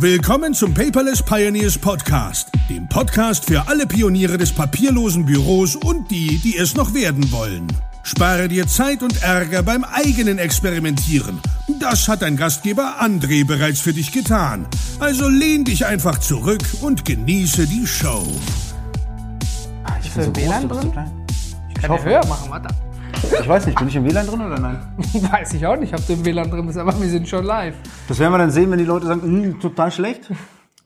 Willkommen 0.00 0.54
zum 0.54 0.74
Paperless 0.74 1.24
Pioneers 1.24 1.76
Podcast, 1.76 2.52
dem 2.70 2.88
Podcast 2.88 3.46
für 3.46 3.66
alle 3.66 3.84
Pioniere 3.84 4.38
des 4.38 4.52
papierlosen 4.52 5.26
Büros 5.26 5.74
und 5.74 6.08
die, 6.12 6.38
die 6.38 6.56
es 6.56 6.76
noch 6.76 6.94
werden 6.94 7.32
wollen. 7.32 7.66
Spare 8.04 8.46
dir 8.46 8.68
Zeit 8.68 9.02
und 9.02 9.20
Ärger 9.24 9.64
beim 9.64 9.82
eigenen 9.82 10.38
Experimentieren. 10.38 11.40
Das 11.80 12.06
hat 12.06 12.22
dein 12.22 12.36
Gastgeber 12.36 12.98
André 13.00 13.44
bereits 13.44 13.80
für 13.80 13.92
dich 13.92 14.12
getan. 14.12 14.68
Also 15.00 15.28
lehn 15.28 15.64
dich 15.64 15.84
einfach 15.84 16.18
zurück 16.18 16.62
und 16.80 17.04
genieße 17.04 17.66
die 17.66 17.84
Show. 17.84 18.24
Ich 20.00 20.12
bin 20.12 20.22
so 20.22 20.36
WLAN 20.36 20.68
drin? 20.68 20.92
Ich 21.70 21.74
kann 21.74 21.90
ja 21.90 22.02
höher 22.04 22.26
machen, 22.26 22.48
warte. 22.50 22.68
Ich 23.40 23.48
weiß 23.48 23.66
nicht, 23.66 23.78
bin 23.78 23.88
ich 23.88 23.96
im 23.96 24.04
WLAN 24.04 24.26
drin 24.26 24.40
oder 24.40 24.58
nein? 24.58 24.78
Weiß 25.30 25.52
ich 25.54 25.66
auch 25.66 25.76
nicht, 25.76 25.92
ob 25.94 26.06
du 26.06 26.12
im 26.14 26.24
WLAN 26.24 26.50
drin 26.50 26.66
bist, 26.66 26.78
aber 26.78 26.92
wir 27.00 27.08
sind 27.08 27.28
schon 27.28 27.44
live. 27.44 27.74
Das 28.08 28.18
werden 28.18 28.32
wir 28.32 28.38
dann 28.38 28.50
sehen, 28.50 28.70
wenn 28.70 28.78
die 28.78 28.84
Leute 28.84 29.06
sagen, 29.06 29.22
"Hm, 29.22 29.60
total 29.60 29.90
schlecht. 29.90 30.28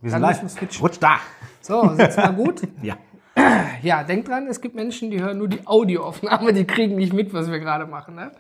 Wir 0.01 0.11
sind 0.11 0.21
Dann 0.23 0.23
live. 0.23 0.83
Rutsch 0.83 0.99
da. 1.01 1.17
So, 1.61 1.95
sitzt 1.95 2.17
mal 2.19 2.33
gut. 2.35 2.63
Ja. 2.83 2.97
Ja, 3.83 4.05
denk 4.05 4.27
dran, 4.27 4.47
es 4.47 4.61
gibt 4.61 4.75
Menschen, 4.77 5.11
die 5.11 5.21
hören 5.21 5.39
nur 5.39 5.49
die 5.49 5.67
Audioaufnahme, 5.67 6.53
die 6.53 6.65
kriegen 6.65 6.95
nicht 6.97 7.13
mit, 7.13 7.33
was 7.35 7.51
wir 7.51 7.59
gerade 7.59 7.87
machen. 7.87 8.15
Ne? 8.15 8.31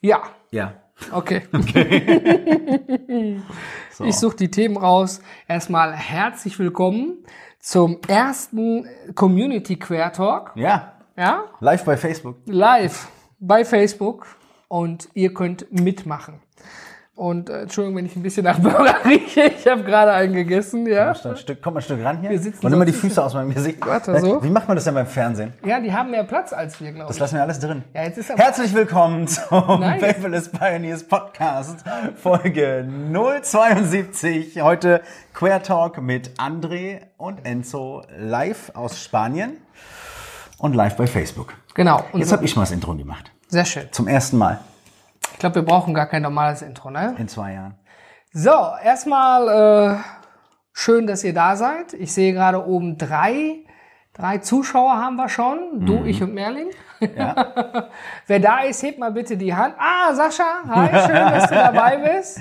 Ja, 0.00 0.20
Ja. 0.50 0.74
okay. 1.12 1.42
So. 3.92 4.04
Ich 4.04 4.16
suche 4.16 4.36
die 4.36 4.50
Themen 4.50 4.76
raus. 4.78 5.20
Erstmal 5.48 5.92
herzlich 5.92 6.58
willkommen 6.58 7.18
zum 7.58 7.98
ersten 8.08 8.86
Community 9.14 9.76
Quer 9.76 10.12
Talk. 10.12 10.52
Ja. 10.54 10.94
Ja, 11.20 11.44
Live 11.60 11.84
bei 11.84 11.98
Facebook. 11.98 12.36
live 12.46 13.08
bei 13.40 13.62
Facebook 13.62 14.24
und 14.68 15.10
ihr 15.12 15.34
könnt 15.34 15.70
mitmachen. 15.70 16.40
Und 17.14 17.50
äh, 17.50 17.60
Entschuldigung, 17.64 17.98
wenn 17.98 18.06
ich 18.06 18.16
ein 18.16 18.22
bisschen 18.22 18.44
nach 18.44 18.58
Burger 18.58 18.96
rieche. 19.04 19.42
Ich 19.54 19.66
habe 19.66 19.82
gerade 19.84 20.12
einen 20.12 20.32
gegessen, 20.32 20.86
ja. 20.86 21.08
Machst 21.08 21.26
du 21.26 21.28
Ein 21.28 21.36
Stück, 21.36 21.58
komm 21.60 21.74
mal 21.74 21.80
ein 21.80 21.82
Stück 21.82 22.02
ran 22.02 22.20
hier. 22.22 22.30
Wir 22.30 22.38
sitzen 22.38 22.64
Und 22.64 22.70
nimm 22.70 22.78
mal 22.78 22.86
die 22.86 22.94
Füße 22.94 23.22
aus 23.22 23.34
meinem 23.34 23.52
Gesicht. 23.52 23.84
Warte, 23.84 24.18
so. 24.18 24.42
Wie 24.42 24.48
macht 24.48 24.66
man 24.66 24.78
das 24.78 24.84
denn 24.84 24.94
beim 24.94 25.06
Fernsehen? 25.06 25.52
Ja, 25.62 25.78
die 25.78 25.92
haben 25.92 26.10
mehr 26.10 26.24
Platz 26.24 26.54
als 26.54 26.80
wir, 26.80 26.90
glaube 26.92 27.08
Das 27.08 27.16
ich. 27.16 27.20
lassen 27.20 27.34
wir 27.34 27.42
alles 27.42 27.60
drin. 27.60 27.84
Ja, 27.92 28.04
jetzt 28.04 28.16
ist 28.16 28.30
aber 28.30 28.42
Herzlich 28.42 28.72
willkommen 28.74 29.28
zum 29.28 29.80
Nein. 29.80 30.00
Paperless 30.00 30.50
Pioneers 30.50 31.06
Podcast, 31.06 31.84
Folge 32.16 32.88
072. 33.12 34.62
Heute 34.62 35.02
Queer 35.34 35.62
Talk 35.62 36.00
mit 36.00 36.30
André 36.38 37.00
und 37.18 37.44
Enzo 37.44 38.04
live 38.16 38.72
aus 38.74 38.98
Spanien 39.02 39.58
und 40.60 40.74
live 40.74 40.96
bei 40.96 41.06
Facebook. 41.06 41.54
genau. 41.74 42.04
Und 42.12 42.20
Jetzt 42.20 42.28
so, 42.30 42.36
habe 42.36 42.44
ich 42.44 42.54
mal 42.56 42.62
das 42.62 42.70
Intro 42.70 42.94
gemacht. 42.94 43.30
sehr 43.48 43.64
schön. 43.64 43.88
Zum 43.90 44.06
ersten 44.08 44.38
Mal 44.38 44.60
Ich 45.32 45.38
glaube, 45.38 45.56
wir 45.56 45.62
brauchen 45.62 45.92
gar 45.94 46.06
kein 46.06 46.22
normales 46.22 46.62
Intro, 46.62 46.90
ne? 46.90 47.14
in 47.18 47.28
zwei 47.28 47.54
Jahren. 47.54 47.74
So, 48.32 48.52
erstmal 48.84 49.48
äh, 49.48 49.96
schön, 50.72 51.06
dass 51.06 51.24
ihr 51.24 51.34
da 51.34 51.56
seid. 51.56 51.94
Ich 51.94 52.12
sehe 52.12 52.32
gerade 52.32 52.64
oben 52.64 52.96
drei, 52.96 53.56
drei 54.14 54.38
Zuschauer 54.38 54.92
haben 54.92 55.16
wir 55.16 55.28
schon. 55.28 55.84
Du, 55.84 56.04
ich 56.04 56.22
und 56.22 56.32
Merlin. 56.34 56.68
Ja. 57.00 57.88
Wer 58.26 58.38
da 58.40 58.60
ist, 58.60 58.82
hebt 58.82 58.98
mal 58.98 59.10
bitte 59.10 59.36
die 59.36 59.52
Hand. 59.54 59.74
Ah, 59.78 60.14
Sascha, 60.14 60.44
hi, 60.68 60.88
schön, 61.06 61.16
dass 61.32 61.48
du 61.48 61.54
dabei 61.54 61.96
bist. 61.96 62.40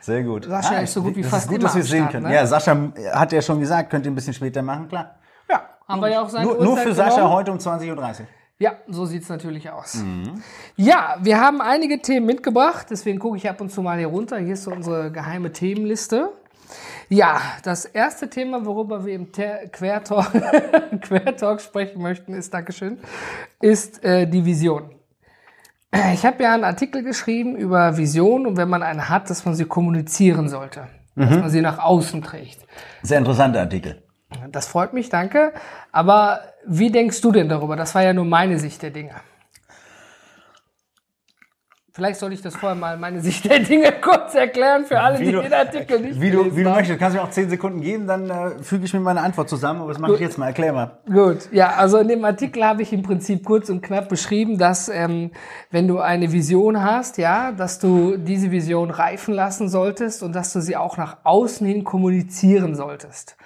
Sehr 0.00 0.22
gut. 0.22 0.46
Sascha 0.46 0.78
ist 0.78 0.94
so 0.94 1.02
gut 1.02 1.14
wie 1.16 1.22
fast 1.22 1.46
gut, 1.48 1.56
immer 1.58 1.64
dass 1.66 1.76
wir 1.76 1.82
sehen 1.84 2.08
können. 2.08 2.26
ne? 2.26 2.34
Ja, 2.34 2.46
Sascha 2.46 2.74
hat 3.12 3.30
ja 3.32 3.42
schon 3.42 3.60
gesagt, 3.60 3.90
könnt 3.90 4.06
ihr 4.06 4.10
ein 4.12 4.14
bisschen 4.14 4.32
später 4.32 4.62
machen, 4.62 4.88
klar. 4.88 5.16
Haben 5.88 6.02
wir 6.02 6.10
ja 6.10 6.22
auch 6.22 6.28
seine 6.28 6.44
Nur, 6.46 6.62
nur 6.62 6.76
für 6.76 6.94
Sascha 6.94 7.16
genommen. 7.16 7.32
heute 7.34 7.52
um 7.52 7.58
20.30 7.58 7.90
Uhr. 8.20 8.26
Ja, 8.60 8.72
so 8.88 9.06
sieht's 9.06 9.28
natürlich 9.28 9.70
aus. 9.70 9.94
Mhm. 9.94 10.42
Ja, 10.76 11.16
wir 11.22 11.40
haben 11.40 11.60
einige 11.60 12.00
Themen 12.02 12.26
mitgebracht, 12.26 12.88
deswegen 12.90 13.18
gucke 13.20 13.36
ich 13.36 13.48
ab 13.48 13.60
und 13.60 13.70
zu 13.70 13.82
mal 13.82 13.98
hier 13.98 14.08
runter. 14.08 14.36
Hier 14.38 14.54
ist 14.54 14.64
so 14.64 14.72
unsere 14.72 15.10
geheime 15.12 15.52
Themenliste. 15.52 16.30
Ja, 17.08 17.40
das 17.62 17.84
erste 17.86 18.28
Thema, 18.28 18.66
worüber 18.66 19.06
wir 19.06 19.14
im 19.14 19.32
Quertalk, 19.32 20.26
Quertalk 21.00 21.60
sprechen 21.62 22.02
möchten, 22.02 22.34
ist, 22.34 22.52
Dankeschön, 22.52 22.98
ist 23.60 24.04
äh, 24.04 24.26
die 24.26 24.44
Vision. 24.44 24.90
Ich 26.12 26.26
habe 26.26 26.42
ja 26.42 26.52
einen 26.52 26.64
Artikel 26.64 27.02
geschrieben 27.02 27.56
über 27.56 27.96
Vision 27.96 28.44
und 28.46 28.58
wenn 28.58 28.68
man 28.68 28.82
eine 28.82 29.08
hat, 29.08 29.30
dass 29.30 29.46
man 29.46 29.54
sie 29.54 29.64
kommunizieren 29.64 30.48
sollte, 30.50 30.88
dass 31.16 31.30
Mhm. 31.30 31.40
man 31.40 31.48
sie 31.50 31.62
nach 31.62 31.78
außen 31.78 32.20
trägt. 32.22 32.58
Sehr 33.02 33.18
interessanter 33.18 33.60
Artikel. 33.60 34.02
Das 34.50 34.66
freut 34.68 34.92
mich, 34.92 35.08
danke. 35.08 35.52
Aber 35.92 36.40
wie 36.66 36.90
denkst 36.90 37.20
du 37.20 37.32
denn 37.32 37.48
darüber? 37.48 37.76
Das 37.76 37.94
war 37.94 38.02
ja 38.02 38.12
nur 38.12 38.24
meine 38.26 38.58
Sicht 38.58 38.82
der 38.82 38.90
Dinge. 38.90 39.12
Vielleicht 41.92 42.20
soll 42.20 42.32
ich 42.32 42.40
das 42.42 42.54
vorher 42.54 42.76
mal 42.76 42.96
meine 42.96 43.20
Sicht 43.20 43.44
der 43.50 43.58
Dinge 43.58 43.90
kurz 44.00 44.32
erklären 44.36 44.84
für 44.84 45.00
alle, 45.00 45.18
die 45.18 45.32
du- 45.32 45.42
den 45.42 45.52
Artikel 45.52 45.98
nicht 45.98 46.20
Wie 46.20 46.30
du, 46.30 46.54
wie 46.54 46.62
du 46.62 46.70
möchtest, 46.70 46.96
kannst 47.00 47.16
du 47.16 47.20
mir 47.20 47.26
auch 47.26 47.30
10 47.32 47.50
Sekunden 47.50 47.80
geben, 47.80 48.06
dann 48.06 48.30
äh, 48.30 48.62
füge 48.62 48.84
ich 48.84 48.94
mir 48.94 49.00
meine 49.00 49.20
Antwort 49.20 49.48
zusammen. 49.48 49.80
Aber 49.80 49.90
das 49.90 49.98
mache 50.00 50.14
ich 50.14 50.20
jetzt 50.20 50.38
mal. 50.38 50.46
Erklär 50.46 50.72
mal. 50.72 50.98
Gut, 51.06 51.48
ja, 51.50 51.70
also 51.74 51.98
in 51.98 52.06
dem 52.06 52.24
Artikel 52.24 52.64
habe 52.64 52.82
ich 52.82 52.92
im 52.92 53.02
Prinzip 53.02 53.44
kurz 53.44 53.68
und 53.68 53.82
knapp 53.82 54.08
beschrieben, 54.08 54.58
dass 54.58 54.88
ähm, 54.88 55.32
wenn 55.72 55.88
du 55.88 55.98
eine 55.98 56.30
Vision 56.30 56.84
hast, 56.84 57.18
ja, 57.18 57.50
dass 57.50 57.80
du 57.80 58.16
diese 58.16 58.52
Vision 58.52 58.90
reifen 58.90 59.34
lassen 59.34 59.68
solltest 59.68 60.22
und 60.22 60.34
dass 60.36 60.52
du 60.52 60.60
sie 60.60 60.76
auch 60.76 60.98
nach 60.98 61.16
außen 61.24 61.66
hin 61.66 61.82
kommunizieren 61.82 62.76
solltest. 62.76 63.36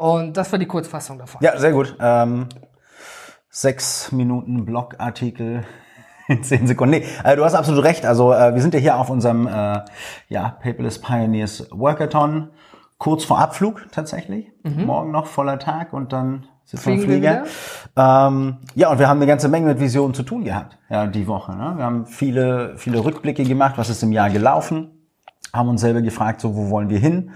Und 0.00 0.38
das 0.38 0.50
war 0.50 0.58
die 0.58 0.64
Kurzfassung 0.64 1.18
davon. 1.18 1.42
Ja, 1.42 1.58
sehr 1.58 1.72
gut. 1.72 1.94
Ähm, 2.00 2.46
sechs 3.50 4.10
Minuten 4.12 4.64
Blogartikel 4.64 5.64
in 6.26 6.42
zehn 6.42 6.66
Sekunden. 6.66 7.00
Nee, 7.00 7.06
äh, 7.22 7.36
du 7.36 7.44
hast 7.44 7.54
absolut 7.54 7.84
recht. 7.84 8.06
Also 8.06 8.32
äh, 8.32 8.54
wir 8.54 8.62
sind 8.62 8.72
ja 8.72 8.80
hier 8.80 8.96
auf 8.96 9.10
unserem 9.10 9.46
äh, 9.46 9.80
ja, 10.30 10.56
Paperless 10.62 11.02
Pioneers 11.02 11.68
Workathon. 11.70 12.48
Kurz 12.96 13.24
vor 13.24 13.40
Abflug 13.40 13.88
tatsächlich. 13.92 14.46
Morgen 14.62 15.10
noch 15.10 15.26
voller 15.26 15.58
Tag 15.58 15.92
und 15.92 16.14
dann 16.14 16.46
sitzen 16.64 16.92
Mhm. 16.92 16.96
Wir 16.96 17.04
Flieger. 17.04 17.44
Ähm, 17.94 18.56
ja, 18.74 18.90
und 18.90 18.98
wir 19.00 19.06
haben 19.06 19.18
eine 19.18 19.26
ganze 19.26 19.50
Menge 19.50 19.66
mit 19.66 19.80
Visionen 19.80 20.14
zu 20.14 20.22
tun 20.22 20.44
gehabt, 20.44 20.78
ja, 20.88 21.06
die 21.08 21.26
Woche. 21.26 21.54
Ne? 21.54 21.74
Wir 21.76 21.84
haben 21.84 22.06
viele, 22.06 22.78
viele 22.78 23.04
Rückblicke 23.04 23.44
gemacht, 23.44 23.74
was 23.76 23.90
ist 23.90 24.02
im 24.02 24.12
Jahr 24.12 24.30
gelaufen, 24.30 24.99
haben 25.52 25.68
uns 25.68 25.80
selber 25.80 26.02
gefragt, 26.02 26.40
so, 26.40 26.56
wo 26.56 26.70
wollen 26.70 26.90
wir 26.90 26.98
hin? 26.98 27.30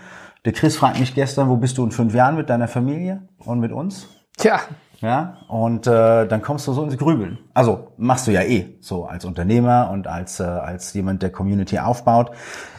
Der 0.45 0.53
Chris 0.53 0.77
fragt 0.77 1.01
mich 1.01 1.15
gestern, 1.15 1.49
wo 1.49 1.57
bist 1.57 1.79
du 1.79 1.85
in 1.85 1.91
fünf 1.91 2.15
Jahren 2.15 2.37
mit 2.37 2.51
deiner 2.51 2.69
Familie 2.69 3.23
und 3.39 3.61
mit 3.61 3.73
uns? 3.73 4.09
Tja, 4.37 4.61
Ja, 5.01 5.39
und 5.49 5.87
äh, 5.87 6.27
dann 6.27 6.41
kommst 6.41 6.67
du 6.67 6.73
so 6.73 6.83
ins 6.83 6.97
Grübeln. 6.97 7.39
Also 7.53 7.89
machst 7.99 8.27
du 8.27 8.31
ja 8.31 8.43
eh 8.43 8.77
so 8.81 9.05
als 9.05 9.25
Unternehmer 9.25 9.91
und 9.93 10.07
als, 10.07 10.41
äh, 10.41 10.45
als 10.45 10.95
jemand, 10.95 11.23
der 11.23 11.31
Community 11.31 11.79
aufbaut, 11.79 12.31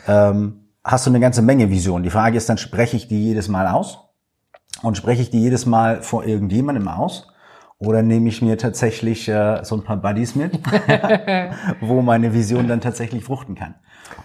ähm, 0.08 0.70
hast 0.84 1.06
du 1.06 1.12
eine 1.12 1.20
ganze 1.20 1.42
Menge 1.42 1.70
Visionen. 1.70 2.04
Die 2.04 2.10
Frage 2.10 2.38
ist 2.38 2.50
dann, 2.50 2.58
spreche 2.58 2.98
ich 2.98 3.08
die 3.08 3.24
jedes 3.24 3.48
Mal 3.48 3.68
aus? 3.68 4.00
Und 4.82 4.98
spreche 4.98 5.22
ich 5.22 5.30
die 5.30 5.40
jedes 5.40 5.66
Mal 5.66 6.02
vor 6.02 6.26
irgendjemandem 6.26 6.88
aus? 6.88 7.28
Oder 7.78 8.02
nehme 8.02 8.30
ich 8.30 8.42
mir 8.42 8.58
tatsächlich 8.58 9.28
äh, 9.28 9.64
so 9.64 9.76
ein 9.76 9.84
paar 9.84 9.98
Buddies 9.98 10.36
mit, 10.36 10.60
wo 11.82 12.02
meine 12.02 12.34
Vision 12.34 12.68
dann 12.68 12.82
tatsächlich 12.82 13.24
fruchten 13.24 13.56
kann? 13.56 13.76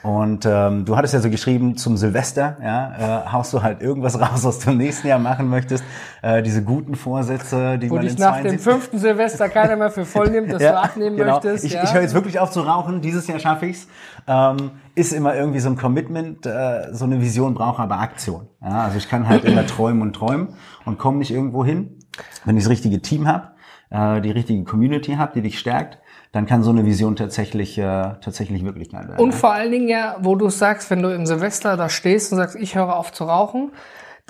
Und 0.02 0.46
ähm, 0.46 0.84
du 0.84 0.96
hattest 0.96 1.14
ja 1.14 1.20
so 1.20 1.28
geschrieben, 1.28 1.76
zum 1.76 1.96
Silvester 1.96 2.56
ja, 2.62 3.24
äh, 3.26 3.32
haust 3.32 3.52
du 3.52 3.62
halt 3.62 3.82
irgendwas 3.82 4.18
raus, 4.20 4.44
was 4.44 4.58
du 4.60 4.70
im 4.70 4.78
nächsten 4.78 5.08
Jahr 5.08 5.18
machen 5.18 5.48
möchtest. 5.48 5.84
Äh, 6.22 6.42
diese 6.42 6.62
guten 6.62 6.94
Vorsätze, 6.94 7.78
die 7.78 7.90
wo 7.90 7.96
man 7.96 8.04
dich 8.04 8.14
in 8.14 8.20
nach 8.20 8.36
dem 8.36 8.58
72 8.58 8.60
fünften 8.60 8.98
Silvester 8.98 9.48
keiner 9.48 9.76
mehr 9.76 9.90
für 9.90 10.04
voll 10.04 10.30
nimmt, 10.30 10.52
dass 10.52 10.58
du 10.62 10.76
abnehmen 10.76 11.16
genau. 11.16 11.32
möchtest. 11.34 11.64
Ich, 11.64 11.72
ja. 11.72 11.84
ich 11.84 11.92
höre 11.92 12.02
jetzt 12.02 12.14
wirklich 12.14 12.38
auf 12.38 12.50
zu 12.50 12.60
rauchen. 12.60 13.02
Dieses 13.02 13.26
Jahr 13.26 13.38
schaffe 13.38 13.66
ich's. 13.66 13.88
Ähm, 14.26 14.70
ist 14.94 15.12
immer 15.12 15.34
irgendwie 15.34 15.60
so 15.60 15.68
ein 15.68 15.76
Commitment. 15.76 16.46
Äh, 16.46 16.92
so 16.92 17.04
eine 17.04 17.20
Vision 17.20 17.54
braucht 17.54 17.80
aber 17.80 17.98
Aktion. 17.98 18.48
Ja, 18.62 18.84
also 18.84 18.96
ich 18.96 19.08
kann 19.08 19.28
halt 19.28 19.44
immer 19.44 19.66
träumen 19.66 20.02
und 20.02 20.14
träumen 20.14 20.54
und 20.86 20.98
komme 20.98 21.18
nicht 21.18 21.30
irgendwo 21.30 21.64
hin. 21.64 21.98
Wenn 22.44 22.56
ich 22.56 22.64
das 22.64 22.70
richtige 22.70 23.02
Team 23.02 23.28
habe, 23.28 23.50
äh, 23.90 24.20
die 24.22 24.30
richtige 24.30 24.64
Community 24.64 25.14
habe, 25.14 25.32
die 25.34 25.42
dich 25.42 25.58
stärkt, 25.58 25.98
dann 26.32 26.46
kann 26.46 26.62
so 26.62 26.70
eine 26.70 26.84
Vision 26.84 27.16
tatsächlich 27.16 27.76
äh, 27.78 28.14
tatsächlich 28.20 28.64
Wirklichkeit 28.64 29.08
werden. 29.08 29.20
Und 29.20 29.34
vor 29.34 29.52
allen 29.52 29.72
Dingen 29.72 29.88
ja, 29.88 30.16
wo 30.20 30.36
du 30.36 30.48
sagst, 30.48 30.90
wenn 30.90 31.02
du 31.02 31.12
im 31.12 31.26
Silvester 31.26 31.76
da 31.76 31.88
stehst 31.88 32.32
und 32.32 32.38
sagst, 32.38 32.56
ich 32.56 32.76
höre 32.76 32.96
auf 32.96 33.12
zu 33.12 33.24
rauchen, 33.24 33.72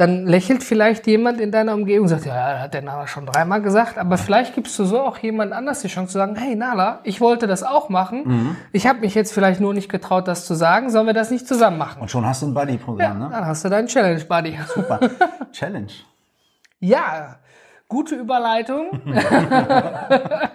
dann 0.01 0.27
lächelt 0.27 0.65
vielleicht 0.65 1.07
jemand 1.07 1.41
in 1.41 1.53
deiner 1.53 1.75
Umgebung 1.75 2.05
und 2.05 2.09
sagt, 2.09 2.25
ja, 2.25 2.61
hat 2.61 2.73
der 2.73 2.81
Nala 2.81 3.07
schon 3.07 3.27
dreimal 3.27 3.61
gesagt, 3.61 3.99
aber 3.99 4.17
vielleicht 4.17 4.55
gibst 4.55 4.79
du 4.79 4.87
so 4.87 4.99
auch 4.99 5.19
jemand 5.19 5.53
anders 5.53 5.83
die 5.83 5.89
Chance 5.89 6.13
zu 6.13 6.19
sagen, 6.19 6.37
hey 6.37 6.57
Nala, 6.57 7.01
ich 7.05 7.21
wollte 7.21 7.47
das 7.47 7.63
auch 7.63 7.91
machen. 7.91 8.23
Mhm. 8.25 8.57
Ich 8.73 8.87
habe 8.87 9.01
mich 9.01 9.15
jetzt 9.15 9.35
vielleicht 9.35 9.61
nur 9.61 9.75
nicht 9.75 9.91
getraut, 9.91 10.27
das 10.27 10.47
zu 10.47 10.55
sagen. 10.55 10.89
Sollen 10.89 11.07
wir 11.07 11.13
das 11.13 11.31
nicht 11.31 11.47
zusammen 11.47 11.77
machen? 11.77 12.01
und 12.01 12.11
schon 12.11 12.25
hast 12.25 12.41
du 12.41 12.47
ein 12.47 12.55
Buddy-Programm, 12.55 13.19
ne? 13.19 13.29
Dann 13.31 13.45
hast 13.45 13.63
du 13.63 13.69
deinen 13.69 13.89
Challenge 13.89 14.25
Buddy. 14.25 14.59
Super. 14.75 15.01
Challenge. 15.53 15.93
Ja, 16.79 17.37
gute 17.87 18.15
Überleitung. 18.15 19.03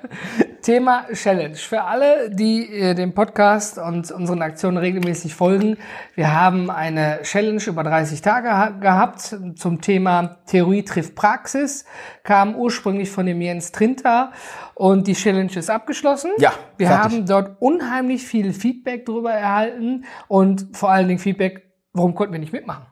Thema 0.66 1.06
Challenge. 1.14 1.54
Für 1.54 1.84
alle, 1.84 2.32
die 2.32 2.68
äh, 2.74 2.96
dem 2.96 3.14
Podcast 3.14 3.78
und 3.78 4.10
unseren 4.10 4.42
Aktionen 4.42 4.78
regelmäßig 4.78 5.36
folgen, 5.36 5.78
wir 6.16 6.34
haben 6.34 6.72
eine 6.72 7.20
Challenge 7.22 7.62
über 7.68 7.84
30 7.84 8.20
Tage 8.20 8.50
ha 8.50 8.70
gehabt 8.70 9.38
zum 9.58 9.82
Thema 9.82 10.40
Theorie 10.48 10.82
trifft 10.82 11.14
Praxis, 11.14 11.86
kam 12.24 12.56
ursprünglich 12.56 13.12
von 13.12 13.28
dem 13.28 13.42
Jens 13.42 13.74
Trinter 13.74 14.32
und 14.74 15.06
die 15.06 15.14
Challenge 15.14 15.52
ist 15.56 15.70
abgeschlossen. 15.70 16.32
Ja, 16.40 16.54
Wir 16.78 16.88
fertig. 16.88 17.04
haben 17.04 17.26
dort 17.28 17.62
unheimlich 17.62 18.26
viel 18.26 18.52
Feedback 18.52 19.06
darüber 19.06 19.34
erhalten 19.34 20.06
und 20.28 20.76
vor 20.76 20.90
allen 20.90 21.08
Dingen 21.08 21.20
Feedback, 21.20 21.62
warum 21.94 22.16
konnten 22.16 22.34
wir 22.34 22.40
nicht 22.40 22.54
mitmachen? 22.54 22.88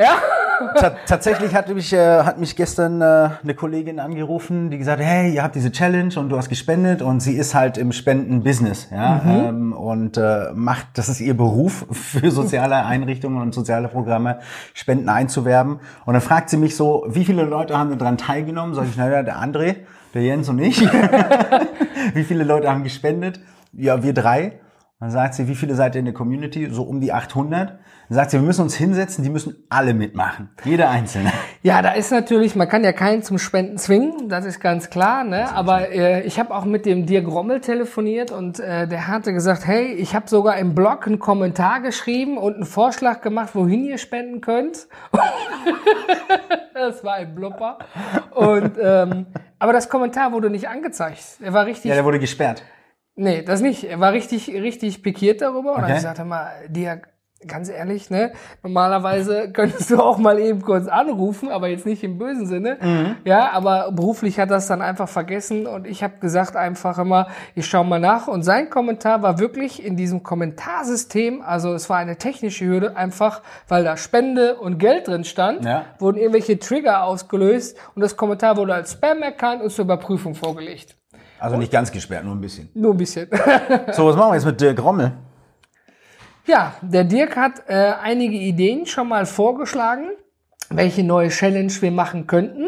Ja? 0.00 0.18
Ta 0.76 0.92
tatsächlich 1.06 1.54
hat 1.54 1.68
mich, 1.68 1.92
äh, 1.92 2.22
hat 2.22 2.38
mich 2.38 2.56
gestern 2.56 3.00
äh, 3.00 3.30
eine 3.42 3.54
Kollegin 3.54 4.00
angerufen, 4.00 4.70
die 4.70 4.78
gesagt 4.78 5.00
hat, 5.00 5.06
hey, 5.06 5.34
ihr 5.34 5.42
habt 5.42 5.54
diese 5.54 5.72
Challenge 5.72 6.12
und 6.18 6.28
du 6.28 6.36
hast 6.36 6.48
gespendet 6.48 7.02
und 7.02 7.20
sie 7.20 7.34
ist 7.34 7.54
halt 7.54 7.76
im 7.78 7.92
Spenden-Business, 7.92 8.88
ja, 8.90 9.22
ähm, 9.26 9.72
und 9.72 10.16
äh, 10.16 10.52
macht, 10.54 10.86
das 10.94 11.08
ist 11.08 11.20
ihr 11.20 11.34
Beruf 11.34 11.86
für 11.90 12.30
soziale 12.30 12.84
Einrichtungen 12.84 13.40
und 13.42 13.54
soziale 13.54 13.88
Programme, 13.88 14.40
Spenden 14.74 15.08
einzuwerben. 15.08 15.80
Und 16.04 16.14
dann 16.14 16.22
fragt 16.22 16.50
sie 16.50 16.56
mich 16.56 16.76
so, 16.76 17.06
wie 17.08 17.24
viele 17.24 17.44
Leute 17.44 17.76
haben 17.76 17.96
daran 17.98 18.18
teilgenommen? 18.18 18.74
Sag 18.74 18.86
ich, 18.86 18.96
naja, 18.96 19.22
der 19.22 19.36
André, 19.36 19.76
der 20.14 20.22
Jens 20.22 20.48
und 20.48 20.58
ich. 20.60 20.80
wie 22.14 22.24
viele 22.24 22.44
Leute 22.44 22.70
haben 22.70 22.84
gespendet? 22.84 23.40
Ja, 23.72 24.02
wir 24.02 24.14
drei. 24.14 24.60
Dann 25.00 25.10
sagt 25.10 25.32
sie, 25.32 25.48
wie 25.48 25.54
viele 25.54 25.74
seid 25.74 25.94
ihr 25.94 26.00
in 26.00 26.04
der 26.04 26.12
Community? 26.12 26.68
So 26.70 26.82
um 26.82 27.00
die 27.00 27.10
800. 27.10 27.70
Dann 27.70 27.78
sagt 28.10 28.32
sie, 28.32 28.36
wir 28.36 28.44
müssen 28.44 28.60
uns 28.60 28.74
hinsetzen, 28.74 29.24
die 29.24 29.30
müssen 29.30 29.64
alle 29.70 29.94
mitmachen. 29.94 30.50
Jeder 30.64 30.90
Einzelne. 30.90 31.32
Ja, 31.62 31.82
da 31.82 31.92
ist 31.92 32.10
natürlich, 32.10 32.56
man 32.56 32.70
kann 32.70 32.84
ja 32.84 32.92
keinen 32.92 33.22
zum 33.22 33.36
Spenden 33.36 33.76
zwingen, 33.76 34.30
das 34.30 34.46
ist 34.46 34.60
ganz 34.60 34.88
klar. 34.88 35.24
Ne? 35.24 35.52
Aber 35.54 35.90
äh, 35.90 36.22
ich 36.22 36.38
habe 36.38 36.54
auch 36.54 36.64
mit 36.64 36.86
dem 36.86 37.04
Dirk 37.04 37.26
Rommel 37.26 37.60
telefoniert 37.60 38.30
und 38.30 38.60
äh, 38.60 38.88
der 38.88 39.08
hatte 39.08 39.34
gesagt, 39.34 39.66
hey, 39.66 39.92
ich 39.92 40.14
habe 40.14 40.26
sogar 40.26 40.56
im 40.56 40.74
Blog 40.74 41.06
einen 41.06 41.18
Kommentar 41.18 41.82
geschrieben 41.82 42.38
und 42.38 42.54
einen 42.54 42.64
Vorschlag 42.64 43.20
gemacht, 43.20 43.50
wohin 43.52 43.84
ihr 43.84 43.98
spenden 43.98 44.40
könnt. 44.40 44.88
das 46.72 47.04
war 47.04 47.16
ein 47.16 47.34
Blupper. 47.34 47.78
Und 48.34 48.72
ähm, 48.82 49.26
aber 49.58 49.74
das 49.74 49.90
Kommentar 49.90 50.32
wurde 50.32 50.48
nicht 50.48 50.66
angezeigt. 50.66 51.22
Er 51.42 51.52
war 51.52 51.66
richtig. 51.66 51.90
Ja, 51.90 51.94
der 51.94 52.06
wurde 52.06 52.18
gesperrt. 52.18 52.62
Nee, 53.22 53.42
das 53.42 53.60
nicht. 53.60 53.84
Er 53.84 54.00
war 54.00 54.12
richtig, 54.12 54.48
richtig 54.48 55.02
pikiert 55.02 55.42
darüber. 55.42 55.72
Und 55.74 55.82
Okay. 55.84 55.92
dann 55.92 56.00
sagte 56.00 56.24
mal, 56.24 56.50
dir, 56.68 57.02
ganz 57.46 57.68
ehrlich, 57.68 58.08
ne, 58.10 58.32
normalerweise 58.62 59.50
könntest 59.52 59.90
du 59.90 59.98
auch 60.00 60.16
mal 60.16 60.38
eben 60.38 60.62
kurz 60.62 60.88
anrufen, 60.88 61.50
aber 61.50 61.68
jetzt 61.68 61.84
nicht 61.84 62.02
im 62.02 62.16
bösen 62.16 62.46
Sinne. 62.46 62.78
Mhm. 62.80 63.16
Ja, 63.24 63.50
aber 63.52 63.92
beruflich 63.92 64.38
hat 64.40 64.50
das 64.50 64.66
dann 64.68 64.80
einfach 64.80 65.08
vergessen 65.08 65.66
und 65.66 65.86
ich 65.86 66.02
habe 66.02 66.14
gesagt 66.20 66.56
einfach 66.56 66.98
immer, 66.98 67.28
ich 67.54 67.66
schau 67.66 67.84
mal 67.84 68.00
nach. 68.00 68.26
Und 68.26 68.42
sein 68.42 68.70
Kommentar 68.70 69.20
war 69.22 69.38
wirklich 69.38 69.84
in 69.84 69.96
diesem 69.96 70.22
Kommentarsystem, 70.22 71.42
also 71.42 71.74
es 71.74 71.90
war 71.90 71.98
eine 71.98 72.16
technische 72.16 72.64
Hürde, 72.64 72.96
einfach 72.96 73.42
weil 73.68 73.84
da 73.84 73.96
Spende 73.98 74.56
und 74.56 74.78
Geld 74.78 75.08
drin 75.08 75.24
stand, 75.24 75.64
Ja. 75.64 75.84
wurden 75.98 76.16
irgendwelche 76.18 76.58
Trigger 76.58 77.04
ausgelöst 77.04 77.76
und 77.94 78.00
das 78.00 78.16
Kommentar 78.16 78.56
wurde 78.56 78.74
als 78.74 78.92
Spam 78.92 79.22
erkannt 79.22 79.62
und 79.62 79.70
zur 79.70 79.84
Überprüfung 79.84 80.34
vorgelegt. 80.34 80.96
Also 81.40 81.56
nicht 81.56 81.72
ganz 81.72 81.90
gesperrt, 81.90 82.24
nur 82.24 82.34
ein 82.34 82.40
bisschen. 82.40 82.68
Nur 82.74 82.94
ein 82.94 82.96
bisschen. 82.96 83.28
So, 83.92 84.06
was 84.06 84.16
machen 84.16 84.30
wir 84.30 84.34
jetzt 84.34 84.44
mit 84.44 84.60
Dirk 84.60 84.82
Rommel? 84.82 85.12
Ja, 86.46 86.74
der 86.82 87.04
Dirk 87.04 87.36
hat 87.36 87.62
äh, 87.68 87.92
einige 88.02 88.36
Ideen 88.36 88.86
schon 88.86 89.08
mal 89.08 89.26
vorgeschlagen, 89.26 90.10
welche 90.68 91.02
neue 91.02 91.28
Challenge 91.28 91.72
wir 91.80 91.90
machen 91.90 92.26
könnten. 92.26 92.66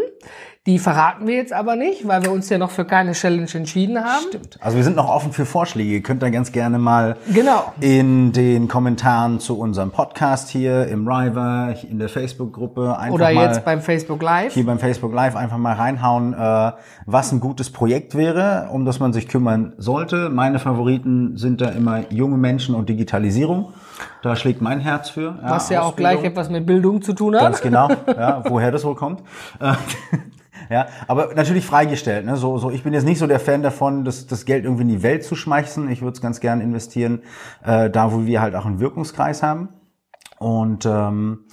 Die 0.64 0.78
verraten 0.78 1.26
wir 1.26 1.34
jetzt 1.34 1.52
aber 1.52 1.74
nicht, 1.74 2.06
weil 2.06 2.22
wir 2.22 2.30
uns 2.30 2.48
ja 2.48 2.56
noch 2.56 2.70
für 2.70 2.84
keine 2.84 3.12
Challenge 3.14 3.48
entschieden 3.52 3.98
haben. 3.98 4.22
Stimmt. 4.28 4.58
Also 4.60 4.76
wir 4.76 4.84
sind 4.84 4.94
noch 4.94 5.08
offen 5.08 5.32
für 5.32 5.44
Vorschläge. 5.44 5.90
Ihr 5.90 6.02
könnt 6.04 6.22
da 6.22 6.30
ganz 6.30 6.52
gerne 6.52 6.78
mal 6.78 7.16
Genau. 7.34 7.72
in 7.80 8.30
den 8.30 8.68
Kommentaren 8.68 9.40
zu 9.40 9.58
unserem 9.58 9.90
Podcast 9.90 10.50
hier 10.50 10.86
im 10.86 11.08
River, 11.08 11.74
in 11.90 11.98
der 11.98 12.08
Facebook-Gruppe 12.08 12.96
einfach 12.96 13.12
Oder 13.12 13.32
mal 13.32 13.46
jetzt 13.46 13.64
beim 13.64 13.80
Facebook 13.80 14.22
Live. 14.22 14.54
hier 14.54 14.64
beim 14.64 14.78
Facebook 14.78 15.12
Live 15.12 15.34
einfach 15.34 15.58
mal 15.58 15.72
reinhauen, 15.74 16.32
äh, 16.32 16.70
was 17.06 17.32
ein 17.32 17.40
gutes 17.40 17.70
Projekt 17.70 18.14
wäre, 18.14 18.68
um 18.70 18.84
das 18.84 19.00
man 19.00 19.12
sich 19.12 19.26
kümmern 19.26 19.72
sollte. 19.78 20.28
Meine 20.30 20.60
Favoriten 20.60 21.36
sind 21.36 21.60
da 21.60 21.70
immer 21.70 22.04
junge 22.12 22.36
Menschen 22.36 22.76
und 22.76 22.88
Digitalisierung. 22.88 23.72
Da 24.22 24.36
schlägt 24.36 24.60
mein 24.62 24.78
Herz 24.78 25.10
für. 25.10 25.36
Was 25.42 25.70
ja 25.70 25.80
auch 25.80 25.86
Ausbildung. 25.88 26.12
gleich 26.12 26.24
etwas 26.30 26.50
mit 26.50 26.66
Bildung 26.66 27.02
zu 27.02 27.14
tun 27.14 27.34
hat. 27.34 27.42
Ganz 27.42 27.60
genau, 27.60 27.88
ja, 28.06 28.44
woher 28.48 28.70
das 28.70 28.84
wohl 28.84 28.94
kommt. 28.94 29.22
Ja, 30.70 30.86
aber 31.08 31.34
natürlich 31.34 31.66
freigestellt. 31.66 32.26
Ne? 32.26 32.36
So, 32.36 32.58
so, 32.58 32.70
ich 32.70 32.82
bin 32.82 32.92
jetzt 32.92 33.04
nicht 33.04 33.18
so 33.18 33.26
der 33.26 33.40
Fan 33.40 33.62
davon, 33.62 34.04
das, 34.04 34.26
das 34.26 34.44
Geld 34.44 34.64
irgendwie 34.64 34.82
in 34.82 34.88
die 34.88 35.02
Welt 35.02 35.24
zu 35.24 35.34
schmeißen. 35.34 35.90
Ich 35.90 36.02
würde 36.02 36.14
es 36.14 36.20
ganz 36.20 36.40
gern 36.40 36.60
investieren, 36.60 37.22
äh, 37.64 37.90
da 37.90 38.12
wo 38.12 38.26
wir 38.26 38.40
halt 38.40 38.54
auch 38.54 38.66
einen 38.66 38.80
Wirkungskreis 38.80 39.42
haben. 39.42 39.68
Und 40.38 40.86
ähm, 40.86 41.44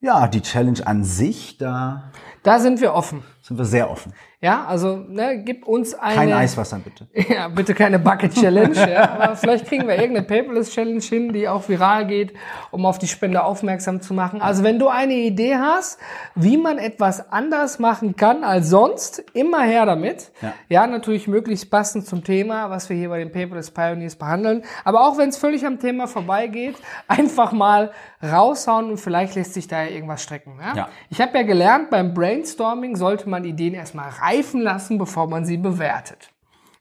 ja, 0.00 0.28
die 0.28 0.42
Challenge 0.42 0.86
an 0.86 1.04
sich, 1.04 1.58
da 1.58 2.12
Da 2.42 2.58
sind 2.60 2.80
wir 2.80 2.94
offen. 2.94 3.22
sind 3.42 3.58
wir 3.58 3.64
sehr 3.64 3.90
offen. 3.90 4.12
Ja, 4.40 4.66
also 4.66 4.94
ne, 4.96 5.42
gib 5.44 5.66
uns 5.66 5.94
eine. 5.94 6.14
Kein 6.14 6.32
Eiswasser 6.32 6.78
bitte. 6.78 7.08
Ja, 7.28 7.48
bitte 7.48 7.74
keine 7.74 7.98
Bucket 7.98 8.32
Challenge. 8.34 8.74
ja. 8.74 9.10
Aber 9.18 9.36
vielleicht 9.36 9.66
kriegen 9.66 9.88
wir 9.88 9.96
irgendeine 9.96 10.26
Paperless 10.26 10.70
Challenge 10.70 11.00
hin, 11.00 11.32
die 11.32 11.48
auch 11.48 11.68
viral 11.68 12.06
geht, 12.06 12.34
um 12.70 12.86
auf 12.86 12.98
die 12.98 13.08
Spender 13.08 13.44
aufmerksam 13.44 14.00
zu 14.00 14.14
machen. 14.14 14.40
Also 14.40 14.62
wenn 14.62 14.78
du 14.78 14.88
eine 14.88 15.14
Idee 15.14 15.56
hast, 15.56 15.98
wie 16.36 16.56
man 16.56 16.78
etwas 16.78 17.32
anders 17.32 17.80
machen 17.80 18.14
kann 18.14 18.44
als 18.44 18.70
sonst, 18.70 19.24
immer 19.32 19.62
her 19.62 19.86
damit. 19.86 20.30
Ja. 20.40 20.54
ja 20.68 20.86
natürlich 20.86 21.26
möglichst 21.26 21.68
passend 21.68 22.06
zum 22.06 22.22
Thema, 22.22 22.70
was 22.70 22.88
wir 22.88 22.96
hier 22.96 23.08
bei 23.08 23.18
den 23.18 23.32
Paperless 23.32 23.72
Pioneers 23.72 24.14
behandeln. 24.14 24.62
Aber 24.84 25.00
auch 25.08 25.18
wenn 25.18 25.30
es 25.30 25.36
völlig 25.36 25.66
am 25.66 25.80
Thema 25.80 26.06
vorbeigeht, 26.06 26.76
einfach 27.08 27.50
mal 27.50 27.90
raushauen 28.22 28.90
und 28.90 28.98
vielleicht 28.98 29.34
lässt 29.34 29.54
sich 29.54 29.66
da 29.66 29.82
ja 29.82 29.90
irgendwas 29.90 30.22
strecken. 30.22 30.58
Ja? 30.60 30.76
Ja. 30.76 30.88
Ich 31.10 31.20
habe 31.20 31.36
ja 31.36 31.42
gelernt, 31.42 31.90
beim 31.90 32.14
Brainstorming 32.14 32.94
sollte 32.94 33.28
man 33.28 33.44
Ideen 33.44 33.74
erstmal 33.74 34.10
reifen 34.28 34.60
lassen, 34.60 34.98
bevor 34.98 35.26
man 35.26 35.44
sie 35.44 35.56
bewertet. 35.56 36.30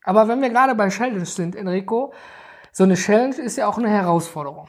Aber 0.03 0.27
wenn 0.27 0.41
wir 0.41 0.49
gerade 0.49 0.75
bei 0.75 0.89
Challenge 0.89 1.25
sind, 1.25 1.55
Enrico, 1.55 2.13
so 2.71 2.83
eine 2.83 2.95
Challenge 2.95 3.35
ist 3.35 3.57
ja 3.57 3.67
auch 3.67 3.77
eine 3.77 3.89
Herausforderung. 3.89 4.67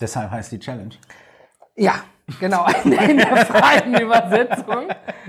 Deshalb 0.00 0.30
heißt 0.30 0.52
die 0.52 0.58
Challenge. 0.58 0.94
Ja, 1.76 1.94
genau, 2.40 2.66
in 2.84 3.18
der 3.18 3.46
freien 3.46 3.98
Übersetzung. 4.00 4.88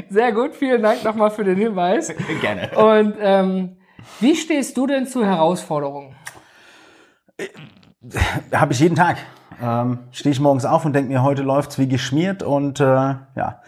Sehr 0.09 0.31
gut, 0.31 0.55
vielen 0.55 0.81
Dank 0.81 1.03
nochmal 1.03 1.31
für 1.31 1.43
den 1.43 1.57
Hinweis. 1.57 2.13
Gerne. 2.41 2.71
Und 2.77 3.15
ähm, 3.19 3.77
wie 4.19 4.35
stehst 4.35 4.75
du 4.77 4.87
denn 4.87 5.07
zu 5.07 5.25
Herausforderungen? 5.25 6.15
Habe 8.53 8.73
ich 8.73 8.79
jeden 8.79 8.95
Tag. 8.95 9.17
Ähm, 9.61 9.99
Stehe 10.11 10.31
ich 10.31 10.39
morgens 10.39 10.65
auf 10.65 10.85
und 10.85 10.93
denke 10.93 11.11
mir, 11.11 11.23
heute 11.23 11.41
läuft's 11.41 11.77
wie 11.77 11.87
geschmiert 11.87 12.43
und 12.43 12.79
äh, 12.79 12.83
ja, 12.83 13.61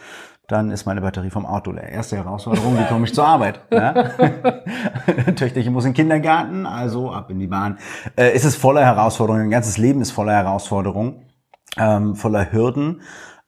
dann 0.50 0.72
ist 0.72 0.86
meine 0.86 1.02
Batterie 1.02 1.30
vom 1.30 1.46
Auto 1.46 1.72
leer. 1.72 1.90
Erste 1.90 2.18
Herausforderung, 2.18 2.78
wie 2.78 2.84
komme 2.86 3.06
ich 3.06 3.14
zur 3.14 3.26
Arbeit? 3.26 3.62
Ja? 3.72 3.94
Töchterchen 5.36 5.72
muss 5.72 5.86
in 5.86 5.92
den 5.92 5.96
Kindergarten, 5.96 6.66
also 6.66 7.12
ab 7.12 7.30
in 7.30 7.40
die 7.40 7.48
Bahn. 7.48 7.78
Äh, 8.16 8.32
es 8.32 8.44
ist 8.44 8.56
voller 8.56 8.84
Herausforderungen, 8.84 9.44
ein 9.44 9.52
ganzes 9.52 9.78
Leben 9.78 10.02
ist 10.02 10.12
voller 10.12 10.34
Herausforderungen, 10.34 11.30
ähm, 11.78 12.16
voller 12.16 12.52
Hürden 12.52 13.02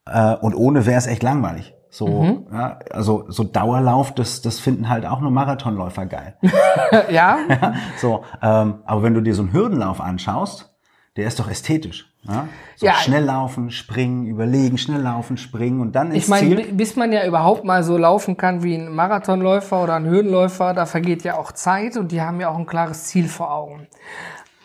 äh, 0.06 0.36
und 0.36 0.54
ohne 0.54 0.86
wäre 0.86 0.98
es 0.98 1.08
echt 1.08 1.22
langweilig. 1.22 1.74
So, 1.90 2.46
ja, 2.50 2.78
also 2.90 3.26
so 3.28 3.44
Dauerlauf, 3.44 4.14
das, 4.14 4.40
das 4.40 4.58
finden 4.60 4.88
halt 4.88 5.04
auch 5.04 5.20
nur 5.20 5.30
Marathonläufer 5.30 6.06
geil. 6.06 6.36
ja, 7.10 7.36
So, 7.98 8.22
ähm, 8.40 8.76
aber 8.86 9.02
wenn 9.02 9.12
du 9.12 9.20
dir 9.20 9.34
so 9.34 9.42
einen 9.42 9.52
Hürdenlauf 9.52 10.00
anschaust, 10.00 10.71
der 11.16 11.26
ist 11.26 11.38
doch 11.38 11.50
ästhetisch. 11.50 12.08
Ja? 12.22 12.48
So 12.76 12.86
Ja. 12.86 12.94
schnell 12.94 13.24
laufen, 13.24 13.70
springen, 13.70 14.26
überlegen, 14.26 14.78
schnell 14.78 15.00
laufen, 15.00 15.36
springen 15.36 15.80
und 15.80 15.92
dann 15.92 16.12
ins 16.12 16.24
ich 16.24 16.28
meine, 16.28 16.56
Ziel. 16.56 16.72
bis 16.72 16.96
man 16.96 17.12
ja 17.12 17.26
überhaupt 17.26 17.64
mal 17.64 17.82
so 17.82 17.98
laufen 17.98 18.36
kann 18.36 18.62
wie 18.62 18.74
ein 18.76 18.94
Marathonläufer 18.94 19.82
oder 19.82 19.94
ein 19.96 20.06
Hürdenläufer, 20.06 20.72
da 20.72 20.86
vergeht 20.86 21.22
ja 21.24 21.36
auch 21.36 21.52
Zeit 21.52 21.96
und 21.96 22.12
die 22.12 22.22
haben 22.22 22.40
ja 22.40 22.48
auch 22.48 22.58
ein 22.58 22.66
klares 22.66 23.04
Ziel 23.04 23.28
vor 23.28 23.52
Augen. 23.52 23.86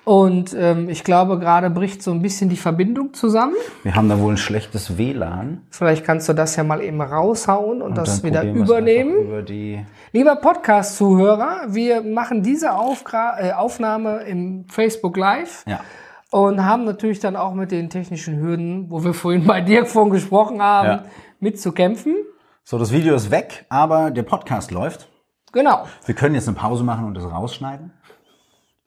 Und 0.06 0.56
ähm, 0.58 0.88
ich 0.88 1.04
glaube, 1.04 1.38
gerade 1.38 1.70
bricht 1.70 2.02
so 2.02 2.12
ein 2.12 2.22
bisschen 2.22 2.48
die 2.48 2.56
Verbindung 2.56 3.14
zusammen. 3.14 3.56
Wir 3.84 3.94
haben 3.96 4.08
da 4.08 4.18
wohl 4.18 4.36
ein 4.36 4.38
schlechtes 4.38 4.98
WLAN. 4.98 5.64
Vielleicht 5.70 6.06
kannst 6.06 6.30
du 6.30 6.34
das 6.34 6.56
ja 6.56 6.64
mal 6.64 6.82
eben 6.82 7.02
raushauen 7.02 7.82
und, 7.82 7.98
das 7.98 8.22
Dann 8.22 8.32
wieder 8.32 8.44
übernehmen. 8.46 9.18
Über 9.18 9.42
die 9.42 9.86
Lieber 10.14 10.38
Podcast-Zuhörer, 10.38 11.64
wir 11.68 12.04
machen 12.04 12.42
diese 12.42 12.72
Aufgra 12.74 13.38
äh, 13.38 13.52
Aufnahme 13.52 14.20
im 14.22 14.64
Facebook 14.70 15.18
Live 15.18 15.66
ja. 15.68 15.82
Und 16.32 16.64
haben 16.66 16.84
natürlich 16.86 17.20
dann 17.20 17.36
auch 17.36 17.54
mit 17.54 17.72
den 17.72 17.90
technischen 17.90 18.40
Hürden, 18.40 18.90
wo 18.90 19.04
wir 19.04 19.14
vorhin 19.14 19.46
bei 19.46 19.62
Dirk 19.62 19.88
von 19.88 20.10
gesprochen 20.10 20.62
haben, 20.62 20.88
Ja. 20.88 21.06
mitzukämpfen. 21.40 22.16
So, 22.64 22.78
das 22.78 22.92
Video 22.92 23.16
ist 23.16 23.32
weg, 23.32 23.66
aber 23.70 24.12
der 24.12 24.24
Podcast 24.24 24.72
läuft. 24.72 25.08
Genau. 25.54 25.86
Wir 26.06 26.16
können 26.16 26.36
jetzt 26.36 26.48
eine 26.48 26.58
Pause 26.58 26.84
machen 26.84 27.06
und 27.06 27.14
das 27.14 27.24
rausschneiden. 27.24 27.94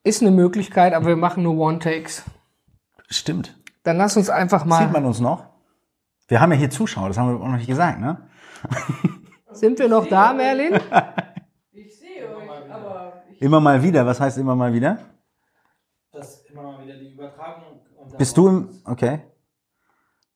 Ist 0.04 0.20
eine 0.23 0.30
Möglichkeit, 0.30 0.92
aber 0.92 1.06
wir 1.06 1.16
machen 1.16 1.42
nur 1.42 1.56
One-Takes. 1.56 2.25
Stimmt. 3.09 3.56
Dann 3.82 3.97
lass 3.97 4.16
uns 4.16 4.28
einfach 4.28 4.61
Sieht 4.61 4.68
mal. 4.68 4.88
man 4.88 5.04
uns 5.06 5.20
noch? 5.20 5.44
Wir 6.28 6.40
haben 6.40 6.52
ja 6.52 6.59
hier 6.59 6.70
Zuschauer, 6.70 7.09
das 7.09 7.18
haben 7.18 7.30
wir 7.38 7.42
auch 7.42 7.49
noch 7.49 7.56
nicht 7.56 7.66
gesagt, 7.66 7.99
ne? 8.00 8.28
Sind 9.52 9.78
wir 9.78 9.88
noch 9.88 10.06
da, 10.06 10.32
Merlin? 10.32 10.78
Immer 13.40 13.61
mal 13.61 13.82
wieder, 13.82 14.04
was 14.06 14.20
heißt 14.20 14.38
immer 14.38 14.54
mal 14.54 14.73
wieder? 14.73 14.99
dass 16.12 16.44
immer 16.47 16.62
mal 16.62 16.85
wieder 16.85 16.97
die 16.99 17.12
Übertragung 17.14 17.80
und 17.97 18.10
Bist 18.21 18.37
du 18.37 18.49
im, 18.49 18.69
okay. 18.85 19.21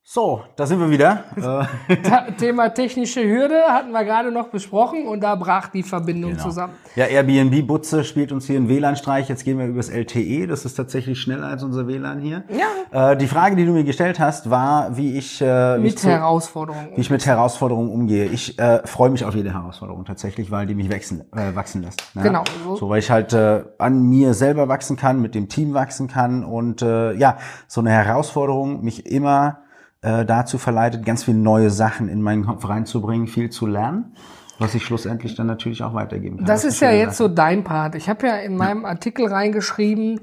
So, 0.07 0.43
da 0.55 0.67
sind 0.67 0.79
wir 0.79 0.91
wieder. 0.91 1.23
Äh, 1.35 1.95
Ta- 2.03 2.27
Thema 2.37 2.69
technische 2.69 3.27
Hürde 3.27 3.63
hatten 3.69 3.89
wir 3.91 4.03
gerade 4.03 4.31
noch 4.31 4.49
besprochen 4.49 5.07
und 5.07 5.21
da 5.21 5.33
brach 5.33 5.69
die 5.69 5.81
Verbindung 5.81 6.33
Genau. 6.33 6.43
zusammen. 6.43 6.73
Ja, 6.95 7.05
Airbnb 7.05 7.65
Butze 7.65 8.03
spielt 8.03 8.31
uns 8.31 8.45
hier 8.45 8.57
einen 8.57 8.69
WLAN-Streich. 8.69 9.27
Jetzt 9.29 9.43
gehen 9.45 9.57
wir 9.57 9.65
übers 9.65 9.89
LTE. 9.89 10.45
Das 10.45 10.63
ist 10.63 10.75
tatsächlich 10.75 11.19
schneller 11.19 11.47
als 11.47 11.63
unser 11.63 11.87
WLAN 11.87 12.19
hier. 12.19 12.43
Ja. 12.91 13.13
Äh, 13.13 13.17
die 13.17 13.25
Frage, 13.25 13.55
die 13.55 13.65
du 13.65 13.71
mir 13.71 13.83
gestellt 13.83 14.19
hast, 14.19 14.51
war, 14.51 14.95
wie 14.95 15.17
ich, 15.17 15.41
äh, 15.41 15.79
Mit 15.79 16.03
Herausforderungen. 16.03 16.89
wie 16.95 17.01
ich 17.01 17.09
mit 17.09 17.25
Herausforderungen 17.25 17.89
umgehe. 17.89 18.25
Ich 18.25 18.59
äh, 18.59 18.85
freue 18.85 19.09
mich 19.09 19.25
auf 19.25 19.33
jede 19.33 19.53
Herausforderung 19.55 20.05
tatsächlich, 20.05 20.51
weil 20.51 20.67
die 20.67 20.75
mich 20.75 20.91
wachsen, 20.93 21.21
äh, 21.35 21.55
wachsen 21.55 21.81
lässt. 21.81 22.15
Ne? 22.15 22.21
Genau, 22.21 22.43
so. 22.63 22.75
So, 22.75 22.89
weil 22.89 22.99
ich 22.99 23.09
halt 23.09 23.33
äh, 23.33 23.63
an 23.79 24.03
mir 24.03 24.35
selber 24.35 24.67
wachsen 24.67 24.97
kann, 24.97 25.19
mit 25.19 25.33
dem 25.33 25.49
Team 25.49 25.73
wachsen 25.73 26.07
kann 26.07 26.45
und 26.45 26.83
äh, 26.83 27.13
ja, 27.13 27.37
so 27.67 27.81
eine 27.81 27.89
Herausforderung 27.89 28.83
mich 28.83 29.07
immer 29.07 29.61
äh, 30.05 30.23
dazu 30.23 30.59
verleitet, 30.59 31.03
ganz 31.03 31.23
viele 31.23 31.37
neue 31.37 31.71
Sachen 31.71 32.09
in 32.09 32.21
meinen 32.21 32.45
Kopf 32.45 32.69
reinzubringen, 32.69 33.25
viel 33.25 33.49
zu 33.49 33.65
lernen, 33.65 34.15
was 34.59 34.75
ich 34.75 34.83
schlussendlich 34.83 35.33
dann 35.33 35.47
natürlich 35.47 35.81
auch 35.81 35.95
weitergeben 35.95 36.37
kann. 36.37 36.45
Das 36.45 36.63
ist 36.63 36.75
ist 36.75 36.81
ja 36.81 36.91
jetzt 36.91 37.17
so 37.17 37.27
dein 37.27 37.63
Part. 37.63 37.95
Ich 37.95 38.07
habe 38.07 38.27
ja 38.27 38.35
in 38.35 38.55
meinem 38.55 38.85
Artikel 38.85 39.25
reingeschrieben, 39.25 40.21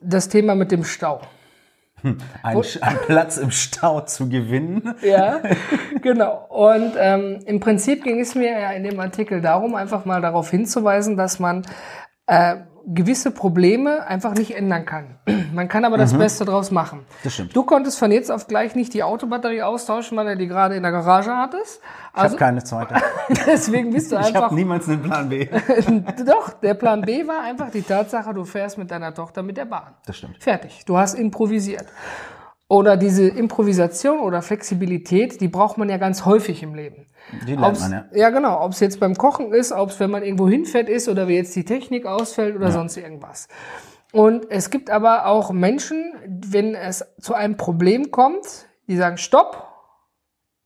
das 0.00 0.30
Thema 0.30 0.54
mit 0.54 0.72
dem 0.72 0.82
Stau. 0.82 1.20
ein, 2.42 2.56
ein 2.80 2.96
Platz 3.06 3.36
im 3.36 3.50
Stau 3.50 4.00
zu 4.00 4.30
gewinnen. 4.30 4.94
Ja, 5.02 5.42
genau. 6.00 6.46
Und 6.48 6.92
ähm, 6.96 7.40
im 7.44 7.60
Prinzip 7.60 8.04
ging 8.04 8.20
es 8.20 8.34
mir 8.34 8.58
ja 8.58 8.70
in 8.70 8.84
dem 8.84 8.98
Artikel 8.98 9.42
darum, 9.42 9.74
einfach 9.74 10.06
mal 10.06 10.22
darauf 10.22 10.48
hinzuweisen, 10.48 11.18
dass 11.18 11.38
man 11.38 11.66
äh, 12.28 12.56
gewisse 12.86 13.30
Probleme 13.30 14.06
einfach 14.06 14.34
nicht 14.34 14.56
ändern 14.56 14.84
kann. 14.86 15.18
Man 15.52 15.68
kann 15.68 15.84
aber 15.84 15.98
das 15.98 16.14
Beste 16.16 16.44
draus 16.44 16.70
machen. 16.70 17.00
Mhm. 17.00 17.04
Das 17.24 17.34
stimmt. 17.34 17.56
Du 17.56 17.62
konntest 17.64 17.98
von 17.98 18.10
jetzt 18.10 18.30
auf 18.30 18.46
gleich 18.46 18.74
nicht 18.74 18.94
die 18.94 19.02
Autobatterie 19.02 19.62
austauschen, 19.62 20.16
weil 20.16 20.26
du 20.26 20.36
die 20.36 20.46
gerade 20.46 20.76
in 20.76 20.82
der 20.82 20.92
Garage 20.92 21.36
hattest. 21.36 21.80
Ich 21.82 22.18
Also 22.18 22.32
habe 22.34 22.36
keine 22.36 22.64
zweite. 22.64 22.94
deswegen 23.46 23.92
bist 23.92 24.10
du 24.12 24.16
Ich 24.16 24.26
einfach 24.26 24.44
habe 24.44 24.54
niemals 24.54 24.88
einen 24.88 25.02
Plan 25.02 25.28
B. 25.28 25.48
Doch, 26.26 26.50
der 26.60 26.74
Plan 26.74 27.02
B 27.02 27.26
war 27.26 27.42
einfach 27.42 27.70
die 27.70 27.82
Tatsache, 27.82 28.32
du 28.32 28.44
fährst 28.44 28.78
mit 28.78 28.90
deiner 28.90 29.12
Tochter 29.12 29.42
mit 29.42 29.56
der 29.56 29.66
Bahn. 29.66 29.94
Das 30.06 30.16
stimmt. 30.16 30.42
Fertig. 30.42 30.84
Du 30.86 30.96
hast 30.96 31.14
improvisiert. 31.14 31.86
Oder 32.68 32.98
diese 32.98 33.26
Improvisation 33.26 34.20
oder 34.20 34.42
Flexibilität, 34.42 35.40
die 35.40 35.48
braucht 35.48 35.78
man 35.78 35.88
ja 35.88 35.96
ganz 35.96 36.26
häufig 36.26 36.62
im 36.62 36.74
Leben. 36.74 37.06
Die 37.46 37.54
lernt 37.54 37.76
Ob's, 37.76 37.80
man, 37.80 37.92
ja. 37.92 38.04
ja, 38.12 38.30
genau. 38.30 38.62
Ob 38.62 38.72
es 38.72 38.80
jetzt 38.80 39.00
beim 39.00 39.14
Kochen 39.16 39.52
ist, 39.52 39.72
ob 39.72 39.90
es, 39.90 40.00
wenn 40.00 40.10
man 40.10 40.22
irgendwo 40.22 40.48
hinfährt 40.48 40.88
ist 40.88 41.08
oder 41.08 41.28
wie 41.28 41.36
jetzt 41.36 41.54
die 41.54 41.64
Technik 41.64 42.06
ausfällt 42.06 42.56
oder 42.56 42.70
sonst 42.70 42.96
irgendwas. 42.96 43.48
Und 44.12 44.50
es 44.50 44.70
gibt 44.70 44.90
aber 44.90 45.26
auch 45.26 45.50
Menschen, 45.50 46.14
wenn 46.26 46.74
es 46.74 47.04
zu 47.20 47.34
einem 47.34 47.56
Problem 47.56 48.10
kommt, 48.10 48.66
die 48.86 48.96
sagen, 48.96 49.18
stopp, 49.18 49.68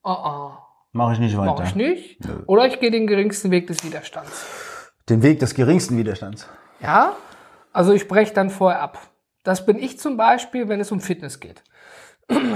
oh, 0.05 0.17
oh, 0.25 0.51
Mache 0.93 1.15
ich 1.15 1.19
nicht 1.21 1.37
weiter. 1.37 1.55
mach 1.59 1.65
ich 1.65 1.75
nicht. 1.75 2.19
Oder 2.47 2.67
ich 2.67 2.79
gehe 2.79 2.91
den 2.91 3.07
geringsten 3.07 3.51
Weg 3.51 3.67
des 3.67 3.83
Widerstands. 3.83 4.93
Den 5.09 5.23
Weg 5.23 5.41
des 5.41 5.55
geringsten 5.55 5.97
Widerstands. 5.97 6.47
Ja, 6.81 7.17
also 7.73 7.93
ich 7.93 8.07
breche 8.09 8.35
dann 8.35 8.51
vorher 8.51 8.83
ab. 8.83 8.99
Das 9.43 9.65
bin 9.65 9.79
ich 9.79 9.99
zum 9.99 10.17
Beispiel, 10.17 10.69
wenn 10.69 10.81
es 10.81 10.93
um 10.93 11.01
Fitness 11.01 11.41
geht. 11.41 11.63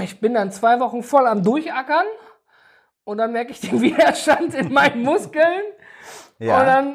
Ich 0.01 0.19
bin 0.19 0.33
dann 0.33 0.51
zwei 0.51 0.79
Wochen 0.79 1.03
voll 1.03 1.27
am 1.27 1.43
Durchackern 1.43 2.05
und 3.07 3.17
dann 3.17 3.31
merke 3.31 3.51
ich 3.51 3.59
den 3.61 3.81
Widerstand 3.81 4.53
in 4.53 4.71
meinen 4.73 5.01
Muskeln 5.01 5.63
Ja. 6.39 6.59
und 6.59 6.65
dann 6.67 6.87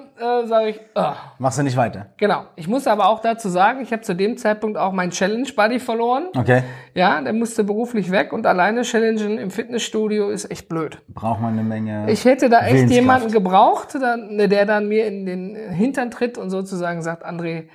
äh, 0.44 0.46
sage 0.46 0.68
ich, 0.68 0.80
ah. 0.94 1.16
Machst 1.38 1.58
du 1.58 1.62
nicht 1.62 1.76
weiter. 1.76 2.06
genau. 2.16 2.44
Ich 2.54 2.68
muss 2.68 2.86
aber 2.86 3.08
auch 3.08 3.20
dazu 3.20 3.48
sagen, 3.48 3.80
ich 3.80 3.92
habe 3.92 4.02
zu 4.02 4.14
dem 4.14 4.36
Zeitpunkt 4.36 4.76
auch 4.78 4.92
meinen 4.92 5.10
Challenge-Buddy 5.10 5.80
verloren. 5.80 6.28
Okay. 6.36 6.62
Ja, 6.94 7.20
der 7.20 7.32
musste 7.32 7.64
beruflich 7.64 8.10
weg 8.10 8.32
und 8.32 8.46
alleine 8.46 8.82
challengen 8.82 9.38
im 9.38 9.50
Fitnessstudio 9.50 10.28
ist 10.30 10.50
echt 10.50 10.68
blöd. 10.68 10.98
Braucht 11.08 11.40
man 11.40 11.54
eine 11.54 11.64
Menge. 11.64 12.10
Ich 12.10 12.24
hätte 12.24 12.48
da 12.48 12.60
echt 12.66 12.90
jemanden 12.90 13.32
gebraucht, 13.32 13.94
dann, 13.94 14.36
der 14.38 14.66
dann 14.66 14.86
mir 14.88 15.06
in 15.06 15.26
den 15.26 15.56
Hintern 15.72 16.10
tritt 16.10 16.36
und 16.38 16.50
sozusagen 16.50 17.02
sagt, 17.02 17.24
André, 17.26 17.68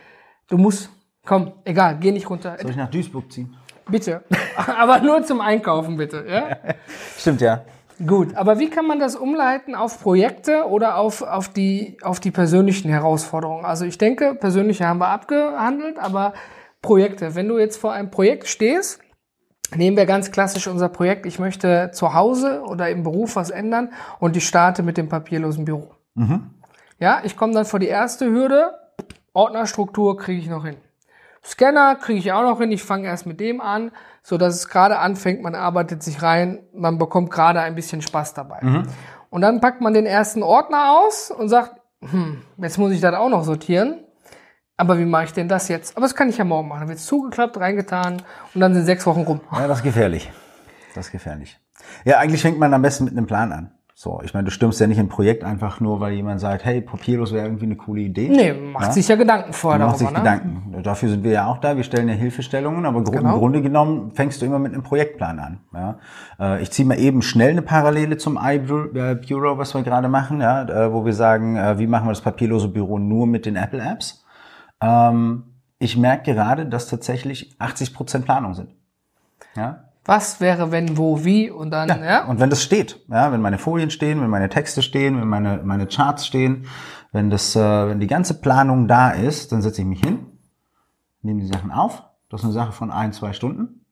du 0.48 0.58
musst, 0.58 0.90
komm, 1.26 1.52
egal, 1.66 1.98
geh 2.00 2.12
nicht 2.12 2.30
runter. 2.30 2.56
Soll 2.62 2.70
ich 2.72 2.78
nach 2.78 2.90
Duisburg 2.92 3.32
ziehen? 3.32 3.58
Bitte. 3.90 4.22
Aber 4.80 5.00
nur 5.00 5.24
zum 5.24 5.42
Einkaufen, 5.42 5.98
bitte. 5.98 6.24
Ja? 6.30 6.58
Stimmt, 7.18 7.42
ja. 7.42 7.62
Gut, 8.06 8.36
aber 8.36 8.60
wie 8.60 8.70
kann 8.70 8.86
man 8.86 9.00
das 9.00 9.16
umleiten 9.16 9.74
auf 9.74 10.00
Projekte 10.02 10.68
oder 10.68 10.98
auf, 10.98 11.24
auf, 11.24 11.50
die, 11.50 11.98
auf 12.04 12.20
die 12.20 12.30
persönlichen 12.30 12.90
Herausforderungen? 12.90 13.66
Also 13.66 13.86
ich 13.86 13.98
denke, 13.98 14.36
persönliche 14.36 14.88
haben 14.88 15.00
wir 15.00 15.08
abgehandelt, 15.08 15.98
aber 15.98 16.34
Projekte. 16.82 17.34
Wenn 17.34 17.48
du 17.48 17.58
jetzt 17.58 17.78
vor 17.78 17.94
einem 17.94 18.12
Projekt 18.12 18.48
stehst, 18.48 19.00
nehmen 19.76 19.98
wir 19.98 20.06
ganz 20.06 20.32
klassisch 20.32 20.68
unser 20.68 20.90
Projekt, 20.90 21.26
ich 21.26 21.40
möchte 21.40 21.90
zu 21.92 22.14
Hause 22.14 22.62
oder 22.62 22.90
im 22.90 23.02
Beruf 23.02 23.36
was 23.36 23.50
ändern 23.50 23.92
und 24.20 24.38
ich 24.38 24.48
starte 24.48 24.84
mit 24.84 24.98
dem 24.98 25.10
papierlosen 25.10 25.66
Büro. 25.66 25.96
Ja, 27.00 27.22
ich 27.24 27.36
komme 27.36 27.54
dann 27.54 27.66
vor 27.66 27.80
die 27.80 27.88
erste 27.88 28.30
Hürde, 28.30 28.72
Ordnerstruktur 29.34 30.18
kriege 30.18 30.42
ich 30.42 30.50
noch 30.50 30.66
hin. 30.66 30.78
Scanner 31.44 31.96
kriege 31.96 32.20
ich 32.20 32.32
auch 32.32 32.42
noch 32.42 32.60
hin. 32.60 32.72
Ich 32.72 32.84
fange 32.84 33.08
erst 33.08 33.26
mit 33.26 33.40
dem 33.40 33.62
an, 33.62 33.92
so 34.28 34.38
dass 34.38 34.56
es 34.56 34.68
gerade 34.68 35.00
anfängt. 35.00 35.42
Man 35.42 35.56
arbeitet 35.56 36.04
sich 36.04 36.22
rein, 36.22 36.60
man 36.74 36.98
bekommt 36.98 37.32
gerade 37.32 37.62
ein 37.62 37.76
bisschen 37.76 38.02
Spaß 38.02 38.34
dabei. 38.34 38.60
Und 39.30 39.40
dann 39.40 39.62
packt 39.62 39.80
man 39.80 39.94
den 39.94 40.06
ersten 40.06 40.44
Ordner 40.44 41.00
aus 41.00 41.32
und 41.32 41.48
sagt, 41.48 41.80
hm, 42.02 42.42
jetzt 42.58 42.78
muss 42.78 42.92
ich 42.92 43.00
das 43.00 43.16
auch 43.16 43.30
noch 43.30 43.46
sortieren. 43.46 44.04
Aber 44.76 45.00
wie 45.00 45.06
mache 45.06 45.24
ich 45.24 45.32
denn 45.34 45.48
das 45.48 45.70
jetzt? 45.70 45.96
Aber 45.96 46.06
das 46.06 46.14
kann 46.14 46.28
ich 46.28 46.38
ja 46.38 46.44
morgen 46.44 46.68
machen. 46.68 46.82
Dann 46.82 46.90
wird 46.90 47.00
zugeklappt, 47.00 47.58
reingetan 47.58 48.22
und 48.54 48.60
dann 48.60 48.74
sind 48.74 48.84
sechs 48.84 49.06
Wochen 49.06 49.22
rum. 49.22 49.40
Ja, 49.50 49.66
das 49.66 49.78
ist 49.78 49.84
gefährlich. 49.86 50.30
Das 50.94 51.06
ist 51.06 51.14
gefährlich. 51.14 51.58
Ja, 52.04 52.18
eigentlich 52.18 52.42
fängt 52.42 52.60
man 52.60 52.74
am 52.74 52.82
besten 52.82 53.06
mit 53.06 53.14
einem 53.14 53.28
Plan 53.28 53.54
an. 53.54 53.77
So, 54.00 54.22
ich 54.24 54.36
meine, 54.36 54.46
du 54.46 54.52
stürmst 54.52 54.80
ja 54.80 54.86
nicht 54.86 55.00
ein 55.00 55.10
Projekt 55.10 55.44
einfach 55.44 55.80
nur, 55.80 56.00
weil 56.00 56.14
jemand 56.14 56.40
sagt, 56.40 56.64
hey, 56.66 56.82
papierlos 56.82 57.34
wäre 57.34 57.48
irgendwie 57.48 57.66
eine 57.66 57.78
coole 57.78 58.02
Idee. 58.02 58.30
Nee, 58.30 58.54
macht 58.54 58.94
sich 58.94 59.08
ja 59.08 59.16
Gedanken 59.16 59.54
vorher 59.54 59.80
Man 59.80 59.88
macht 59.88 59.98
sich 59.98 60.08
darüber. 60.08 60.22
Ne? 60.30 60.38
Gedanken. 60.40 60.84
Dafür 60.84 61.10
sind 61.10 61.24
wir 61.24 61.32
ja 61.32 61.48
auch 61.48 61.58
da. 61.58 61.76
Wir 61.78 61.84
stellen 61.84 62.08
ja 62.08 62.14
Hilfestellungen, 62.14 62.86
aber 62.86 63.04
Genau. 63.04 63.34
im 63.34 63.40
Grunde 63.40 63.64
genommen 63.64 64.12
fängst 64.12 64.40
du 64.40 64.46
immer 64.46 64.60
mit 64.60 64.74
einem 64.74 64.84
Projektplan 64.84 65.40
an. 65.40 65.60
Ja. 65.74 65.98
Äh, 66.40 66.62
Ich 66.62 66.70
ziehe 66.70 66.88
mal 66.88 67.00
eben 67.00 67.24
schnell 67.24 67.50
eine 67.50 67.64
Parallele 67.64 68.18
zum 68.18 68.38
iBureau, 68.40 69.58
was 69.58 69.74
wir 69.74 69.82
gerade 69.82 70.10
machen, 70.10 70.42
ja, 70.42 70.62
äh, 70.62 70.94
wo 70.94 71.04
wir 71.04 71.14
sagen, 71.14 71.56
äh, 71.56 71.80
wie 71.80 71.88
machen 71.88 72.06
wir 72.06 72.12
das 72.12 72.22
papierlose 72.22 72.68
Büro 72.68 73.00
nur 73.00 73.26
mit 73.26 73.48
den 73.48 73.56
Apple 73.56 73.82
Apps. 73.82 74.24
Ähm, 74.80 75.44
Ich 75.80 75.98
merke 75.98 76.36
gerade, 76.36 76.68
dass 76.68 76.88
tatsächlich 76.88 77.56
80 77.60 77.96
Prozent 77.96 78.26
Planung 78.26 78.54
sind. 78.54 78.70
Ja. 79.56 79.86
Was 80.08 80.42
wäre, 80.42 80.72
wenn, 80.72 80.98
wo, 80.98 81.24
wie 81.24 81.52
und 81.52 81.70
dann, 81.70 81.90
ja. 81.90 82.26
Und 82.26 82.40
wenn 82.40 82.50
das 82.50 82.64
steht, 82.64 83.00
ja, 83.10 83.32
wenn 83.32 83.42
meine 83.42 83.58
Folien 83.58 83.92
stehen, 83.92 84.22
wenn 84.22 84.30
meine 84.30 84.50
Texte 84.50 84.82
stehen, 84.82 85.20
wenn 85.20 85.28
meine, 85.28 85.62
meine 85.64 85.86
Charts 85.86 86.26
stehen, 86.26 86.66
wenn 87.12 87.30
das, 87.30 87.56
äh, 87.56 87.60
wenn 87.60 88.00
die 88.00 88.08
ganze 88.08 88.34
Planung 88.36 88.88
da 88.88 89.12
ist, 89.12 89.52
dann 89.52 89.62
setze 89.62 89.82
ich 89.82 89.88
mich 89.88 90.00
hin, 90.00 90.26
nehme 91.22 91.42
die 91.42 91.48
Sachen 91.48 91.72
auf. 91.72 92.04
Das 92.30 92.42
ist 92.42 92.46
eine 92.46 92.54
Sache 92.54 92.72
von 92.72 92.90
ein, 92.90 93.14
zwei 93.14 93.34
Stunden. 93.34 93.86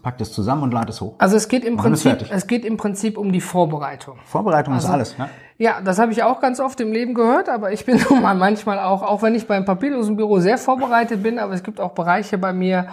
Pack 0.00 0.16
das 0.16 0.32
zusammen 0.32 0.62
und 0.62 0.72
lade 0.72 0.88
es 0.88 1.02
hoch. 1.02 1.16
Also 1.18 1.36
es 1.36 1.48
geht 1.48 1.64
im 1.64 1.76
Prinzip, 1.76 2.26
es 2.30 2.46
geht 2.46 2.64
im 2.64 2.78
Prinzip 2.78 3.18
um 3.18 3.30
die 3.30 3.42
Vorbereitung. 3.42 4.18
Vorbereitung 4.24 4.72
Also 4.72 4.86
ist 4.86 4.92
alles. 4.92 5.16
Ja? 5.18 5.28
Ja, 5.58 5.80
das 5.82 5.98
habe 5.98 6.12
ich 6.12 6.22
auch 6.22 6.40
ganz 6.40 6.60
oft 6.60 6.80
im 6.80 6.92
Leben 6.92 7.12
gehört, 7.12 7.50
aber 7.50 7.72
ich 7.72 7.84
bin 7.84 8.00
nun 8.10 8.22
mal 8.22 8.34
manchmal 8.34 8.78
auch, 8.78 9.02
auch 9.02 9.20
wenn 9.20 9.34
ich 9.34 9.46
beim 9.46 9.66
papierlosen 9.66 10.16
Büro 10.16 10.38
sehr 10.38 10.56
vorbereitet 10.56 11.22
bin, 11.22 11.38
aber 11.38 11.52
es 11.52 11.62
gibt 11.62 11.78
auch 11.78 11.92
Bereiche 11.92 12.38
bei 12.38 12.54
mir, 12.54 12.88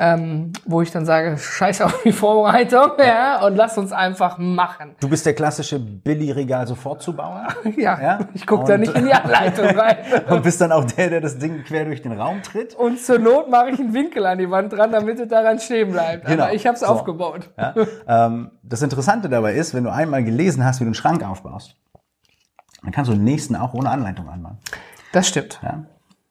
ähm, 0.00 0.52
wo 0.64 0.80
ich 0.80 0.92
dann 0.92 1.04
sage, 1.04 1.36
scheiß 1.36 1.80
auf 1.82 2.02
die 2.04 2.12
Vorbereitung, 2.12 2.92
ja, 2.98 3.44
und 3.44 3.56
lass 3.56 3.76
uns 3.76 3.90
einfach 3.92 4.38
machen. 4.38 4.94
Du 5.00 5.08
bist 5.08 5.26
der 5.26 5.34
klassische 5.34 5.80
Billy-Regal-Sofortzubauer 5.80 7.48
Ja, 7.76 8.00
Ja? 8.00 8.18
ich 8.32 8.46
gucke 8.46 8.64
da 8.64 8.78
nicht 8.78 8.94
in 8.94 9.06
die 9.06 9.12
Anleitung 9.12 9.66
rein. 9.66 9.96
und 10.30 10.42
bist 10.44 10.60
dann 10.60 10.70
auch 10.70 10.84
der, 10.84 11.10
der 11.10 11.20
das 11.20 11.38
Ding 11.38 11.64
quer 11.64 11.84
durch 11.84 12.00
den 12.02 12.12
Raum 12.12 12.42
tritt. 12.42 12.74
Und 12.76 13.00
zur 13.00 13.18
Not 13.18 13.50
mache 13.50 13.70
ich 13.70 13.80
einen 13.80 13.92
Winkel 13.92 14.24
an 14.24 14.38
die 14.38 14.48
Wand 14.50 14.72
dran, 14.72 14.92
damit 14.92 15.18
es 15.18 15.28
daran 15.28 15.58
stehen 15.58 15.90
bleibt. 15.90 16.26
Genau. 16.26 16.44
Aber 16.44 16.52
ich 16.54 16.64
habe 16.66 16.74
es 16.74 16.80
So. 16.80 16.86
aufgebaut. 16.86 17.50
Ja? 17.58 17.74
ähm, 18.06 18.52
das 18.62 18.82
Interessante 18.82 19.28
dabei 19.28 19.54
ist, 19.54 19.74
wenn 19.74 19.82
du 19.84 19.90
einmal 19.92 20.22
gelesen 20.22 20.64
hast, 20.64 20.78
wie 20.80 20.84
du 20.84 20.88
einen 20.88 20.94
Schrank 20.94 21.24
aufbaust, 21.28 21.74
dann 22.82 22.92
kannst 22.92 23.10
du 23.10 23.14
den 23.14 23.24
nächsten 23.24 23.56
auch 23.56 23.74
ohne 23.74 23.90
Anleitung 23.90 24.28
anmachen. 24.28 24.58
Das 25.12 25.26
stimmt. 25.26 25.58
Ja? 25.62 25.84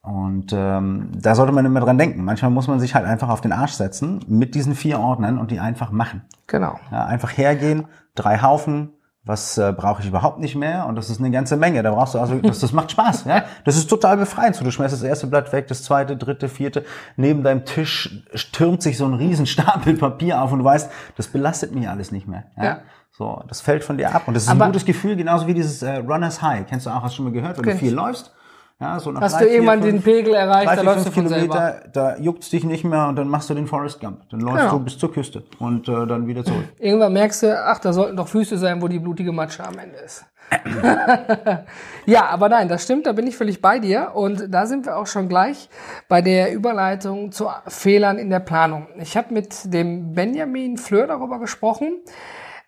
Und 0.07 0.53
ähm, 0.53 1.09
da 1.21 1.35
sollte 1.35 1.51
man 1.51 1.65
immer 1.65 1.81
dran 1.81 1.97
denken. 1.97 2.23
Manchmal 2.23 2.49
muss 2.49 2.69
man 2.69 2.79
sich 2.79 2.95
halt 2.95 3.05
einfach 3.05 3.27
auf 3.27 3.41
den 3.41 3.51
Arsch 3.51 3.73
setzen 3.73 4.21
mit 4.29 4.55
diesen 4.55 4.73
vier 4.73 5.01
Ordnern 5.01 5.37
und 5.37 5.51
die 5.51 5.59
einfach 5.59 5.91
machen. 5.91 6.21
Genau. 6.47 6.79
Ja, 6.93 7.05
einfach 7.07 7.37
hergehen, 7.37 7.87
drei 8.15 8.41
Haufen, 8.41 8.93
was 9.25 9.57
äh, 9.57 9.73
brauche 9.75 10.01
ich 10.01 10.07
überhaupt 10.07 10.39
nicht 10.39 10.55
mehr 10.55 10.85
und 10.85 10.95
das 10.95 11.09
ist 11.09 11.19
eine 11.19 11.29
ganze 11.29 11.57
Menge. 11.57 11.83
Da 11.83 11.91
brauchst 11.91 12.13
du 12.13 12.19
also, 12.19 12.35
das, 12.35 12.59
das 12.59 12.71
macht 12.71 12.91
Spaß. 12.91 13.25
Ja? 13.25 13.43
Das 13.65 13.75
ist 13.75 13.89
total 13.89 14.15
befreiend. 14.15 14.55
So, 14.55 14.63
du 14.63 14.71
schmeißt 14.71 14.93
das 14.93 15.03
erste 15.03 15.27
Blatt 15.27 15.51
weg, 15.51 15.67
das 15.67 15.83
zweite, 15.83 16.15
dritte, 16.15 16.47
vierte. 16.47 16.85
Neben 17.17 17.43
deinem 17.43 17.65
Tisch 17.65 18.23
türmt 18.53 18.81
sich 18.81 18.97
so 18.97 19.03
ein 19.03 19.13
riesen 19.13 19.45
Stapel 19.45 19.93
Papier 19.97 20.41
auf 20.41 20.53
und 20.53 20.59
du 20.59 20.65
weißt, 20.65 20.89
das 21.17 21.27
belastet 21.27 21.75
mich 21.75 21.89
alles 21.89 22.13
nicht 22.13 22.29
mehr. 22.29 22.45
Ja? 22.55 22.63
Ja. 22.63 22.79
So, 23.11 23.43
das 23.49 23.59
fällt 23.59 23.83
von 23.83 23.97
dir 23.97 24.15
ab 24.15 24.23
und 24.27 24.35
das 24.35 24.43
ist 24.43 24.49
Aber- 24.49 24.63
ein 24.63 24.71
gutes 24.71 24.85
Gefühl, 24.85 25.17
genauso 25.17 25.47
wie 25.47 25.53
dieses 25.53 25.81
äh, 25.81 25.97
Runners 25.97 26.41
High. 26.41 26.65
Kennst 26.65 26.85
du 26.85 26.91
auch, 26.91 27.01
hast 27.03 27.11
du 27.11 27.15
schon 27.17 27.25
mal 27.25 27.33
gehört, 27.33 27.57
wenn 27.57 27.65
du 27.65 27.75
viel 27.75 27.93
läufst? 27.93 28.31
Ja, 28.79 28.99
so 28.99 29.11
nach 29.11 29.21
Hast 29.21 29.35
drei, 29.39 29.45
du 29.45 29.49
irgendwann 29.51 29.81
den 29.81 30.03
Pegel 30.03 30.35
erreicht, 30.35 30.67
drei, 30.67 30.75
da 30.75 30.81
vier, 30.81 30.91
läufst 30.91 31.07
du 31.07 31.11
von 31.11 31.27
selber. 31.27 31.55
Kilometer, 31.55 31.89
da 31.93 32.17
juckt's 32.17 32.49
dich 32.51 32.63
nicht 32.63 32.83
mehr 32.83 33.07
und 33.07 33.15
dann 33.15 33.27
machst 33.27 33.49
du 33.49 33.55
den 33.55 33.65
Forest 33.65 33.99
Gump. 33.99 34.29
Dann 34.29 34.39
läufst 34.41 34.59
Genau. 34.65 34.77
du 34.77 34.83
bis 34.83 34.97
zur 34.99 35.11
Küste 35.11 35.43
und 35.57 35.89
äh, 35.89 36.05
dann 36.05 36.27
wieder 36.27 36.43
zurück. 36.43 36.63
Irgendwann 36.77 37.13
merkst 37.13 37.41
du, 37.43 37.59
ach, 37.59 37.79
da 37.79 37.91
sollten 37.91 38.15
doch 38.15 38.27
Füße 38.27 38.57
sein, 38.57 38.79
wo 38.81 38.87
die 38.87 38.99
blutige 38.99 39.31
Matsche 39.31 39.65
am 39.65 39.79
Ende 39.79 39.97
ist. 39.97 40.25
ja, 42.05 42.25
aber 42.27 42.49
nein, 42.49 42.69
das 42.69 42.83
stimmt, 42.83 43.05
da 43.05 43.11
bin 43.13 43.27
ich 43.27 43.35
völlig 43.35 43.61
bei 43.61 43.79
dir. 43.79 44.11
Und 44.13 44.45
da 44.53 44.65
sind 44.65 44.85
wir 44.85 44.97
auch 44.97 45.07
schon 45.07 45.27
gleich 45.27 45.69
bei 46.07 46.21
der 46.21 46.53
Überleitung 46.53 47.31
zu 47.31 47.49
Fehlern 47.67 48.17
in 48.17 48.29
der 48.29 48.39
Planung. 48.39 48.87
Ich 48.99 49.17
habe 49.17 49.33
mit 49.33 49.73
dem 49.73 50.13
Benjamin 50.13 50.77
Fleur 50.77 51.07
darüber 51.07 51.39
gesprochen, 51.39 51.99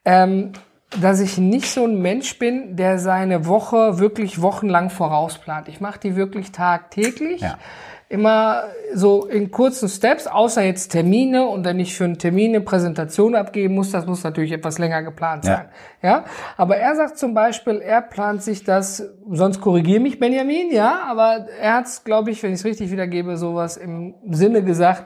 ähm, 0.06 0.54
dass 1.02 1.20
ich 1.20 1.38
nicht 1.38 1.70
so 1.72 1.86
ein 1.86 2.02
Mensch 2.02 2.40
bin, 2.40 2.76
der 2.76 2.98
seine 2.98 3.46
Woche 3.46 4.00
wirklich 4.00 4.42
wochenlang 4.42 4.90
vorausplant. 4.90 5.68
Ich 5.68 5.82
mache 5.82 6.00
die 6.00 6.16
wirklich 6.16 6.52
tagtäglich. 6.52 7.42
Ja. 7.42 7.58
Immer 8.12 8.64
so 8.96 9.28
in 9.28 9.52
kurzen 9.52 9.88
Steps, 9.88 10.26
außer 10.26 10.64
jetzt 10.64 10.90
Termine 10.90 11.46
und 11.48 11.64
wenn 11.64 11.80
ich 11.80 11.96
für 11.96 12.06
einen 12.06 12.18
Termin 12.18 12.56
eine 12.56 12.62
Präsentation 12.62 13.36
abgeben 13.36 13.76
muss, 13.76 13.92
das 13.92 14.08
muss 14.08 14.24
natürlich 14.24 14.52
etwas 14.52 14.80
länger 14.80 15.04
geplant 15.04 15.46
Ja. 15.46 15.58
sein. 15.58 15.70
Ja, 16.02 16.26
aber 16.58 16.78
er 16.78 16.96
sagt 16.96 17.20
zum 17.20 17.36
Beispiel, 17.36 17.76
er 17.76 18.02
plant 18.02 18.42
sich 18.42 18.64
das, 18.64 19.04
sonst 19.30 19.62
korrigiere 19.62 20.00
mich 20.00 20.18
Benjamin, 20.18 20.72
ja, 20.72 21.04
aber 21.08 21.46
er 21.62 21.76
hat 21.76 21.86
es, 21.86 22.04
glaube 22.04 22.32
ich, 22.32 22.42
wenn 22.42 22.52
ich 22.52 22.62
es 22.62 22.66
richtig 22.66 22.90
wiedergebe, 22.90 23.38
sowas 23.38 23.78
im 23.78 24.16
Sinne 24.32 24.64
gesagt, 24.64 25.06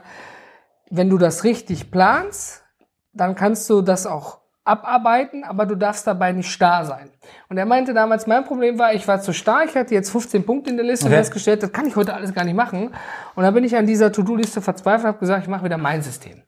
wenn 0.88 1.10
du 1.10 1.18
das 1.18 1.44
richtig 1.44 1.90
planst, 1.90 2.64
dann 3.12 3.34
kannst 3.34 3.68
du 3.68 3.82
das 3.82 4.06
auch 4.06 4.38
abarbeiten, 4.64 5.44
aber 5.44 5.66
du 5.66 5.74
darfst 5.74 6.06
dabei 6.06 6.32
nicht 6.32 6.50
starr 6.50 6.84
sein. 6.86 7.10
Und 7.48 7.58
er 7.58 7.66
meinte 7.66 7.92
damals, 7.92 8.26
mein 8.26 8.44
Problem 8.44 8.78
war, 8.78 8.94
ich 8.94 9.06
war 9.06 9.20
zu 9.20 9.32
starr, 9.32 9.64
ich 9.64 9.74
hatte 9.74 9.94
jetzt 9.94 10.10
15 10.10 10.44
Punkte 10.46 10.70
in 10.70 10.76
der 10.76 10.86
Liste 10.86 11.06
und 11.06 11.12
Okay. 11.12 11.20
festgestellt, 11.20 11.62
das 11.62 11.72
kann 11.72 11.86
ich 11.86 11.96
heute 11.96 12.14
alles 12.14 12.32
gar 12.34 12.44
nicht 12.44 12.56
machen. 12.56 12.90
Und 13.34 13.42
dann 13.44 13.52
bin 13.54 13.64
ich 13.64 13.76
an 13.76 13.86
dieser 13.86 14.10
To-Do-Liste 14.12 14.62
verzweifelt, 14.62 15.06
habe 15.06 15.18
gesagt, 15.18 15.42
ich 15.42 15.48
mache 15.48 15.64
wieder 15.64 15.76
mein 15.78 16.02
System. 16.02 16.42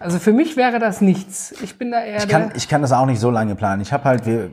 Also 0.00 0.18
für 0.18 0.32
mich 0.32 0.56
wäre 0.56 0.80
das 0.80 1.00
nichts. 1.00 1.52
Ich 1.62 1.78
bin 1.78 1.92
da 1.92 2.02
eher 2.02 2.18
Ich 2.18 2.28
kann, 2.28 2.50
ich 2.56 2.68
kann 2.68 2.82
das 2.82 2.90
auch 2.92 3.06
nicht 3.06 3.20
so 3.20 3.30
lange 3.30 3.54
planen. 3.54 3.80
Ich 3.82 3.92
habe 3.92 4.02
halt, 4.04 4.26
wir, 4.26 4.50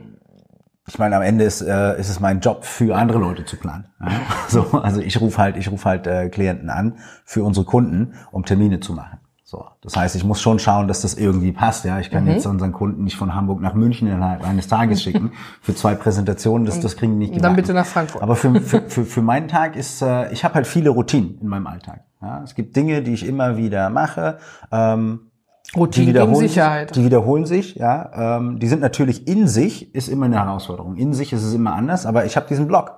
ich 0.86 0.98
meine, 1.00 1.16
am 1.16 1.22
Ende 1.22 1.44
ist, 1.44 1.60
äh, 1.62 1.98
ist 1.98 2.08
es 2.08 2.20
mein 2.20 2.38
Job, 2.40 2.64
für 2.64 2.96
andere 2.96 3.18
Leute 3.18 3.44
zu 3.44 3.56
planen. 3.56 3.86
Ja? 4.00 4.10
So, 4.48 4.62
also 4.80 5.00
ich 5.00 5.20
rufe 5.20 5.38
halt, 5.38 5.56
ich 5.56 5.70
rufe 5.70 5.88
halt 5.88 6.06
äh, 6.06 6.28
Klienten 6.28 6.70
an 6.70 6.98
für 7.24 7.42
unsere 7.42 7.66
Kunden, 7.66 8.14
um 8.30 8.44
Termine 8.44 8.78
zu 8.80 8.92
machen. 8.92 9.19
So, 9.50 9.64
das 9.80 9.96
heißt, 9.96 10.14
ich 10.14 10.22
muss 10.22 10.40
schon 10.40 10.60
schauen, 10.60 10.86
dass 10.86 11.02
das 11.02 11.14
irgendwie 11.14 11.50
passt. 11.50 11.84
Ja, 11.84 11.98
ich 11.98 12.08
kann 12.12 12.22
Mhm. 12.22 12.30
jetzt 12.30 12.46
unseren 12.46 12.70
Kunden 12.70 13.02
nicht 13.02 13.16
von 13.16 13.34
Hamburg 13.34 13.60
nach 13.60 13.74
München 13.74 14.06
innerhalb 14.06 14.46
eines 14.46 14.68
Tages 14.68 15.02
schicken 15.02 15.32
für 15.60 15.74
zwei 15.74 15.96
Präsentationen. 15.96 16.66
Das, 16.66 16.78
das 16.78 16.96
kriegen 16.96 17.14
die 17.14 17.18
nicht. 17.18 17.30
Und 17.32 17.42
dann 17.42 17.54
gebacken. 17.56 17.56
bitte 17.56 17.74
nach 17.74 17.84
Frankfurt. 17.86 18.22
Aber 18.22 18.36
für, 18.36 18.60
für, 18.60 18.82
für, 18.88 19.04
für 19.04 19.22
meinen 19.22 19.48
Tag 19.48 19.74
ist, 19.74 20.02
äh, 20.02 20.30
ich 20.32 20.44
habe 20.44 20.54
halt 20.54 20.68
viele 20.68 20.90
Routinen 20.90 21.40
in 21.40 21.48
meinem 21.48 21.66
Alltag. 21.66 22.04
Ja, 22.22 22.42
es 22.44 22.54
gibt 22.54 22.76
Dinge, 22.76 23.02
die 23.02 23.12
ich 23.12 23.26
immer 23.26 23.56
wieder 23.56 23.90
mache. 23.90 24.38
Ähm, 24.70 25.32
die 25.74 25.80
Routine 25.80 26.06
geben 26.06 26.14
wiederholen 26.14 26.48
Sicherheit. 26.48 26.88
Sich, 26.90 26.98
die 26.98 27.04
wiederholen 27.04 27.44
sich, 27.46 27.74
ja. 27.74 28.36
Ähm, 28.38 28.60
die 28.60 28.68
sind 28.68 28.80
natürlich 28.80 29.26
in 29.26 29.48
sich, 29.48 29.92
ist 29.96 30.06
immer 30.06 30.26
eine 30.26 30.36
Herausforderung. 30.38 30.94
In 30.94 31.12
sich 31.12 31.32
ist 31.32 31.42
es 31.42 31.54
immer 31.54 31.74
anders, 31.74 32.06
aber 32.06 32.24
ich 32.24 32.36
habe 32.36 32.46
diesen 32.46 32.68
Blog. 32.68 32.92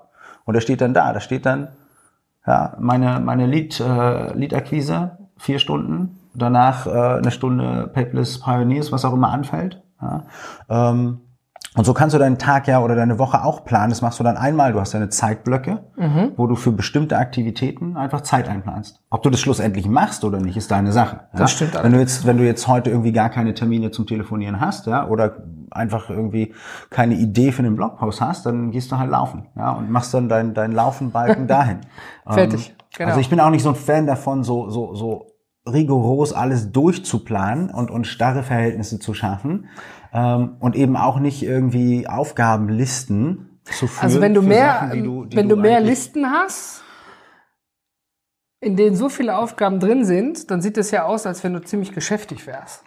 Und 0.45 0.53
der 0.53 0.61
steht 0.61 0.83
dann 0.83 0.93
da. 0.93 1.15
Da 1.15 1.21
steht 1.21 1.47
dann, 1.47 1.69
ja, 2.47 2.77
meine, 2.79 3.21
meine 3.21 3.47
Lead, 3.47 3.81
äh, 3.81 4.35
Lead-Akquise, 4.35 5.17
vier 5.39 5.59
Stunden. 5.59 6.19
Danach 6.35 6.87
äh, 6.87 6.91
eine 6.91 7.31
Stunde 7.31 7.91
Paperless 7.93 8.41
Pioneers, 8.41 8.93
was 8.93 9.05
auch 9.05 9.13
immer 9.13 9.31
anfällt. 9.31 9.83
Ja. 10.01 10.25
Ähm, 10.69 11.21
und 11.75 11.85
so 11.87 11.95
kannst 11.95 12.15
du 12.15 12.19
deinen 12.19 12.37
Tag 12.37 12.69
ja 12.69 12.81
oder 12.83 12.95
deine 12.95 13.19
Woche 13.19 13.43
auch 13.45 13.65
planen. 13.65 13.89
Das 13.89 14.03
machst 14.03 14.21
du 14.21 14.25
dann 14.25 14.37
einmal. 14.37 14.75
Du 14.75 14.81
hast 14.81 14.93
deine 14.93 15.09
Zeitblöcke, 15.09 15.79
Mhm. 15.97 16.33
wo 16.37 16.47
du 16.47 16.55
für 16.55 16.71
bestimmte 16.71 17.17
Aktivitäten 17.17 17.97
einfach 17.97 18.21
Zeit 18.21 18.47
einplanst. 18.47 19.01
Ob 19.09 19.23
du 19.23 19.31
das 19.31 19.41
schlussendlich 19.41 19.89
machst 19.89 20.23
oder 20.25 20.39
nicht, 20.39 20.59
ist 20.59 20.71
deine 20.71 20.93
Sache. 20.93 21.21
Ja? 21.33 21.39
Das 21.39 21.53
stimmt 21.53 21.79
Wenn 21.83 21.93
du 21.93 21.99
jetzt, 21.99 22.27
wenn 22.27 22.37
du 22.37 22.45
jetzt 22.45 22.69
heute 22.69 22.91
irgendwie 22.91 23.13
gar 23.13 23.31
keine 23.31 23.55
Termine 23.55 23.91
zum 23.91 24.07
Telefonieren 24.07 24.61
hast, 24.61 24.87
ja, 24.87 25.07
oder 25.09 25.37
einfach 25.71 26.11
irgendwie 26.11 26.53
keine 26.91 27.15
Idee 27.15 27.53
für 27.53 27.63
einen 27.63 27.75
Blogpost 27.77 28.21
hast, 28.21 28.45
dann 28.45 28.71
gehst 28.71 28.93
du 28.93 28.99
halt 28.99 29.11
laufen, 29.11 29.47
ja, 29.57 29.71
und 29.73 29.91
machst 29.91 30.13
dann 30.13 30.29
dein, 30.29 30.53
dein 30.53 30.73
Laufenbalken 30.73 31.47
dahin. 31.47 31.79
Fertig, 32.29 32.69
Ähm, 32.69 32.75
genau. 32.99 33.09
Also 33.09 33.21
ich 33.21 33.31
bin 33.31 33.41
auch 33.41 33.49
nicht 33.49 33.63
so 33.63 33.71
ein 33.71 33.77
Fan 33.77 34.07
davon, 34.07 34.45
so, 34.45 34.69
so, 34.69 34.95
so 34.95 35.27
rigoros 35.67 36.33
alles 36.33 36.73
durchzuplanen 36.73 37.71
und, 37.71 37.91
und 37.91 38.07
starre 38.07 38.43
Verhältnisse 38.43 38.99
zu 38.99 39.15
schaffen 39.15 39.69
ähm, 40.13 40.57
und 40.59 40.75
eben 40.75 40.97
auch 40.97 41.19
nicht 41.21 41.43
irgendwie 41.43 42.09
Aufgabenlisten 42.09 43.61
zu 43.65 43.87
führen. 43.87 44.05
Also 44.05 44.21
wenn 44.21 44.35
du 44.35 44.43
mehr, 44.43 44.73
Sachen, 44.73 44.93
die 44.93 45.03
du, 45.03 45.25
die 45.25 45.37
wenn 45.37 45.49
du 45.49 45.57
mehr 45.57 45.79
eigentlich- 45.79 45.91
Listen 45.91 46.27
hast, 46.27 46.83
in 48.61 48.77
denen 48.77 48.97
so 48.97 49.09
viele 49.09 49.37
Aufgaben 49.37 49.81
drin 49.81 50.05
sind, 50.05 50.51
dann 50.51 50.63
sieht 50.63 50.79
es 50.79 50.91
ja 50.91 51.05
aus, 51.05 51.27
als 51.27 51.43
wenn 51.43 51.53
du 51.53 51.63
ziemlich 51.63 51.93
geschäftig 51.93 52.47
wärst. 52.47 52.85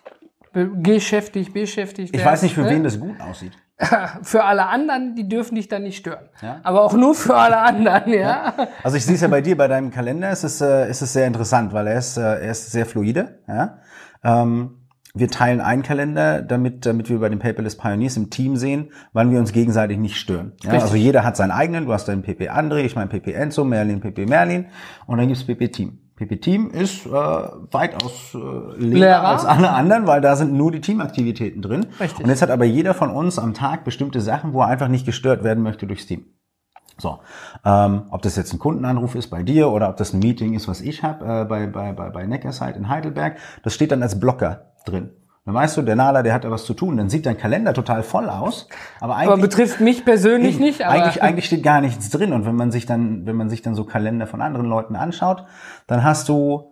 Geschäftig, 0.53 1.51
beschäftigt. 1.51 2.15
Ich 2.15 2.21
wärst, 2.21 2.31
weiß 2.31 2.41
nicht, 2.43 2.55
für 2.55 2.61
ne? 2.61 2.69
wen 2.69 2.83
das 2.83 2.97
gut 2.99 3.19
aussieht. 3.19 3.51
Für 4.21 4.45
alle 4.45 4.67
anderen, 4.67 5.15
die 5.15 5.27
dürfen 5.27 5.55
dich 5.55 5.67
dann 5.67 5.83
nicht 5.83 5.97
stören. 5.97 6.29
Ja. 6.41 6.61
Aber 6.63 6.83
auch 6.83 6.93
nur 6.93 7.13
für 7.13 7.35
alle 7.35 7.57
anderen, 7.57 8.13
ja. 8.13 8.53
Also 8.83 8.95
ich 8.95 9.05
sehe 9.05 9.15
es 9.15 9.21
ja 9.21 9.27
bei 9.27 9.41
dir, 9.41 9.57
bei 9.57 9.67
deinem 9.67 9.91
Kalender, 9.91 10.29
es 10.29 10.45
ist, 10.45 10.61
äh, 10.61 10.87
es 10.87 11.01
ist 11.01 11.11
sehr 11.11 11.27
interessant, 11.27 11.73
weil 11.73 11.87
er 11.87 11.97
ist, 11.97 12.15
äh, 12.15 12.21
er 12.21 12.51
ist 12.51 12.71
sehr 12.71 12.85
fluide. 12.85 13.39
Ja? 13.47 13.79
Ähm, 14.23 14.85
wir 15.13 15.27
teilen 15.27 15.59
einen 15.59 15.83
Kalender, 15.83 16.41
damit, 16.41 16.85
damit 16.85 17.09
wir 17.09 17.19
bei 17.19 17.27
den 17.27 17.39
Paperless 17.39 17.77
Pioneers 17.77 18.15
im 18.15 18.29
Team 18.29 18.55
sehen, 18.55 18.91
wann 19.11 19.31
wir 19.31 19.39
uns 19.39 19.51
gegenseitig 19.51 19.97
nicht 19.97 20.15
stören. 20.15 20.53
Ja? 20.63 20.71
Also 20.71 20.95
jeder 20.95 21.25
hat 21.25 21.35
seinen 21.35 21.51
eigenen, 21.51 21.85
du 21.85 21.91
hast 21.91 22.07
deinen 22.07 22.21
PP 22.21 22.49
André, 22.49 22.79
ich 22.79 22.95
mein 22.95 23.09
PP 23.09 23.33
Enzo, 23.33 23.65
Merlin, 23.65 23.99
PP 23.99 24.25
Merlin 24.25 24.67
und 25.05 25.17
dann 25.17 25.27
gibt's 25.27 25.45
PP 25.45 25.69
Team. 25.69 26.04
PP 26.15 26.41
Team 26.41 26.69
ist 26.69 27.05
äh, 27.05 27.09
weitaus 27.09 28.33
äh, 28.33 28.37
leerer 28.37 28.77
Leerer. 28.77 29.27
als 29.27 29.45
alle 29.45 29.71
anderen, 29.71 30.07
weil 30.07 30.21
da 30.21 30.35
sind 30.37 30.53
nur 30.53 30.71
die 30.71 30.79
Teamaktivitäten 30.79 31.61
drin. 31.61 31.87
Richtig. 31.99 32.23
Und 32.23 32.29
jetzt 32.29 32.41
hat 32.41 32.51
aber 32.51 32.63
jeder 32.65 32.93
von 32.93 33.09
uns 33.09 33.37
am 33.37 33.53
Tag 33.53 33.83
bestimmte 33.83 34.21
Sachen, 34.21 34.53
wo 34.53 34.61
er 34.61 34.67
einfach 34.67 34.87
nicht 34.87 35.05
gestört 35.05 35.43
werden 35.43 35.61
möchte 35.61 35.87
durchs 35.87 36.05
Team. 36.05 36.25
So, 36.97 37.19
ähm, 37.65 38.03
ob 38.09 38.21
das 38.21 38.37
jetzt 38.37 38.53
ein 38.53 38.59
Kundenanruf 38.59 39.15
ist 39.15 39.27
bei 39.27 39.43
dir 39.43 39.69
oder 39.69 39.89
ob 39.89 39.97
das 39.97 40.13
ein 40.13 40.19
Meeting 40.19 40.53
ist, 40.53 40.69
was 40.69 40.79
ich 40.79 41.03
habe 41.03 41.25
äh, 41.25 41.43
bei, 41.43 41.67
bei, 41.67 41.91
bei, 41.91 42.09
bei 42.09 42.25
Neckarside 42.25 42.77
in 42.77 42.87
Heidelberg, 42.87 43.37
das 43.63 43.73
steht 43.73 43.91
dann 43.91 44.01
als 44.01 44.17
Blocker 44.17 44.71
drin. 44.85 45.09
Dann 45.45 45.53
weißt 45.53 45.77
du, 45.77 45.83
der 45.83 45.95
Nala, 45.95 46.23
der 46.23 46.33
hat 46.33 46.43
da 46.43 46.49
was 46.49 46.65
zu 46.65 46.73
tun. 46.73 46.97
Dann 46.97 47.07
sieht 47.07 47.27
dein 47.27 47.37
Kalender 47.37 47.73
total 47.73 48.01
voll 48.01 48.29
aus, 48.29 48.67
aber 48.99 49.15
eigentlich 49.15 49.31
Aber 49.31 49.41
betrifft 49.41 49.79
mich 49.79 50.03
persönlich 50.03 50.59
nicht. 50.59 50.83
Aber 50.83 50.93
eigentlich, 50.93 51.21
eigentlich 51.21 51.45
steht 51.45 51.61
gar 51.61 51.81
nichts 51.81 52.09
drin. 52.09 52.33
Und 52.33 52.47
wenn 52.47 52.55
man 52.55 52.71
sich 52.71 52.87
dann, 52.87 53.27
wenn 53.27 53.35
man 53.35 53.49
sich 53.49 53.61
dann 53.61 53.75
so 53.75 53.83
Kalender 53.83 54.25
von 54.25 54.41
anderen 54.41 54.65
Leuten 54.65 54.95
anschaut, 54.95 55.45
dann 55.85 56.03
hast 56.03 56.29
du, 56.29 56.71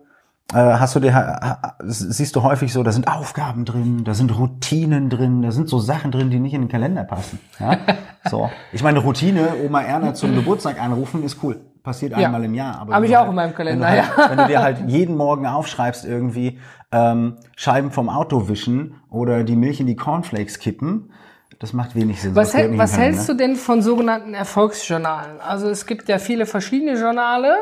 äh, 0.52 0.56
hast 0.56 0.96
du 0.96 1.00
dir, 1.00 1.58
siehst 1.84 2.34
du 2.34 2.42
häufig 2.42 2.72
so, 2.72 2.82
da 2.82 2.90
sind 2.90 3.06
Aufgaben 3.06 3.64
drin, 3.64 4.02
da 4.02 4.12
sind 4.12 4.36
Routinen 4.36 5.08
drin, 5.08 5.42
da 5.42 5.52
sind 5.52 5.68
so 5.68 5.78
Sachen 5.78 6.10
drin, 6.10 6.30
die 6.30 6.40
nicht 6.40 6.54
in 6.54 6.62
den 6.62 6.68
Kalender 6.68 7.04
passen. 7.04 7.38
Ja? 7.58 7.78
So. 8.30 8.50
Ich 8.72 8.82
meine, 8.82 9.00
Routine, 9.00 9.48
Oma 9.66 9.82
Erna 9.82 10.14
zum 10.14 10.34
Geburtstag 10.34 10.80
anrufen, 10.80 11.22
ist 11.24 11.42
cool. 11.42 11.60
Passiert 11.84 12.14
einmal 12.14 12.42
im 12.42 12.54
Jahr. 12.54 12.80
Aber 12.80 12.94
Hab 12.94 13.02
wenn 13.02 13.10
ich 13.10 13.16
auch 13.16 13.20
halt, 13.20 13.30
in 13.30 13.36
meinem 13.36 13.54
Kalender, 13.54 13.86
wenn 13.86 13.96
du, 13.96 14.02
halt, 14.02 14.18
ja. 14.18 14.30
wenn 14.30 14.38
du 14.38 14.46
dir 14.46 14.62
halt 14.62 14.90
jeden 14.90 15.16
Morgen 15.18 15.46
aufschreibst 15.46 16.06
irgendwie 16.06 16.58
ähm, 16.90 17.36
Scheiben 17.56 17.90
vom 17.90 18.08
Auto 18.08 18.48
wischen 18.48 18.94
oder 19.10 19.44
die 19.44 19.54
Milch 19.54 19.80
in 19.80 19.86
die 19.86 19.94
Cornflakes 19.94 20.58
kippen, 20.58 21.12
das 21.58 21.74
macht 21.74 21.94
wenig 21.94 22.22
Sinn. 22.22 22.34
Was, 22.34 22.54
hält, 22.54 22.78
was 22.78 22.96
hältst 22.96 23.28
du 23.28 23.34
denn 23.34 23.56
von 23.56 23.82
sogenannten 23.82 24.32
Erfolgsjournalen? 24.32 25.40
Also 25.40 25.68
es 25.68 25.84
gibt 25.84 26.08
ja 26.08 26.18
viele 26.18 26.46
verschiedene 26.46 26.98
Journale. 26.98 27.54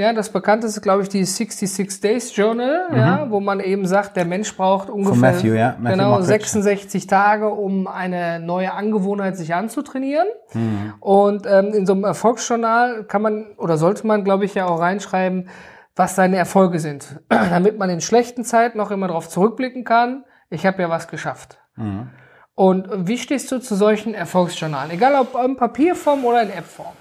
Ja, 0.00 0.14
das 0.14 0.30
bekannteste, 0.30 0.80
glaube 0.80 1.02
ich, 1.02 1.10
die 1.10 1.22
66 1.22 2.00
Days 2.00 2.34
Journal, 2.34 2.86
ja, 2.96 3.26
wo 3.30 3.38
man 3.38 3.60
eben 3.60 3.86
sagt, 3.86 4.16
der 4.16 4.24
Mensch 4.24 4.56
braucht 4.56 4.88
ungefähr 4.88 5.14
Mhm. 5.14 5.20
Matthew, 5.20 5.52
ja, 5.52 5.76
Matthew 5.78 5.96
genau 5.98 6.10
Mockridge. 6.12 6.26
66 6.28 7.06
Tage, 7.06 7.50
um 7.50 7.86
eine 7.86 8.40
neue 8.40 8.72
Angewohnheit 8.72 9.36
sich 9.36 9.54
anzutrainieren. 9.54 10.26
Mhm. 10.54 10.94
Und 11.00 11.46
ähm, 11.46 11.74
in 11.74 11.84
so 11.84 11.92
einem 11.92 12.04
Erfolgsjournal 12.04 13.04
kann 13.04 13.20
man 13.20 13.44
oder 13.58 13.76
sollte 13.76 14.06
man, 14.06 14.24
glaube 14.24 14.46
ich, 14.46 14.54
ja 14.54 14.64
auch 14.64 14.80
reinschreiben, 14.80 15.50
was 15.94 16.16
seine 16.16 16.38
Erfolge 16.38 16.78
sind, 16.78 17.20
damit 17.28 17.78
man 17.78 17.90
in 17.90 18.00
schlechten 18.00 18.42
Zeiten 18.42 18.78
noch 18.78 18.90
immer 18.90 19.08
darauf 19.08 19.28
zurückblicken 19.28 19.84
kann. 19.84 20.24
Ich 20.48 20.64
habe 20.64 20.80
ja 20.80 20.88
was 20.88 21.08
geschafft. 21.08 21.58
Mhm. 21.76 22.08
Und 22.54 22.88
wie 23.06 23.18
stehst 23.18 23.52
du 23.52 23.58
zu 23.58 23.74
solchen 23.74 24.14
Erfolgsjournalen? 24.14 24.92
Egal 24.92 25.14
ob 25.16 25.36
in 25.44 25.56
Papierform 25.56 26.24
oder 26.24 26.40
in 26.40 26.50
Appform. 26.52 26.94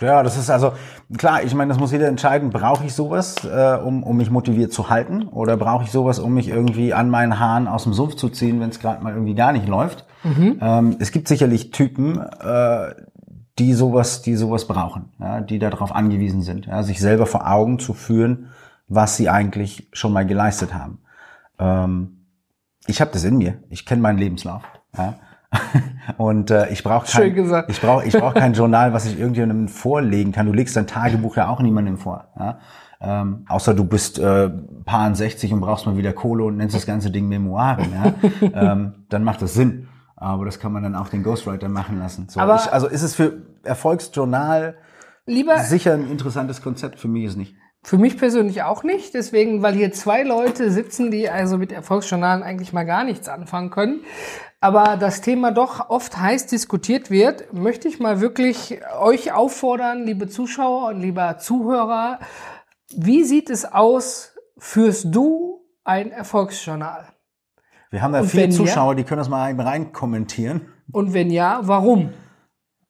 Ja, 0.00 0.22
das 0.22 0.36
ist 0.36 0.48
also 0.48 0.72
klar, 1.16 1.42
ich 1.42 1.54
meine, 1.54 1.70
das 1.70 1.78
muss 1.78 1.92
jeder 1.92 2.08
entscheiden, 2.08 2.50
brauche 2.50 2.84
ich 2.84 2.94
sowas, 2.94 3.36
äh, 3.44 3.78
um, 3.82 4.02
um 4.02 4.16
mich 4.16 4.30
motiviert 4.30 4.72
zu 4.72 4.90
halten 4.90 5.22
oder 5.28 5.56
brauche 5.56 5.84
ich 5.84 5.90
sowas, 5.90 6.18
um 6.18 6.34
mich 6.34 6.48
irgendwie 6.48 6.92
an 6.92 7.08
meinen 7.08 7.38
Haaren 7.38 7.68
aus 7.68 7.84
dem 7.84 7.94
Sumpf 7.94 8.16
zu 8.16 8.28
ziehen, 8.28 8.60
wenn 8.60 8.70
es 8.70 8.80
gerade 8.80 9.02
mal 9.02 9.14
irgendwie 9.14 9.34
gar 9.34 9.52
nicht 9.52 9.66
läuft. 9.66 10.04
Ähm, 10.60 10.96
es 10.98 11.10
gibt 11.12 11.28
sicherlich 11.28 11.70
Typen, 11.70 12.18
äh, 12.18 12.94
die 13.58 13.74
sowas, 13.74 14.22
die 14.22 14.36
sowas 14.36 14.66
brauchen, 14.66 15.06
ja, 15.18 15.40
die 15.40 15.58
darauf 15.58 15.94
angewiesen 15.94 16.42
sind, 16.42 16.66
ja, 16.66 16.82
sich 16.82 17.00
selber 17.00 17.26
vor 17.26 17.50
Augen 17.50 17.78
zu 17.78 17.94
führen, 17.94 18.48
was 18.88 19.16
sie 19.16 19.28
eigentlich 19.28 19.88
schon 19.92 20.12
mal 20.12 20.26
geleistet 20.26 20.74
haben. 20.74 20.98
Ähm, 21.58 22.26
ich 22.86 23.00
habe 23.00 23.10
das 23.12 23.24
in 23.24 23.36
mir. 23.36 23.62
Ich 23.68 23.84
kenne 23.84 24.00
meinen 24.00 24.18
Lebenslauf. 24.18 24.62
Ja. 24.96 25.14
Und 26.16 26.50
äh, 26.50 26.68
ich 26.70 26.82
brauche 26.82 27.06
kein, 27.06 27.64
ich 27.68 27.80
brauche 27.80 28.04
ich 28.04 28.14
brauch 28.14 28.34
kein 28.34 28.54
Journal, 28.54 28.92
was 28.92 29.06
ich 29.06 29.18
irgendjemandem 29.18 29.68
vorlegen 29.68 30.32
kann. 30.32 30.46
Du 30.46 30.52
legst 30.52 30.76
dein 30.76 30.86
Tagebuch 30.86 31.36
ja 31.36 31.48
auch 31.48 31.60
niemandem 31.60 31.98
vor. 31.98 32.28
Ja? 32.38 32.58
Ähm, 33.00 33.44
außer 33.48 33.74
du 33.74 33.84
bist 33.84 34.18
äh, 34.18 34.50
paar 34.84 35.14
60 35.14 35.52
und 35.52 35.60
brauchst 35.60 35.86
mal 35.86 35.96
wieder 35.96 36.12
Kohle 36.12 36.44
und 36.44 36.56
nennst 36.56 36.74
das 36.74 36.86
ganze 36.86 37.10
Ding 37.10 37.28
Memoiren. 37.28 37.92
Ja? 37.92 38.14
ähm, 38.72 39.04
dann 39.08 39.24
macht 39.24 39.42
das 39.42 39.54
Sinn. 39.54 39.88
Aber 40.16 40.44
das 40.44 40.58
kann 40.58 40.72
man 40.72 40.82
dann 40.82 40.96
auch 40.96 41.08
den 41.08 41.22
Ghostwriter 41.22 41.68
machen 41.68 41.98
lassen. 41.98 42.28
So, 42.28 42.40
Aber- 42.40 42.56
ich, 42.56 42.72
also 42.72 42.88
ist 42.88 43.02
es 43.02 43.14
für 43.14 43.42
Erfolgsjournal 43.62 44.76
Lieber, 45.26 45.58
sicher 45.58 45.92
ein 45.92 46.10
interessantes 46.10 46.62
Konzept, 46.62 46.98
für 46.98 47.08
mich 47.08 47.24
ist 47.24 47.36
nicht. 47.36 47.54
Für 47.88 47.96
mich 47.96 48.18
persönlich 48.18 48.62
auch 48.64 48.82
nicht, 48.82 49.14
deswegen, 49.14 49.62
weil 49.62 49.72
hier 49.72 49.90
zwei 49.92 50.22
Leute 50.22 50.70
sitzen, 50.70 51.10
die 51.10 51.30
also 51.30 51.56
mit 51.56 51.72
Erfolgsjournalen 51.72 52.42
eigentlich 52.42 52.74
mal 52.74 52.84
gar 52.84 53.02
nichts 53.02 53.30
anfangen 53.30 53.70
können. 53.70 54.00
Aber 54.60 54.98
das 54.98 55.22
Thema 55.22 55.52
doch 55.52 55.88
oft 55.88 56.20
heiß 56.20 56.48
diskutiert 56.48 57.10
wird, 57.10 57.54
möchte 57.54 57.88
ich 57.88 57.98
mal 57.98 58.20
wirklich 58.20 58.80
euch 59.00 59.32
auffordern, 59.32 60.04
liebe 60.04 60.28
Zuschauer 60.28 60.88
und 60.88 61.00
lieber 61.00 61.38
Zuhörer, 61.38 62.18
wie 62.94 63.24
sieht 63.24 63.48
es 63.48 63.64
aus, 63.64 64.36
führst 64.58 65.06
du 65.08 65.64
ein 65.82 66.10
Erfolgsjournal? 66.10 67.06
Wir 67.90 68.02
haben 68.02 68.12
da 68.12 68.20
Und 68.20 68.28
viele 68.28 68.42
wenn 68.42 68.50
ja? 68.50 68.56
Zuschauer, 68.58 68.96
die 68.96 69.04
können 69.04 69.20
das 69.20 69.30
mal 69.30 69.58
rein 69.58 69.94
kommentieren. 69.94 70.74
Und 70.92 71.14
wenn 71.14 71.30
ja, 71.30 71.60
warum? 71.62 72.12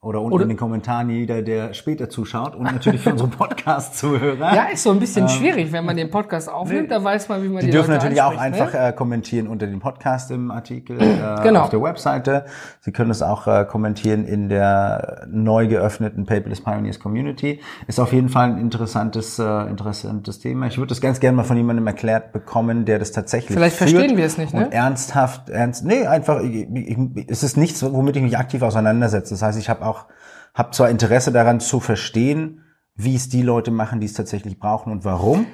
Oder 0.01 0.21
unten 0.21 0.35
Oder- 0.35 0.43
in 0.45 0.51
den 0.51 0.57
Kommentaren 0.59 1.11
jeder, 1.11 1.43
der 1.43 1.75
später 1.75 2.09
zuschaut. 2.09 2.55
Und 2.55 2.63
natürlich 2.63 3.01
für 3.01 3.11
unsere 3.11 3.29
Podcast-Zuhörer. 3.83 4.55
Ja, 4.55 4.67
ist 4.73 4.85
so 4.85 4.93
ein 4.93 5.01
bisschen 5.01 5.29
schwierig, 5.29 5.73
wenn 5.73 5.85
man 5.85 5.97
den 5.97 6.09
Podcast 6.09 6.49
aufnimmt, 6.49 6.93
da 6.93 7.03
weiß 7.03 7.29
man, 7.29 7.43
wie 7.43 7.49
man 7.49 7.59
Die 7.61 7.67
die, 7.67 7.73
dürfen 7.73 7.91
Leute 7.91 8.05
natürlich 8.05 8.23
auch 8.23 8.31
anspricht, 8.39 8.63
einfach 8.63 8.73
Ne? 8.81 8.89
äh, 8.91 8.93
kommentieren 8.93 9.49
unter 9.49 9.67
dem 9.67 9.81
Podcast 9.81 10.31
im 10.31 10.53
Artikel 10.53 11.01
äh, 11.03 11.43
Genau. 11.43 11.63
auf 11.63 11.71
der 11.71 11.83
Webseite. 11.83 12.45
Sie 12.79 12.93
können 12.93 13.11
es 13.11 13.23
auch 13.23 13.49
äh, 13.49 13.65
kommentieren 13.65 14.25
in 14.25 14.49
der 14.49 15.27
neu 15.29 15.67
geöffneten 15.67 16.27
Paperless 16.27 16.61
Pioneers 16.61 17.01
Community. 17.01 17.59
Ist 17.89 17.99
auf 17.99 18.13
jeden 18.13 18.29
Fall 18.29 18.51
ein 18.51 18.59
interessantes, 18.59 19.41
äh, 19.41 19.63
interessantes 19.69 20.39
Thema. 20.39 20.69
Ich 20.69 20.79
würde 20.79 20.91
das 20.91 21.01
ganz 21.01 21.19
gerne 21.19 21.37
mal 21.39 21.43
von 21.43 21.57
jemandem 21.57 21.89
erklärt 21.89 22.33
bekommen, 22.33 22.85
der 22.85 23.01
das 23.01 23.11
tatsächlich 23.11 23.57
Vielleicht 23.57 23.77
führt 23.77 23.91
verstehen 23.91 24.17
wir 24.17 24.25
es 24.27 24.39
nicht, 24.39 24.55
ne? 24.55 24.67
Und 24.67 24.73
ernsthaft, 24.73 25.51
ernst, 25.51 25.85
nee, 25.85 26.07
einfach, 26.07 26.41
ich, 26.41 26.69
ich, 26.73 27.27
es 27.29 27.43
ist 27.43 27.57
nichts, 27.57 27.83
womit 27.83 28.15
ich 28.15 28.23
mich 28.23 28.39
aktiv 28.39 28.63
auseinandersetze. 28.63 29.35
Das 29.35 29.43
heißt, 29.43 29.59
ich 29.59 29.69
habe 29.69 29.88
auch, 29.89 30.07
habe 30.55 30.71
zwar 30.73 30.91
Interesse 30.91 31.33
daran 31.33 31.61
zu 31.61 31.81
verstehen, 31.81 32.65
wie 32.95 33.15
es 33.15 33.29
die 33.29 33.43
Leute 33.43 33.71
machen, 33.71 34.01
die 34.01 34.07
es 34.07 34.15
tatsächlich 34.15 34.59
brauchen 34.59 34.93
und 34.93 35.05
warum. 35.05 35.47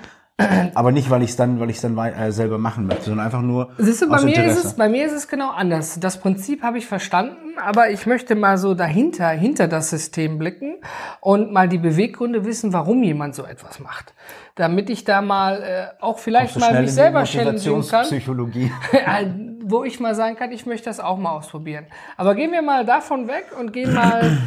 Aber 0.75 0.91
nicht, 0.91 1.11
weil 1.11 1.23
ich 1.23 1.31
es 1.31 1.37
dann, 1.37 1.61
weil 1.61 1.71
ich 1.71 1.81
dann 1.81 1.97
äh, 1.97 2.33
selber 2.33 2.59
machen 2.59 2.87
möchte, 2.89 3.05
sondern 3.05 3.25
einfach 3.25 3.43
nur 3.43 3.71
Siehst 3.79 4.03
du, 4.03 4.09
bei 4.09 4.21
mir, 4.21 4.33
ist 4.33 4.39
Interesse. 4.39 4.67
es, 4.67 4.75
bei 4.75 4.89
mir 4.89 5.07
ist 5.07 5.13
es 5.13 5.29
genau 5.29 5.51
anders. 5.51 6.01
Das 6.01 6.19
Prinzip 6.19 6.63
habe 6.63 6.79
ich 6.79 6.87
verstanden, 6.87 7.57
aber 7.65 7.91
ich 7.91 8.05
möchte 8.07 8.35
mal 8.35 8.59
so 8.59 8.75
dahinter, 8.75 9.29
hinter 9.29 9.69
das 9.69 9.91
System 9.91 10.39
blicken 10.39 10.75
und 11.21 11.53
mal 11.53 11.69
die 11.69 11.79
Beweggründe 11.79 12.45
wissen, 12.45 12.73
warum 12.73 13.05
jemand 13.05 13.37
so 13.37 13.45
etwas 13.45 13.79
macht. 13.79 14.13
Damit 14.57 14.91
ich 14.91 15.05
da 15.05 15.23
mal 15.23 15.63
äh, 15.63 16.03
auch 16.03 16.19
vielleicht 16.19 16.55
so 16.55 16.61
mal 16.61 16.81
mich 16.81 16.93
selber 16.93 17.23
challengen 17.23 17.63
kann. 17.63 17.73
Motivationspsychologie. 17.73 18.73
wo 19.67 19.85
ich 19.85 20.01
mal 20.01 20.17
sagen 20.17 20.35
kann, 20.35 20.51
ich 20.51 20.67
möchte 20.67 20.87
das 20.87 20.99
auch 20.99 21.17
mal 21.17 21.31
ausprobieren. 21.31 21.87
Aber 22.17 22.35
gehen 22.35 22.51
wir 22.51 22.63
mal 22.63 22.85
davon 22.85 23.29
weg 23.29 23.47
und 23.59 23.73
gehen 23.73 23.95
mal 23.95 24.39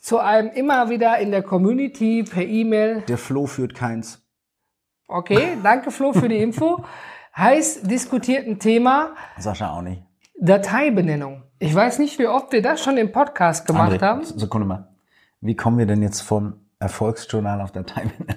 zu 0.00 0.18
einem 0.18 0.50
immer 0.50 0.90
wieder 0.90 1.18
in 1.18 1.30
der 1.30 1.42
Community 1.42 2.24
per 2.24 2.42
E-Mail. 2.42 3.02
Der 3.08 3.18
Flo 3.18 3.46
führt 3.46 3.74
keins. 3.74 4.19
Okay, 5.12 5.58
danke 5.60 5.90
Flo 5.90 6.12
für 6.12 6.28
die 6.28 6.38
Info. 6.38 6.84
Heiß 7.36 7.82
diskutierten 7.82 8.60
Thema 8.60 9.10
Sascha 9.38 9.72
auch 9.72 9.82
nicht. 9.82 10.02
Dateibenennung. 10.38 11.42
Ich 11.58 11.74
weiß 11.74 11.98
nicht, 11.98 12.18
wie 12.20 12.28
oft 12.28 12.52
wir 12.52 12.62
das 12.62 12.80
schon 12.82 12.96
im 12.96 13.10
Podcast 13.10 13.66
gemacht 13.66 13.92
André, 13.92 14.00
haben, 14.02 14.24
Sekunde 14.24 14.68
mal. 14.68 14.88
Wie 15.40 15.56
kommen 15.56 15.78
wir 15.78 15.86
denn 15.86 16.00
jetzt 16.02 16.20
vom 16.20 16.60
Erfolgsjournal 16.78 17.60
auf 17.60 17.72
Dateibenennung? 17.72 18.36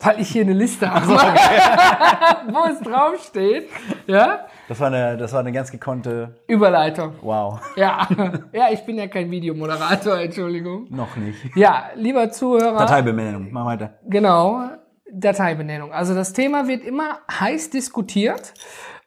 weil 0.00 0.20
ich 0.20 0.28
hier 0.28 0.42
eine 0.42 0.52
Liste 0.52 0.90
habe, 0.92 1.06
wo 2.52 2.70
es 2.70 2.80
draufsteht. 2.80 3.68
Ja, 4.06 4.46
Das 4.68 4.80
war 4.80 4.88
eine, 4.88 5.16
das 5.16 5.32
war 5.32 5.40
eine 5.40 5.52
ganz 5.52 5.70
gekonnte, 5.70 6.36
Überleitung. 6.48 7.14
wow. 7.22 7.60
Ja, 7.76 8.08
ja, 8.52 8.68
ich 8.72 8.84
bin 8.84 8.96
ja 8.96 9.06
kein 9.06 9.30
Videomoderator, 9.30 10.18
Entschuldigung. 10.18 10.86
Noch 10.90 11.16
nicht. 11.16 11.38
Ja, 11.56 11.90
lieber 11.94 12.30
Zuhörer. 12.30 12.78
Dateibenennung, 12.78 13.48
mach 13.50 13.66
weiter. 13.66 13.94
Genau, 14.06 14.70
Dateibenennung. 15.12 15.92
Also 15.92 16.14
das 16.14 16.32
Thema 16.32 16.68
wird 16.68 16.84
immer 16.84 17.20
heiß 17.30 17.70
diskutiert 17.70 18.54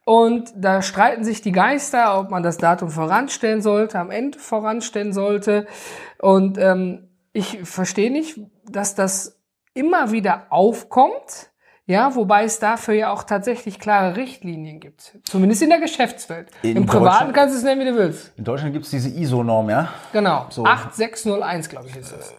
und 0.09 0.51
da 0.55 0.81
streiten 0.81 1.23
sich 1.23 1.41
die 1.41 1.51
Geister, 1.51 2.19
ob 2.19 2.31
man 2.31 2.41
das 2.41 2.57
Datum 2.57 2.89
voranstellen 2.89 3.61
sollte, 3.61 3.99
am 3.99 4.09
Ende 4.09 4.39
voranstellen 4.39 5.13
sollte. 5.13 5.67
Und 6.19 6.57
ähm, 6.57 7.09
ich 7.31 7.59
verstehe 7.63 8.11
nicht, 8.11 8.39
dass 8.67 8.95
das 8.95 9.39
immer 9.75 10.11
wieder 10.11 10.47
aufkommt. 10.49 11.51
Ja, 11.85 12.15
wobei 12.15 12.43
es 12.43 12.59
dafür 12.59 12.93
ja 12.95 13.11
auch 13.11 13.23
tatsächlich 13.23 13.79
klare 13.79 14.15
Richtlinien 14.15 14.79
gibt. 14.79 15.17
Zumindest 15.25 15.61
in 15.61 15.69
der 15.69 15.79
Geschäftswelt. 15.79 16.49
In 16.61 16.77
Im 16.77 16.85
Privaten 16.87 17.31
kannst 17.31 17.53
du 17.53 17.59
es 17.59 17.63
nennen, 17.63 17.81
wie 17.81 17.91
du 17.91 17.95
willst. 17.95 18.31
In 18.35 18.43
Deutschland 18.43 18.73
gibt's 18.73 18.89
diese 18.89 19.09
ISO-Norm, 19.09 19.69
ja? 19.69 19.89
Genau. 20.11 20.47
So. 20.49 20.65
8601, 20.65 21.69
glaube 21.69 21.87
ich, 21.87 21.95
ist 21.95 22.11
es. 22.11 22.33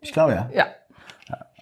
Ich 0.00 0.12
glaube 0.12 0.32
ja. 0.32 0.50
Ja. 0.52 0.66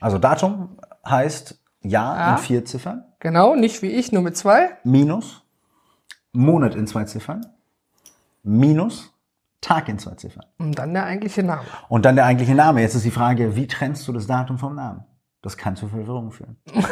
Also 0.04 0.18
Datum 0.18 0.76
heißt 1.08 1.58
Jahr 1.80 2.16
Ja. 2.18 2.32
in 2.32 2.38
vier 2.38 2.64
Ziffern, 2.66 3.04
Genau, 3.20 3.54
nicht 3.54 3.80
wie 3.80 3.86
ich, 3.88 4.12
nur 4.12 4.20
mit 4.20 4.36
zwei. 4.36 4.76
minus 4.84 5.42
Monat 6.34 6.74
in 6.74 6.86
zwei 6.86 7.04
Ziffern, 7.04 7.46
minus 8.42 9.10
Tag 9.62 9.88
in 9.88 9.98
zwei 9.98 10.14
Ziffern. 10.16 10.44
Und 10.58 10.78
dann 10.78 10.92
der 10.92 11.04
eigentliche 11.06 11.42
Name. 11.42 11.62
Und 11.88 12.04
dann 12.04 12.16
der 12.16 12.26
eigentliche 12.26 12.54
Name. 12.54 12.82
Jetzt 12.82 12.94
ist 12.96 13.06
die 13.06 13.10
Frage, 13.10 13.56
wie 13.56 13.66
trennst 13.66 14.06
du 14.06 14.12
das 14.12 14.26
Datum 14.26 14.58
vom 14.58 14.74
Namen? 14.74 15.04
Das 15.44 15.58
kann 15.58 15.76
zu 15.76 15.88
Verwirrung 15.88 16.32
führen. 16.32 16.56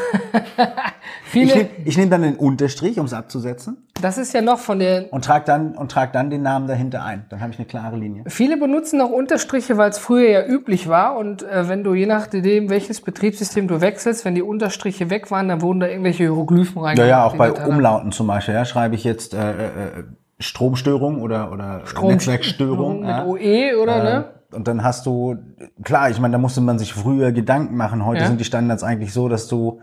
Ich 1.34 1.46
nehme 1.46 1.68
nehm 1.96 2.10
dann 2.10 2.22
den 2.22 2.36
Unterstrich, 2.36 2.98
um 2.98 3.06
es 3.06 3.14
abzusetzen, 3.14 3.88
das 4.02 4.18
ist 4.18 4.34
ja 4.34 4.42
noch 4.42 4.58
von 4.58 4.80
der, 4.80 5.12
und 5.12 5.24
trage 5.24 5.44
dann, 5.46 5.74
und 5.76 5.90
trag 5.90 6.12
dann 6.12 6.28
den 6.28 6.42
Namen 6.42 6.66
dahinter 6.66 7.04
ein. 7.04 7.24
Dann 7.30 7.40
habe 7.40 7.52
ich 7.52 7.58
eine 7.58 7.66
klare 7.66 7.96
Linie. 7.96 8.24
viele 8.26 8.56
benutzen 8.58 8.98
noch 8.98 9.10
Unterstriche, 9.10 9.78
weil 9.78 9.90
es 9.90 9.98
früher 9.98 10.28
ja 10.28 10.46
üblich 10.46 10.88
war. 10.88 11.16
Und 11.16 11.42
äh, 11.42 11.68
wenn 11.68 11.84
du 11.84 11.94
je 11.94 12.06
nachdem, 12.06 12.68
welches 12.68 13.00
Betriebssystem 13.00 13.68
du 13.68 13.80
wechselst, 13.80 14.24
wenn 14.24 14.34
die 14.34 14.42
Unterstriche 14.42 15.08
weg 15.08 15.30
waren, 15.30 15.48
dann 15.48 15.62
wurden 15.62 15.80
da 15.80 15.86
irgendwelche 15.86 16.24
Hieroglyphen 16.24 16.76
Ja, 16.76 16.82
reingemacht. 16.82 17.08
ja, 17.08 17.24
auch 17.24 17.36
bei. 17.36 17.52
Umlauten 17.52 18.12
zum 18.12 18.26
Beispiel. 18.26 18.54
Ja, 18.54 18.64
schreibe 18.64 18.94
ich 18.94 19.04
jetzt 19.04 19.34
äh, 19.34 19.38
äh, 19.38 19.64
äh, 19.64 20.04
Stromstörung 20.40 21.22
oder, 21.22 21.52
oder 21.52 21.82
Netzwerkstörung. 22.02 23.00
mit 23.00 23.08
ja. 23.08 23.24
OE, 23.24 23.80
oder 23.80 24.02
ne? 24.02 24.24
Und 24.54 24.68
dann 24.68 24.82
hast 24.82 25.06
du, 25.06 25.36
klar, 25.84 26.10
ich 26.10 26.20
meine, 26.20 26.32
da 26.32 26.38
musste 26.38 26.60
man 26.60 26.78
sich 26.78 26.92
früher 26.94 27.32
Gedanken 27.32 27.76
machen. 27.76 28.04
Heute 28.04 28.22
Ja. 28.22 28.26
sind 28.28 28.40
die 28.40 28.44
Standards 28.44 28.82
eigentlich 28.82 29.12
so, 29.12 29.28
dass 29.28 29.48
du, 29.48 29.80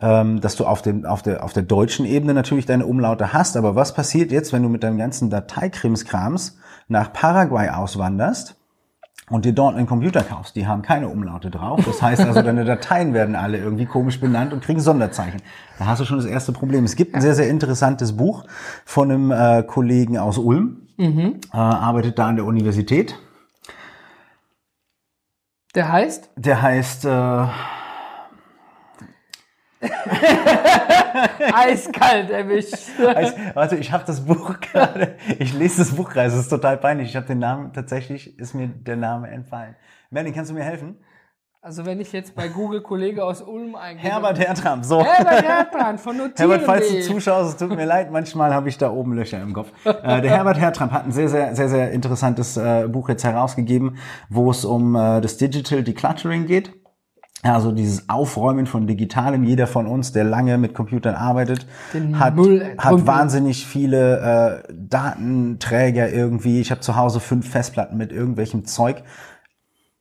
ähm, 0.00 0.40
dass 0.40 0.56
du 0.56 0.66
auf, 0.66 0.82
dem, 0.82 1.04
auf, 1.04 1.22
der, 1.22 1.42
auf 1.44 1.52
der 1.52 1.62
deutschen 1.62 2.04
Ebene 2.06 2.34
natürlich 2.34 2.66
deine 2.66 2.86
Umlaute 2.86 3.32
hast. 3.32 3.56
Aber 3.56 3.74
was 3.74 3.94
passiert 3.94 4.30
jetzt, 4.32 4.52
wenn 4.52 4.62
du 4.62 4.68
mit 4.68 4.82
deinem 4.82 4.98
ganzen 4.98 5.30
Dateikrimskrams 5.30 6.58
nach 6.88 7.12
Paraguay 7.12 7.70
auswanderst 7.70 8.56
und 9.30 9.44
dir 9.44 9.52
dort 9.52 9.74
einen 9.76 9.86
Computer 9.86 10.22
kaufst? 10.22 10.54
Die 10.56 10.66
haben 10.66 10.82
keine 10.82 11.08
Umlaute 11.08 11.50
drauf. 11.50 11.80
Das 11.84 12.00
heißt 12.02 12.22
also, 12.22 12.42
deine 12.42 12.64
Dateien 12.66 13.12
werden 13.14 13.34
alle 13.34 13.58
irgendwie 13.58 13.86
komisch 13.86 14.20
benannt 14.20 14.52
und 14.52 14.62
kriegen 14.62 14.80
Sonderzeichen. 14.80 15.40
Da 15.78 15.86
hast 15.86 16.00
du 16.00 16.04
schon 16.04 16.18
das 16.18 16.26
erste 16.26 16.52
Problem. 16.52 16.84
Es 16.84 16.96
gibt 16.96 17.14
ein 17.14 17.20
sehr, 17.20 17.34
sehr 17.34 17.48
interessantes 17.48 18.16
Buch 18.16 18.44
von 18.84 19.10
einem 19.10 19.30
äh, 19.30 19.62
Kollegen 19.62 20.18
aus 20.18 20.38
Ulm, 20.38 20.82
äh, 21.52 21.56
arbeitet 21.56 22.18
da 22.18 22.26
an 22.28 22.36
der 22.36 22.44
Universität. 22.46 23.18
Der 25.76 25.92
heißt, 25.92 26.30
Der 26.36 26.62
heißt, 26.62 27.04
äh, 27.04 27.46
eiskalt 31.52 32.30
erwischt. 32.30 32.98
heißt 32.98 33.36
warte, 33.52 33.76
ich 33.76 33.92
habe 33.92 34.02
das 34.06 34.24
Buch 34.24 34.58
gerade, 34.72 35.16
ich 35.38 35.52
lese 35.52 35.82
das 35.82 35.94
Buch 35.94 36.08
gerade, 36.08 36.28
es 36.28 36.34
ist 36.34 36.48
total 36.48 36.78
peinlich. 36.78 37.10
Ich 37.10 37.16
habe 37.16 37.26
den 37.26 37.40
Namen, 37.40 37.74
tatsächlich 37.74 38.38
ist 38.38 38.54
mir 38.54 38.68
der 38.68 38.96
Name 38.96 39.28
entfallen. 39.28 39.76
Melanie, 40.08 40.32
kannst 40.32 40.50
du 40.50 40.54
mir 40.54 40.64
helfen? 40.64 40.96
Also 41.66 41.84
wenn 41.84 41.98
ich 41.98 42.12
jetzt 42.12 42.36
bei 42.36 42.46
Google 42.46 42.80
Kollege 42.80 43.24
aus 43.24 43.42
Ulm 43.42 43.74
eingebe. 43.74 44.08
Herbert 44.08 44.38
Hertram, 44.38 44.84
so. 44.84 45.04
Herbert 45.04 45.44
Herbrand 45.48 46.00
von 46.00 46.16
Notieren. 46.16 46.36
Herbert, 46.36 46.62
falls 46.62 46.88
du 46.88 47.00
zuschaust, 47.00 47.50
es 47.50 47.56
tut 47.56 47.74
mir 47.74 47.86
leid, 47.86 48.12
manchmal 48.12 48.54
habe 48.54 48.68
ich 48.68 48.78
da 48.78 48.92
oben 48.92 49.14
Löcher 49.14 49.42
im 49.42 49.52
Kopf. 49.52 49.72
Äh, 49.84 50.20
der 50.22 50.30
Herbert 50.30 50.60
Hertram 50.60 50.92
hat 50.92 51.06
ein 51.06 51.10
sehr, 51.10 51.28
sehr, 51.28 51.56
sehr, 51.56 51.68
sehr 51.68 51.90
interessantes 51.90 52.56
äh, 52.56 52.86
Buch 52.86 53.08
jetzt 53.08 53.24
herausgegeben, 53.24 53.96
wo 54.28 54.48
es 54.48 54.64
um 54.64 54.94
äh, 54.94 55.20
das 55.20 55.38
Digital 55.38 55.82
Decluttering 55.82 56.46
geht. 56.46 56.70
Also 57.42 57.72
dieses 57.72 58.08
Aufräumen 58.08 58.66
von 58.66 58.86
Digitalem. 58.86 59.42
Jeder 59.42 59.66
von 59.66 59.88
uns, 59.88 60.12
der 60.12 60.22
lange 60.22 60.58
mit 60.58 60.72
Computern 60.72 61.16
arbeitet, 61.16 61.66
Den 61.92 62.20
hat, 62.20 62.34
hat 62.78 63.06
wahnsinnig 63.06 63.66
viele 63.66 64.62
äh, 64.68 64.72
Datenträger 64.72 66.10
irgendwie. 66.10 66.60
Ich 66.60 66.70
habe 66.70 66.80
zu 66.80 66.94
Hause 66.94 67.18
fünf 67.18 67.50
Festplatten 67.50 67.96
mit 67.96 68.12
irgendwelchem 68.12 68.66
Zeug. 68.66 69.02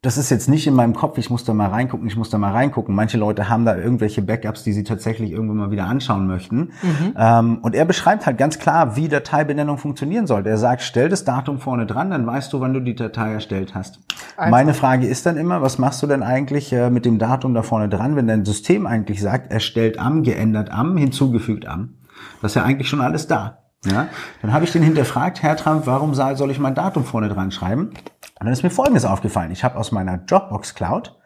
Das 0.06 0.18
ist 0.18 0.30
jetzt 0.30 0.48
nicht 0.48 0.68
in 0.68 0.76
meinem 0.76 0.94
Kopf, 0.94 1.18
ich 1.18 1.32
muss 1.32 1.46
da 1.46 1.54
mal 1.54 1.70
reingucken, 1.70 2.08
ich 2.08 2.16
muss 2.16 2.30
da 2.30 2.38
mal 2.38 2.52
reingucken. 2.52 2.94
Manche 2.94 3.18
Leute 3.18 3.50
haben 3.50 3.66
da 3.66 3.76
irgendwelche 3.76 4.22
Backups, 4.22 4.64
die 4.64 4.72
sie 4.72 4.84
tatsächlich 4.84 5.32
irgendwann 5.32 5.58
mal 5.58 5.72
wieder 5.72 5.86
anschauen 5.86 6.28
möchten. 6.28 6.74
Mhm. 6.84 7.14
Ähm, 7.18 7.58
und 7.64 7.74
er 7.74 7.86
beschreibt 7.86 8.28
halt 8.28 8.38
ganz 8.38 8.60
klar, 8.60 8.96
wie 8.96 9.08
Dateibenennung 9.08 9.80
funktionieren 9.80 10.28
sollte. 10.28 10.50
Er 10.50 10.60
sagt, 10.60 10.84
stell 10.84 11.10
das 11.10 11.24
Datum 11.24 11.60
vorne 11.60 11.88
dran, 11.88 12.12
dann 12.12 12.28
weißt 12.28 12.54
du, 12.54 12.60
wann 12.60 12.74
du 12.74 12.82
die 12.82 12.94
Datei 12.94 13.34
erstellt 13.34 13.74
hast. 13.74 14.00
Einfach. 14.38 14.52
Meine 14.52 14.76
Frage 14.76 15.08
ist 15.08 15.26
dann 15.26 15.38
immer, 15.38 15.64
was 15.64 15.80
machst 15.80 16.04
du 16.04 16.08
denn 16.08 16.22
eigentlich 16.22 16.72
äh, 16.72 16.92
mit 16.92 17.06
dem 17.06 17.18
Datum 17.18 17.56
da 17.56 17.64
vorne 17.64 17.90
dran, 17.90 18.16
wenn 18.16 18.28
dein 18.28 18.46
System 18.46 18.86
eigentlich 18.86 19.22
sagt, 19.22 19.52
erstellt 19.52 19.98
am, 19.98 20.22
geändert 20.22 20.72
am, 20.72 20.98
hinzugefügt 20.98 21.66
am? 21.66 21.96
Das 22.44 22.52
ist 22.52 22.56
ja 22.56 22.64
eigentlich 22.64 22.90
schon 22.90 23.02
alles 23.02 23.26
da. 23.26 23.66
Ja, 23.86 24.08
dann 24.42 24.52
habe 24.52 24.66
ich 24.66 24.72
den 24.72 24.82
hinterfragt, 24.82 25.44
Herr 25.44 25.56
Trump, 25.56 25.86
warum 25.86 26.16
soll 26.16 26.50
ich 26.50 26.60
mein 26.60 26.74
Datum 26.74 27.06
vorne 27.06 27.30
dran 27.30 27.52
schreiben? 27.52 27.92
Und 28.40 28.46
dann 28.46 28.54
ist 28.54 28.64
mir 28.64 28.70
Folgendes 28.70 29.06
aufgefallen. 29.06 29.52
Ich 29.52 29.64
habe 29.64 29.78
aus 29.78 29.92
meiner 29.92 30.18
Dropbox 30.18 30.76
Cloud 30.76 31.18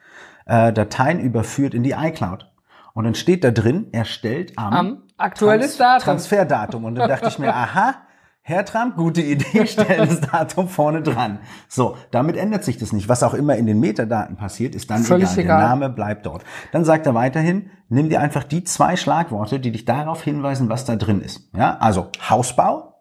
äh, 0.45 0.71
Dateien 0.73 1.19
überführt 1.19 1.73
in 1.73 1.83
die 1.83 1.91
iCloud. 1.91 2.51
Und 2.93 3.05
dann 3.05 3.15
steht 3.15 3.43
da 3.43 3.51
drin, 3.51 3.87
erstellt 3.91 4.53
am, 4.57 4.73
am 4.73 5.03
aktuelles 5.17 5.77
Trans 5.77 5.77
Datum. 5.77 6.03
Transferdatum. 6.03 6.85
Und 6.85 6.95
dann 6.95 7.09
dachte 7.09 7.27
ich 7.27 7.39
mir, 7.39 7.55
aha, 7.55 7.95
Herr 8.41 8.65
Trump, 8.65 8.95
gute 8.95 9.21
Idee, 9.21 9.65
stell 9.67 10.07
das 10.07 10.21
Datum 10.21 10.67
vorne 10.67 11.01
dran. 11.01 11.39
So, 11.67 11.97
damit 12.11 12.35
ändert 12.35 12.63
sich 12.63 12.77
das 12.77 12.93
nicht. 12.93 13.07
Was 13.07 13.23
auch 13.23 13.33
immer 13.33 13.55
in 13.55 13.67
den 13.67 13.79
Metadaten 13.79 14.37
passiert, 14.37 14.75
ist 14.75 14.89
dann 14.89 15.03
Völlig 15.03 15.31
egal. 15.33 15.43
egal. 15.43 15.59
Der 15.59 15.69
Name 15.69 15.89
bleibt 15.89 16.25
dort. 16.25 16.43
Dann 16.71 16.83
sagt 16.83 17.05
er 17.05 17.13
weiterhin, 17.13 17.69
nimm 17.89 18.09
dir 18.09 18.21
einfach 18.21 18.43
die 18.43 18.63
zwei 18.63 18.95
Schlagworte, 18.95 19.59
die 19.59 19.71
dich 19.71 19.85
darauf 19.85 20.23
hinweisen, 20.23 20.69
was 20.69 20.85
da 20.85 20.95
drin 20.95 21.21
ist. 21.21 21.49
Ja, 21.55 21.77
also 21.77 22.09
Hausbau, 22.29 22.95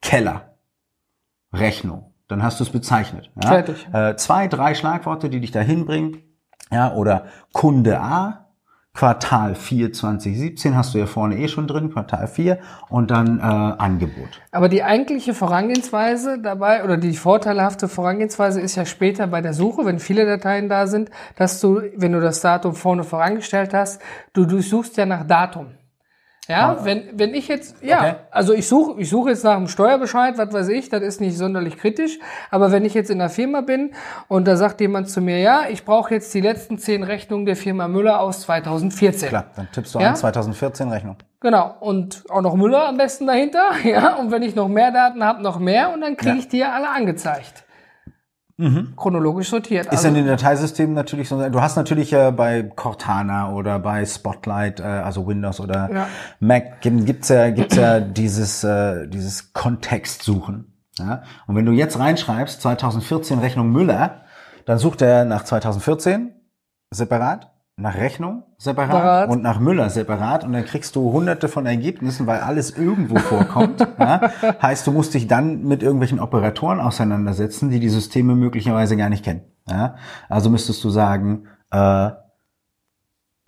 Keller, 0.00 0.54
Rechnung 1.52 2.07
dann 2.28 2.42
hast 2.42 2.60
du 2.60 2.64
es 2.64 2.70
bezeichnet. 2.70 3.30
Ja? 3.42 3.48
Fertig. 3.48 3.88
Äh, 3.92 4.16
zwei, 4.16 4.46
drei 4.46 4.74
Schlagworte, 4.74 5.30
die 5.30 5.40
dich 5.40 5.50
dahin 5.50 5.86
bringen. 5.86 6.22
Ja, 6.70 6.92
oder 6.92 7.24
Kunde 7.52 7.98
A, 7.98 8.48
Quartal 8.98 9.54
4 9.54 9.92
2017 9.92 10.76
hast 10.76 10.92
du 10.92 10.98
ja 10.98 11.06
vorne 11.06 11.38
eh 11.38 11.46
schon 11.46 11.68
drin, 11.68 11.92
Quartal 11.92 12.26
4 12.26 12.58
und 12.88 13.12
dann 13.12 13.38
äh, 13.38 13.42
Angebot. 13.42 14.40
Aber 14.50 14.68
die 14.68 14.82
eigentliche 14.82 15.34
Vorangehensweise 15.34 16.40
dabei 16.42 16.82
oder 16.82 16.96
die 16.96 17.14
vorteilhafte 17.14 17.86
Vorangehensweise 17.86 18.60
ist 18.60 18.74
ja 18.74 18.84
später 18.84 19.28
bei 19.28 19.40
der 19.40 19.54
Suche, 19.54 19.86
wenn 19.86 20.00
viele 20.00 20.26
Dateien 20.26 20.68
da 20.68 20.88
sind, 20.88 21.10
dass 21.36 21.60
du, 21.60 21.80
wenn 21.96 22.12
du 22.12 22.20
das 22.20 22.40
Datum 22.40 22.74
vorne 22.74 23.04
vorangestellt 23.04 23.72
hast, 23.72 24.02
du 24.32 24.44
durchsuchst 24.46 24.96
ja 24.96 25.06
nach 25.06 25.24
Datum. 25.24 25.68
Ja, 26.48 26.78
wenn, 26.82 27.10
wenn 27.12 27.34
ich 27.34 27.46
jetzt, 27.46 27.82
ja, 27.82 27.98
okay. 27.98 28.14
also 28.30 28.54
ich 28.54 28.66
suche 28.66 28.98
ich 28.98 29.10
suche 29.10 29.28
jetzt 29.28 29.44
nach 29.44 29.56
einem 29.56 29.68
Steuerbescheid, 29.68 30.38
was 30.38 30.50
weiß 30.50 30.68
ich, 30.68 30.88
das 30.88 31.02
ist 31.02 31.20
nicht 31.20 31.36
sonderlich 31.36 31.76
kritisch, 31.76 32.18
aber 32.50 32.72
wenn 32.72 32.86
ich 32.86 32.94
jetzt 32.94 33.10
in 33.10 33.18
der 33.18 33.28
Firma 33.28 33.60
bin 33.60 33.92
und 34.28 34.48
da 34.48 34.56
sagt 34.56 34.80
jemand 34.80 35.10
zu 35.10 35.20
mir, 35.20 35.40
ja, 35.40 35.64
ich 35.68 35.84
brauche 35.84 36.14
jetzt 36.14 36.32
die 36.32 36.40
letzten 36.40 36.78
zehn 36.78 37.02
Rechnungen 37.02 37.44
der 37.44 37.54
Firma 37.54 37.86
Müller 37.86 38.20
aus 38.20 38.40
2014. 38.40 39.28
Klar, 39.28 39.44
dann 39.56 39.68
tippst 39.70 39.94
du 39.94 39.98
ja? 39.98 40.08
an 40.08 40.16
2014 40.16 40.88
Rechnung. 40.88 41.16
Genau, 41.40 41.74
und 41.80 42.24
auch 42.30 42.40
noch 42.40 42.54
Müller 42.54 42.88
am 42.88 42.96
besten 42.96 43.26
dahinter, 43.26 43.64
ja, 43.84 44.14
und 44.14 44.30
wenn 44.30 44.42
ich 44.42 44.54
noch 44.54 44.68
mehr 44.68 44.90
Daten 44.90 45.22
habe, 45.22 45.42
noch 45.42 45.58
mehr 45.58 45.92
und 45.92 46.00
dann 46.00 46.16
kriege 46.16 46.32
ja. 46.32 46.38
ich 46.38 46.48
die 46.48 46.58
ja 46.58 46.72
alle 46.72 46.88
angezeigt. 46.88 47.64
Mhm. 48.60 48.94
chronologisch 48.96 49.50
sortiert. 49.50 49.86
Ist 49.86 49.92
also, 49.92 50.08
in 50.08 50.14
den 50.14 50.26
Dateisystemen 50.26 50.92
natürlich 50.92 51.28
so. 51.28 51.48
Du 51.48 51.60
hast 51.60 51.76
natürlich 51.76 52.12
äh, 52.12 52.32
bei 52.32 52.64
Cortana 52.64 53.52
oder 53.52 53.78
bei 53.78 54.04
Spotlight, 54.04 54.80
äh, 54.80 54.82
also 54.82 55.28
Windows 55.28 55.60
oder 55.60 55.88
ja. 55.92 56.08
Mac, 56.40 56.80
gibt's 56.80 57.28
ja, 57.28 57.50
gibt's 57.50 57.76
ja 57.76 58.00
dieses, 58.00 58.64
äh, 58.64 59.06
dieses 59.06 59.52
Kontextsuchen. 59.52 60.72
Ja? 60.98 61.22
Und 61.46 61.54
wenn 61.54 61.66
du 61.66 61.72
jetzt 61.72 62.00
reinschreibst, 62.00 62.60
2014 62.60 63.38
Rechnung 63.38 63.70
Müller, 63.70 64.22
dann 64.64 64.78
sucht 64.78 65.02
er 65.02 65.24
nach 65.24 65.44
2014 65.44 66.32
separat 66.90 67.52
nach 67.78 67.94
Rechnung 67.96 68.42
separat 68.58 68.90
Parat. 68.90 69.30
und 69.30 69.42
nach 69.42 69.60
Müller 69.60 69.88
separat 69.88 70.44
und 70.44 70.52
dann 70.52 70.64
kriegst 70.64 70.96
du 70.96 71.12
hunderte 71.12 71.48
von 71.48 71.64
Ergebnissen, 71.64 72.26
weil 72.26 72.40
alles 72.40 72.76
irgendwo 72.76 73.16
vorkommt. 73.16 73.80
ja? 73.98 74.32
Heißt, 74.60 74.86
du 74.86 74.92
musst 74.92 75.14
dich 75.14 75.28
dann 75.28 75.62
mit 75.62 75.82
irgendwelchen 75.82 76.18
Operatoren 76.18 76.80
auseinandersetzen, 76.80 77.70
die 77.70 77.78
die 77.78 77.88
Systeme 77.88 78.34
möglicherweise 78.34 78.96
gar 78.96 79.08
nicht 79.08 79.24
kennen. 79.24 79.42
Ja? 79.68 79.94
Also 80.28 80.50
müsstest 80.50 80.82
du 80.82 80.90
sagen, 80.90 81.46
äh, 81.70 82.10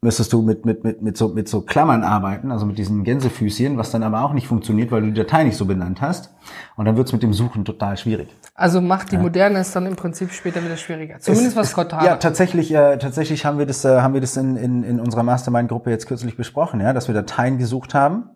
müsstest 0.03 0.33
du 0.33 0.43
mit, 0.43 0.65
mit, 0.65 0.83
mit, 0.83 1.03
mit, 1.03 1.17
so, 1.17 1.29
mit 1.29 1.49
so 1.49 1.61
Klammern 1.61 2.05
arbeiten, 2.05 2.51
also 2.51 2.65
mit 2.65 2.79
diesen 2.79 3.05
Gänsefüßchen, 3.05 3.77
was 3.77 3.91
dann 3.91 4.03
aber 4.03 4.25
auch 4.25 4.33
nicht 4.33 4.47
funktioniert, 4.47 4.91
weil 4.91 5.03
du 5.03 5.09
die 5.09 5.15
Datei 5.15 5.45
nicht 5.45 5.57
so 5.57 5.67
benannt 5.67 6.01
hast. 6.01 6.35
Und 6.77 6.87
dann 6.87 6.97
wird's 6.97 7.13
mit 7.13 7.23
dem 7.23 7.35
Suchen 7.35 7.65
total 7.65 7.97
schwierig. 7.99 8.35
Also 8.55 8.81
macht 8.81 9.13
die 9.13 9.19
Moderne 9.19 9.59
es 9.59 9.73
dann 9.73 9.87
im 9.87 9.97
Prinzip 9.97 10.33
später 10.33 10.65
wieder 10.65 10.77
schwieriger. 10.77 11.19
Zumindest 11.19 11.53
es, 11.53 11.57
was 11.57 11.73
Cortana. 11.75 12.05
Ja, 12.05 12.17
tatsächlich, 12.17 12.73
äh, 12.73 12.97
tatsächlich 12.97 13.45
haben 13.45 13.59
wir 13.59 13.67
das, 13.67 13.85
äh, 13.85 14.01
haben 14.01 14.15
wir 14.15 14.21
das 14.23 14.37
in, 14.37 14.57
in, 14.57 14.85
in 14.85 15.01
unserer 15.01 15.23
Mastermind-Gruppe 15.23 15.91
jetzt 15.91 16.07
kürzlich 16.07 16.37
besprochen, 16.37 16.81
ja, 16.81 16.93
dass 16.93 17.09
wir 17.09 17.15
Dateien 17.15 17.59
gesucht 17.59 17.93
haben 17.93 18.31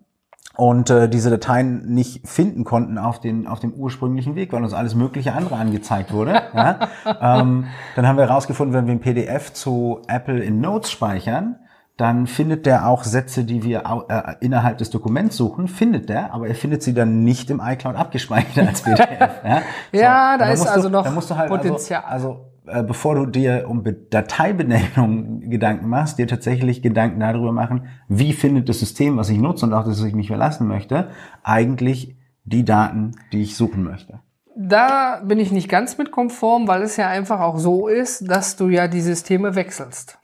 und 0.57 0.91
äh, 0.91 1.09
diese 1.09 1.31
Dateien 1.31 1.87
nicht 1.87 2.29
finden 2.29 2.65
konnten 2.65 2.99
auf, 2.99 3.21
den, 3.21 3.47
auf 3.47 3.61
dem 3.61 3.73
ursprünglichen 3.73 4.37
Weg, 4.37 4.53
weil 4.53 4.63
uns 4.63 4.73
alles 4.73 4.95
mögliche 4.95 5.33
andere 5.33 5.57
angezeigt 5.57 6.13
wurde. 6.13 6.33
ja. 6.55 6.89
ähm, 7.21 7.67
dann 7.97 8.07
haben 8.07 8.17
wir 8.17 8.29
herausgefunden, 8.29 8.75
wenn 8.75 8.87
wir 8.87 8.95
ein 8.95 9.01
PDF 9.01 9.53
zu 9.53 10.01
Apple 10.07 10.43
in 10.43 10.61
Notes 10.61 10.91
speichern, 10.91 11.57
dann 11.97 12.27
findet 12.27 12.67
der 12.67 12.89
auch 12.89 13.05
Sätze, 13.05 13.45
die 13.45 13.63
wir 13.63 13.85
äh, 14.09 14.35
innerhalb 14.41 14.79
des 14.79 14.91
Dokuments 14.91 15.37
suchen, 15.37 15.69
findet 15.69 16.09
der, 16.09 16.35
aber 16.35 16.49
er 16.49 16.55
findet 16.55 16.83
sie 16.83 16.93
dann 16.93 17.23
nicht 17.23 17.51
im 17.51 17.61
iCloud 17.65 17.95
abgespeichert 17.95 18.67
als 18.67 18.83
PDF. 18.83 19.21
ja, 19.45 19.63
so, 19.93 19.99
ja 19.99 20.39
da 20.39 20.47
ist 20.51 20.67
also 20.67 20.89
du, 20.89 20.93
noch 20.93 21.05
halt 21.05 21.31
also 21.31 21.49
Potenzial. 21.49 22.03
Also, 22.05 22.29
also 22.29 22.41
äh, 22.41 22.54
bevor 22.65 23.15
du 23.15 23.27
dir 23.27 23.67
um 23.69 23.85
Dateibenennung 24.11 25.41
Gedanken 25.51 25.89
machst, 25.89 26.19
dir 26.19 26.27
tatsächlich 26.27 26.83
Gedanken 26.83 27.21
darüber 27.21 27.53
machen, 27.53 27.89
wie 28.09 28.33
findet 28.33 28.69
das 28.69 28.81
System, 28.81 29.17
was 29.17 29.29
ich 29.29 29.39
nutze 29.39 29.67
und 29.67 29.75
auch 29.75 29.85
das 29.85 30.03
ich 30.03 30.15
mich 30.15 30.29
verlassen 30.29 30.67
möchte, 30.67 31.11
eigentlich 31.43 32.17
die 32.45 32.65
Daten, 32.65 33.13
die 33.33 33.43
ich 33.43 33.57
suchen 33.57 33.85
möchte. 33.85 34.21
Da 34.57 35.21
bin 35.25 35.41
ich 35.41 35.51
nicht 35.51 35.69
ganz 35.69 35.99
mit 35.99 36.13
konform, 36.13 36.69
weil 36.69 36.83
es 36.83 36.97
ja 36.97 37.09
einfach 37.09 37.41
auch 37.41 37.59
so 37.59 37.89
ist, 37.89 38.31
dass 38.31 38.57
du 38.57 38.69
ja 38.69 38.87
die 38.87 39.01
Systeme 39.01 39.57
wechselst. 39.57 40.19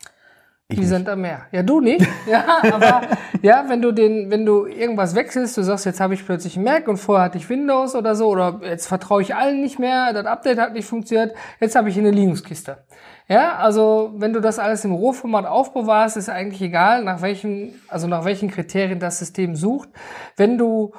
Ich 0.70 0.76
die 0.76 0.80
nicht. 0.82 0.88
sind 0.88 1.08
da 1.08 1.16
mehr. 1.16 1.42
Ja, 1.52 1.62
du 1.62 1.80
nicht. 1.80 2.06
Ja, 2.30 2.44
aber 2.72 3.02
ja, 3.42 3.64
wenn 3.68 3.82
du 3.82 3.92
den, 3.92 4.30
wenn 4.30 4.46
du 4.46 4.66
irgendwas 4.66 5.14
wechselst, 5.16 5.56
du 5.56 5.62
sagst, 5.62 5.84
jetzt 5.84 6.00
habe 6.00 6.14
ich 6.14 6.24
plötzlich 6.24 6.56
Mac 6.56 6.86
und 6.86 6.96
vorher 6.96 7.24
hatte 7.24 7.38
ich 7.38 7.48
Windows 7.48 7.96
oder 7.96 8.14
so, 8.14 8.28
oder 8.28 8.60
jetzt 8.62 8.86
vertraue 8.86 9.20
ich 9.22 9.34
allen 9.34 9.60
nicht 9.60 9.78
mehr, 9.80 10.12
das 10.12 10.26
Update 10.26 10.58
hat 10.58 10.72
nicht 10.72 10.86
funktioniert, 10.86 11.34
jetzt 11.58 11.74
habe 11.74 11.88
ich 11.88 11.98
eine 11.98 12.12
Linux-Kiste. 12.12 12.78
Ja, 13.26 13.56
also 13.56 14.12
wenn 14.16 14.32
du 14.32 14.40
das 14.40 14.58
alles 14.58 14.84
im 14.84 14.92
Rohformat 14.92 15.46
aufbewahrst, 15.46 16.16
ist 16.16 16.28
eigentlich 16.28 16.62
egal, 16.62 17.02
nach 17.02 17.22
welchen, 17.22 17.74
also 17.88 18.06
nach 18.06 18.24
welchen 18.24 18.50
Kriterien 18.50 19.00
das 19.00 19.18
System 19.18 19.56
sucht. 19.56 19.88
Wenn 20.36 20.56
du 20.56 20.92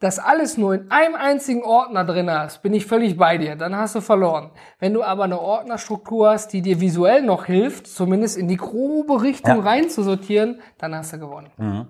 das 0.00 0.20
alles 0.20 0.56
nur 0.56 0.74
in 0.74 0.90
einem 0.90 1.16
einzigen 1.16 1.62
Ordner 1.62 2.04
drin 2.04 2.30
hast, 2.30 2.62
bin 2.62 2.72
ich 2.72 2.86
völlig 2.86 3.16
bei 3.16 3.36
dir, 3.36 3.56
dann 3.56 3.76
hast 3.76 3.96
du 3.96 4.00
verloren. 4.00 4.50
Wenn 4.78 4.94
du 4.94 5.02
aber 5.02 5.24
eine 5.24 5.40
Ordnerstruktur 5.40 6.30
hast, 6.30 6.52
die 6.52 6.62
dir 6.62 6.80
visuell 6.80 7.22
noch 7.22 7.46
hilft, 7.46 7.88
zumindest 7.88 8.36
in 8.36 8.46
die 8.46 8.56
grobe 8.56 9.22
Richtung 9.22 9.56
ja. 9.56 9.62
rein 9.62 9.90
zu 9.90 10.02
sortieren, 10.02 10.60
dann 10.78 10.94
hast 10.94 11.12
du 11.14 11.18
gewonnen. 11.18 11.50
Mhm. 11.56 11.86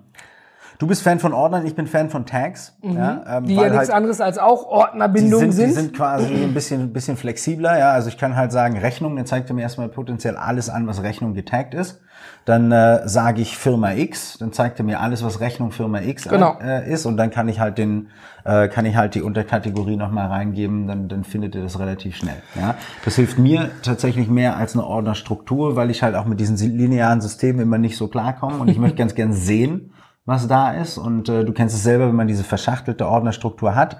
Du 0.79 0.87
bist 0.87 1.03
Fan 1.03 1.19
von 1.19 1.33
Ordnern, 1.33 1.65
ich 1.65 1.75
bin 1.75 1.87
Fan 1.87 2.09
von 2.09 2.25
Tags. 2.25 2.73
Mhm. 2.81 2.95
Ja, 2.95 3.37
ähm, 3.37 3.45
die 3.45 3.53
ja 3.53 3.63
nichts 3.63 3.77
halt 3.77 3.91
anderes 3.91 4.21
als 4.21 4.37
auch 4.37 4.65
Ordnerbindungen 4.65 5.51
sind, 5.51 5.51
sind. 5.51 5.67
Die 5.67 5.73
sind 5.73 5.93
quasi 5.93 6.33
ein 6.33 6.53
bisschen, 6.53 6.83
ein 6.83 6.93
bisschen 6.93 7.17
flexibler. 7.17 7.77
Ja, 7.77 7.91
also 7.91 8.07
ich 8.07 8.17
kann 8.17 8.37
halt 8.37 8.53
sagen, 8.53 8.77
Rechnung, 8.77 9.17
dann 9.17 9.25
zeigt 9.25 9.49
er 9.49 9.55
mir 9.55 9.63
erstmal 9.63 9.89
potenziell 9.89 10.37
alles 10.37 10.69
an, 10.69 10.87
was 10.87 11.03
Rechnung 11.03 11.33
getaggt 11.33 11.73
ist. 11.73 11.99
Dann 12.45 12.71
äh, 12.71 13.05
sage 13.07 13.41
ich 13.41 13.57
Firma 13.57 13.91
X, 13.91 14.37
dann 14.39 14.53
zeigt 14.53 14.79
er 14.79 14.85
mir 14.85 15.01
alles, 15.01 15.21
was 15.21 15.41
Rechnung 15.41 15.71
Firma 15.71 15.99
X 15.99 16.29
genau. 16.29 16.57
äh, 16.61 16.89
ist 16.89 17.05
und 17.05 17.17
dann 17.17 17.29
kann 17.29 17.49
ich 17.49 17.59
halt 17.59 17.77
den, 17.77 18.07
äh, 18.45 18.69
kann 18.69 18.85
ich 18.85 18.95
halt 18.95 19.15
die 19.15 19.21
Unterkategorie 19.21 19.97
nochmal 19.97 20.27
reingeben, 20.27 20.87
dann, 20.87 21.09
dann 21.09 21.25
findet 21.25 21.55
er 21.55 21.61
das 21.61 21.79
relativ 21.79 22.15
schnell. 22.15 22.41
Ja, 22.55 22.75
das 23.05 23.15
hilft 23.15 23.37
mir 23.37 23.69
tatsächlich 23.83 24.29
mehr 24.29 24.55
als 24.57 24.73
eine 24.73 24.85
Ordnerstruktur, 24.85 25.75
weil 25.75 25.91
ich 25.91 26.01
halt 26.03 26.15
auch 26.15 26.25
mit 26.25 26.39
diesen 26.39 26.57
linearen 26.57 27.21
Systemen 27.21 27.61
immer 27.61 27.77
nicht 27.77 27.97
so 27.97 28.07
klarkomme 28.07 28.57
und 28.57 28.69
ich 28.69 28.79
möchte 28.79 28.95
ganz 28.97 29.15
gern 29.15 29.33
sehen, 29.33 29.91
was 30.29 30.47
da 30.47 30.71
ist. 30.71 30.97
Und 30.97 31.27
äh, 31.27 31.43
du 31.43 31.51
kennst 31.51 31.75
es 31.75 31.83
selber, 31.83 32.07
wenn 32.07 32.15
man 32.15 32.27
diese 32.27 32.45
verschachtelte 32.45 33.07
Ordnerstruktur 33.07 33.75
hat, 33.75 33.97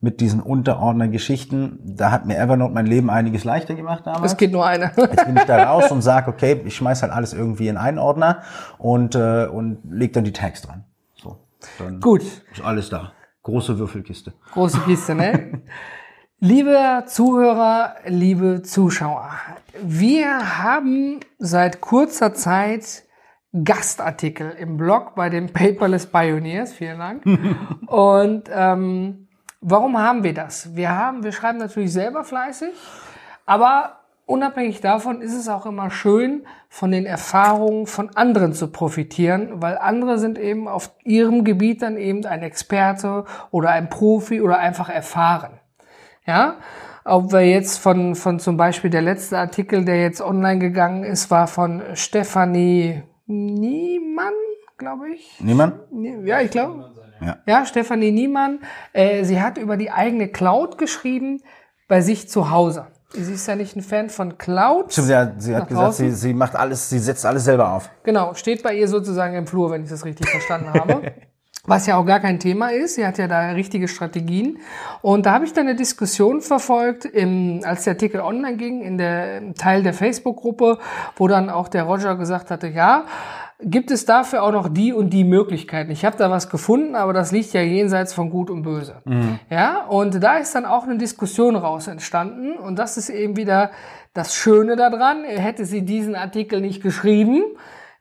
mit 0.00 0.20
diesen 0.20 0.40
Unterordnergeschichten, 0.40 1.80
da 1.82 2.10
hat 2.10 2.26
mir 2.26 2.36
Evernote 2.36 2.74
mein 2.74 2.86
Leben 2.86 3.08
einiges 3.08 3.44
leichter 3.44 3.74
gemacht 3.74 4.06
damals. 4.06 4.32
Es 4.32 4.38
geht 4.38 4.52
nur 4.52 4.64
eine. 4.64 4.92
Jetzt 4.96 5.24
bin 5.24 5.36
ich 5.36 5.44
da 5.44 5.64
raus 5.64 5.90
und 5.90 6.02
sage, 6.02 6.30
okay, 6.30 6.60
ich 6.64 6.76
schmeiß 6.76 7.02
halt 7.02 7.10
alles 7.10 7.32
irgendwie 7.32 7.68
in 7.68 7.76
einen 7.76 7.98
Ordner 7.98 8.42
und, 8.78 9.14
äh, 9.14 9.46
und 9.46 9.78
leg 9.90 10.12
dann 10.12 10.24
die 10.24 10.32
Tags 10.32 10.62
dran. 10.62 10.84
So, 11.14 11.38
dann 11.78 12.00
Gut. 12.00 12.22
Ist 12.52 12.62
alles 12.62 12.90
da. 12.90 13.12
Große 13.42 13.78
Würfelkiste. 13.78 14.34
Große 14.52 14.80
Kiste, 14.80 15.14
ne? 15.14 15.62
liebe 16.38 17.04
Zuhörer, 17.06 17.94
liebe 18.06 18.62
Zuschauer, 18.62 19.30
wir 19.82 20.62
haben 20.62 21.20
seit 21.38 21.80
kurzer 21.80 22.34
Zeit 22.34 23.04
Gastartikel 23.62 24.50
im 24.58 24.76
Blog 24.76 25.14
bei 25.14 25.30
den 25.30 25.52
Paperless 25.52 26.06
Pioneers. 26.06 26.72
Vielen 26.72 26.98
Dank. 26.98 27.24
und 27.86 28.50
ähm, 28.52 29.28
warum 29.60 29.96
haben 29.98 30.24
wir 30.24 30.34
das? 30.34 30.74
Wir 30.74 30.90
haben, 30.90 31.22
wir 31.22 31.32
schreiben 31.32 31.58
natürlich 31.58 31.92
selber 31.92 32.24
fleißig, 32.24 32.72
aber 33.46 34.00
unabhängig 34.26 34.80
davon 34.80 35.20
ist 35.20 35.34
es 35.34 35.48
auch 35.48 35.66
immer 35.66 35.90
schön, 35.90 36.46
von 36.68 36.90
den 36.90 37.06
Erfahrungen 37.06 37.86
von 37.86 38.10
anderen 38.16 38.54
zu 38.54 38.72
profitieren, 38.72 39.62
weil 39.62 39.78
andere 39.78 40.18
sind 40.18 40.38
eben 40.38 40.66
auf 40.66 40.90
ihrem 41.04 41.44
Gebiet 41.44 41.82
dann 41.82 41.96
eben 41.96 42.26
ein 42.26 42.42
Experte 42.42 43.24
oder 43.52 43.70
ein 43.70 43.88
Profi 43.88 44.40
oder 44.40 44.58
einfach 44.58 44.88
erfahren. 44.88 45.60
Ja, 46.26 46.56
ob 47.04 47.32
wir 47.32 47.46
jetzt 47.46 47.78
von, 47.78 48.14
von 48.14 48.40
zum 48.40 48.56
Beispiel 48.56 48.88
der 48.90 49.02
letzte 49.02 49.38
Artikel, 49.38 49.84
der 49.84 50.00
jetzt 50.00 50.22
online 50.22 50.58
gegangen 50.58 51.04
ist, 51.04 51.30
war 51.30 51.46
von 51.46 51.82
Stefanie 51.92 53.02
Niemann, 53.26 54.34
glaube 54.76 55.10
ich. 55.10 55.40
Niemand? 55.40 55.74
Ja, 56.24 56.40
ich 56.40 56.50
glaube. 56.50 56.92
Ja. 57.20 57.38
Ja, 57.46 57.66
Stefanie 57.66 58.12
Niemann. 58.12 58.60
Äh, 58.92 59.24
sie 59.24 59.40
hat 59.40 59.58
über 59.58 59.76
die 59.76 59.90
eigene 59.90 60.28
Cloud 60.28 60.78
geschrieben 60.78 61.42
bei 61.88 62.00
sich 62.00 62.28
zu 62.28 62.50
Hause. 62.50 62.86
Sie 63.12 63.32
ist 63.32 63.46
ja 63.46 63.54
nicht 63.54 63.76
ein 63.76 63.82
Fan 63.82 64.10
von 64.10 64.38
Cloud. 64.38 64.92
Stimmt, 64.92 65.06
sie 65.06 65.16
hat, 65.16 65.42
sie 65.42 65.54
hat 65.54 65.68
gesagt, 65.68 65.86
draußen? 65.86 66.10
sie, 66.10 66.16
sie 66.16 66.34
macht 66.34 66.56
alles, 66.56 66.90
sie 66.90 66.98
setzt 66.98 67.24
alles 67.24 67.44
selber 67.44 67.72
auf. 67.72 67.88
Genau, 68.02 68.34
steht 68.34 68.62
bei 68.62 68.74
ihr 68.74 68.88
sozusagen 68.88 69.34
im 69.36 69.46
Flur, 69.46 69.70
wenn 69.70 69.84
ich 69.84 69.90
das 69.90 70.04
richtig 70.04 70.28
verstanden 70.28 70.72
habe. 70.72 71.12
Was 71.66 71.86
ja 71.86 71.96
auch 71.96 72.04
gar 72.04 72.20
kein 72.20 72.38
Thema 72.38 72.68
ist. 72.68 72.96
Sie 72.96 73.06
hat 73.06 73.16
ja 73.16 73.26
da 73.26 73.50
richtige 73.50 73.88
Strategien. 73.88 74.58
Und 75.00 75.24
da 75.24 75.32
habe 75.32 75.46
ich 75.46 75.54
dann 75.54 75.66
eine 75.66 75.76
Diskussion 75.76 76.42
verfolgt, 76.42 77.06
im, 77.06 77.60
als 77.64 77.84
der 77.84 77.94
Artikel 77.94 78.20
online 78.20 78.56
ging, 78.56 78.82
in 78.82 78.98
der 78.98 79.54
Teil 79.54 79.82
der 79.82 79.94
Facebook-Gruppe, 79.94 80.78
wo 81.16 81.26
dann 81.26 81.48
auch 81.48 81.68
der 81.68 81.84
Roger 81.84 82.16
gesagt 82.16 82.50
hatte, 82.50 82.68
ja, 82.68 83.06
gibt 83.62 83.90
es 83.90 84.04
dafür 84.04 84.42
auch 84.42 84.52
noch 84.52 84.68
die 84.68 84.92
und 84.92 85.10
die 85.10 85.24
Möglichkeiten. 85.24 85.90
Ich 85.90 86.04
habe 86.04 86.16
da 86.18 86.30
was 86.30 86.50
gefunden, 86.50 86.96
aber 86.96 87.12
das 87.12 87.32
liegt 87.32 87.52
ja 87.54 87.62
jenseits 87.62 88.12
von 88.12 88.28
Gut 88.28 88.50
und 88.50 88.62
Böse. 88.62 88.96
Ja, 89.48 89.84
und 89.86 90.22
da 90.22 90.36
ist 90.36 90.54
dann 90.54 90.66
auch 90.66 90.84
eine 90.84 90.98
Diskussion 90.98 91.56
raus 91.56 91.86
entstanden. 91.86 92.58
Und 92.58 92.78
das 92.78 92.96
ist 92.96 93.08
eben 93.08 93.36
wieder 93.36 93.70
das 94.12 94.34
Schöne 94.34 94.76
daran. 94.76 95.24
Hätte 95.24 95.64
sie 95.64 95.82
diesen 95.82 96.14
Artikel 96.14 96.60
nicht 96.60 96.82
geschrieben, 96.82 97.42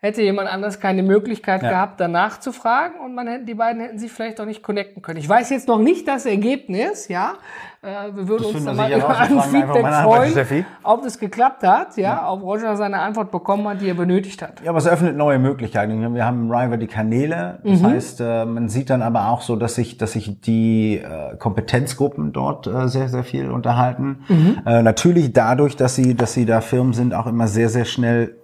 hätte 0.04 0.22
jemand 0.22 0.50
anders 0.52 0.82
keine 0.82 1.02
Möglichkeit 1.02 1.62
gehabt, 1.62 1.98
danach 2.02 2.38
zu 2.42 2.52
fragen 2.52 2.96
und 3.00 3.16
man 3.16 3.26
hätte, 3.26 3.46
die 3.46 3.54
beiden 3.54 3.82
hätten 3.82 3.98
sich 3.98 4.12
vielleicht 4.12 4.42
auch 4.42 4.46
nicht 4.46 4.62
connecten 4.62 5.02
können. 5.02 5.18
Ich 5.18 5.30
weiß 5.30 5.50
jetzt 5.50 5.70
noch 5.70 5.80
nicht 5.80 6.10
das 6.10 6.26
Ergebnis, 6.26 7.08
ja. 7.08 7.36
Äh, 7.82 8.14
wir 8.14 8.28
würden 8.28 8.44
uns 8.44 8.52
finden 8.52 8.66
da 8.66 8.90
wir 8.90 8.98
mal 8.98 8.98
über 8.98 9.18
ein 9.18 9.40
Feedback 9.42 9.86
freuen, 10.04 10.66
ob 10.84 11.04
das 11.04 11.18
geklappt 11.18 11.64
hat, 11.64 11.96
ja, 11.96 12.30
ob 12.30 12.42
Roger 12.44 12.76
seine 12.76 13.00
Antwort 13.00 13.32
bekommen 13.32 13.66
hat, 13.66 13.80
die 13.80 13.88
er 13.88 13.94
benötigt 13.94 14.42
hat. 14.42 14.62
Ja, 14.62 14.72
aber 14.72 14.80
es 14.80 14.88
öffnet 14.88 15.16
neue 15.16 15.40
Möglichkeiten. 15.40 16.14
Wir 16.14 16.26
haben 16.26 16.48
im 16.48 16.52
River 16.52 16.76
die 16.76 16.88
Kanäle. 16.88 17.60
Das 17.64 17.82
Mhm. 17.82 17.88
heißt, 17.88 18.20
äh, 18.20 18.44
man 18.44 18.68
sieht 18.68 18.90
dann 18.90 19.02
aber 19.02 19.30
auch 19.30 19.42
so, 19.42 19.56
dass 19.56 19.76
sich, 19.76 19.98
dass 19.98 20.12
sich 20.12 20.42
die 20.42 20.98
äh, 20.98 21.38
Kompetenzgruppen 21.38 22.34
dort 22.34 22.70
sehr, 22.90 23.08
sehr 23.08 23.24
viel 23.24 23.50
unterhalten. 23.52 24.26
Mhm. 24.28 24.58
Natürlich 24.66 25.32
dadurch, 25.32 25.78
dass 25.78 25.96
sie, 25.96 26.14
dass 26.14 26.34
sie 26.34 26.46
da 26.46 26.60
Firmen 26.60 26.92
sind, 26.92 27.14
auch 27.14 27.26
immer 27.28 27.48
sehr, 27.48 27.70
sehr 27.70 27.86
schnell, 27.86 28.36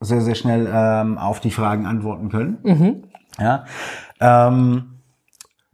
sehr, 0.00 0.20
sehr 0.20 0.34
schnell 0.34 0.68
ähm, 0.72 1.18
auf 1.18 1.40
die 1.40 1.50
Fragen 1.50 1.86
antworten 1.86 2.28
können. 2.28 2.58
Mhm. 2.62 3.02
Ja. 3.38 3.64
Ähm, 4.20 4.97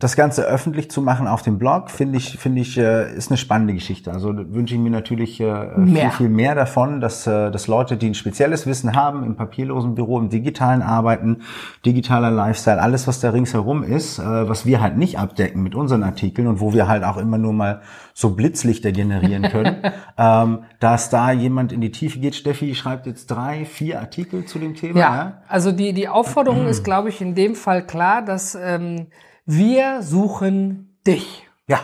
das 0.05 0.17
Ganze 0.17 0.43
öffentlich 0.43 0.91
zu 0.91 1.01
machen 1.01 1.27
auf 1.27 1.41
dem 1.41 1.57
Blog, 1.57 1.91
finde 1.91 2.19
ich, 2.19 2.37
finde 2.39 2.61
ich, 2.61 2.77
äh, 2.77 3.11
ist 3.17 3.31
eine 3.31 3.39
spannende 3.39 3.73
Geschichte. 3.73 4.13
Also 4.13 4.35
wünsche 4.37 4.75
ich 4.75 4.81
mir 4.81 4.91
natürlich 4.91 5.41
äh, 5.41 5.67
viel, 5.87 6.11
viel 6.11 6.29
mehr 6.29 6.55
davon, 6.55 7.01
dass, 7.01 7.27
äh, 7.27 7.51
dass 7.51 7.69
Leute, 7.69 7.97
die 7.97 8.09
ein 8.09 8.15
spezielles 8.15 8.67
Wissen 8.67 8.95
haben, 8.95 9.25
im 9.25 9.35
papierlosen 9.35 9.95
Büro, 9.95 10.19
im 10.19 10.29
digitalen 10.29 10.83
Arbeiten, 10.83 11.39
digitaler 11.87 12.31
Lifestyle, 12.31 12.83
alles, 12.83 13.09
was 13.09 13.21
da 13.21 13.31
ringsherum 13.31 13.83
ist, 13.83 14.19
was 14.19 14.67
wir 14.67 14.83
halt 14.83 14.99
nicht 14.99 15.19
abdecken 15.19 15.63
mit 15.63 15.75
unseren 15.75 16.03
Artikeln 16.03 16.49
und 16.49 16.61
wo 16.61 16.75
wir 16.75 16.87
halt 16.87 17.03
auch 17.03 17.17
immer 17.17 17.39
nur 17.39 17.55
mal 17.55 17.81
so 18.13 18.35
Blitzlichter 18.35 18.93
generieren 18.93 19.45
können, 19.45 19.77
ähm, 20.19 20.65
dass 20.81 21.09
da 21.09 21.33
jemand 21.33 21.73
in 21.73 21.81
die 21.81 21.91
Tiefe 21.91 22.19
geht. 22.19 22.35
Steffi 22.35 22.75
schreibt 22.75 23.07
jetzt 23.07 23.29
drei, 23.29 23.65
vier 23.65 24.01
Artikel 24.01 24.45
zu 24.45 24.59
dem 24.59 24.75
Thema. 24.75 24.99
Ja, 24.99 25.43
also 25.49 25.73
die, 25.73 25.95
die 25.95 26.09
Aufforderung 26.09 26.67
ist, 26.67 26.85
glaube 26.85 27.09
ich, 27.09 27.23
in 27.23 27.35
dem 27.35 27.55
Fall 27.55 27.87
klar, 27.87 28.21
dass 28.21 28.55
ähm, 28.55 29.07
wir 29.47 30.03
suchen 30.03 30.99
dich. 31.07 31.47
ja. 31.67 31.81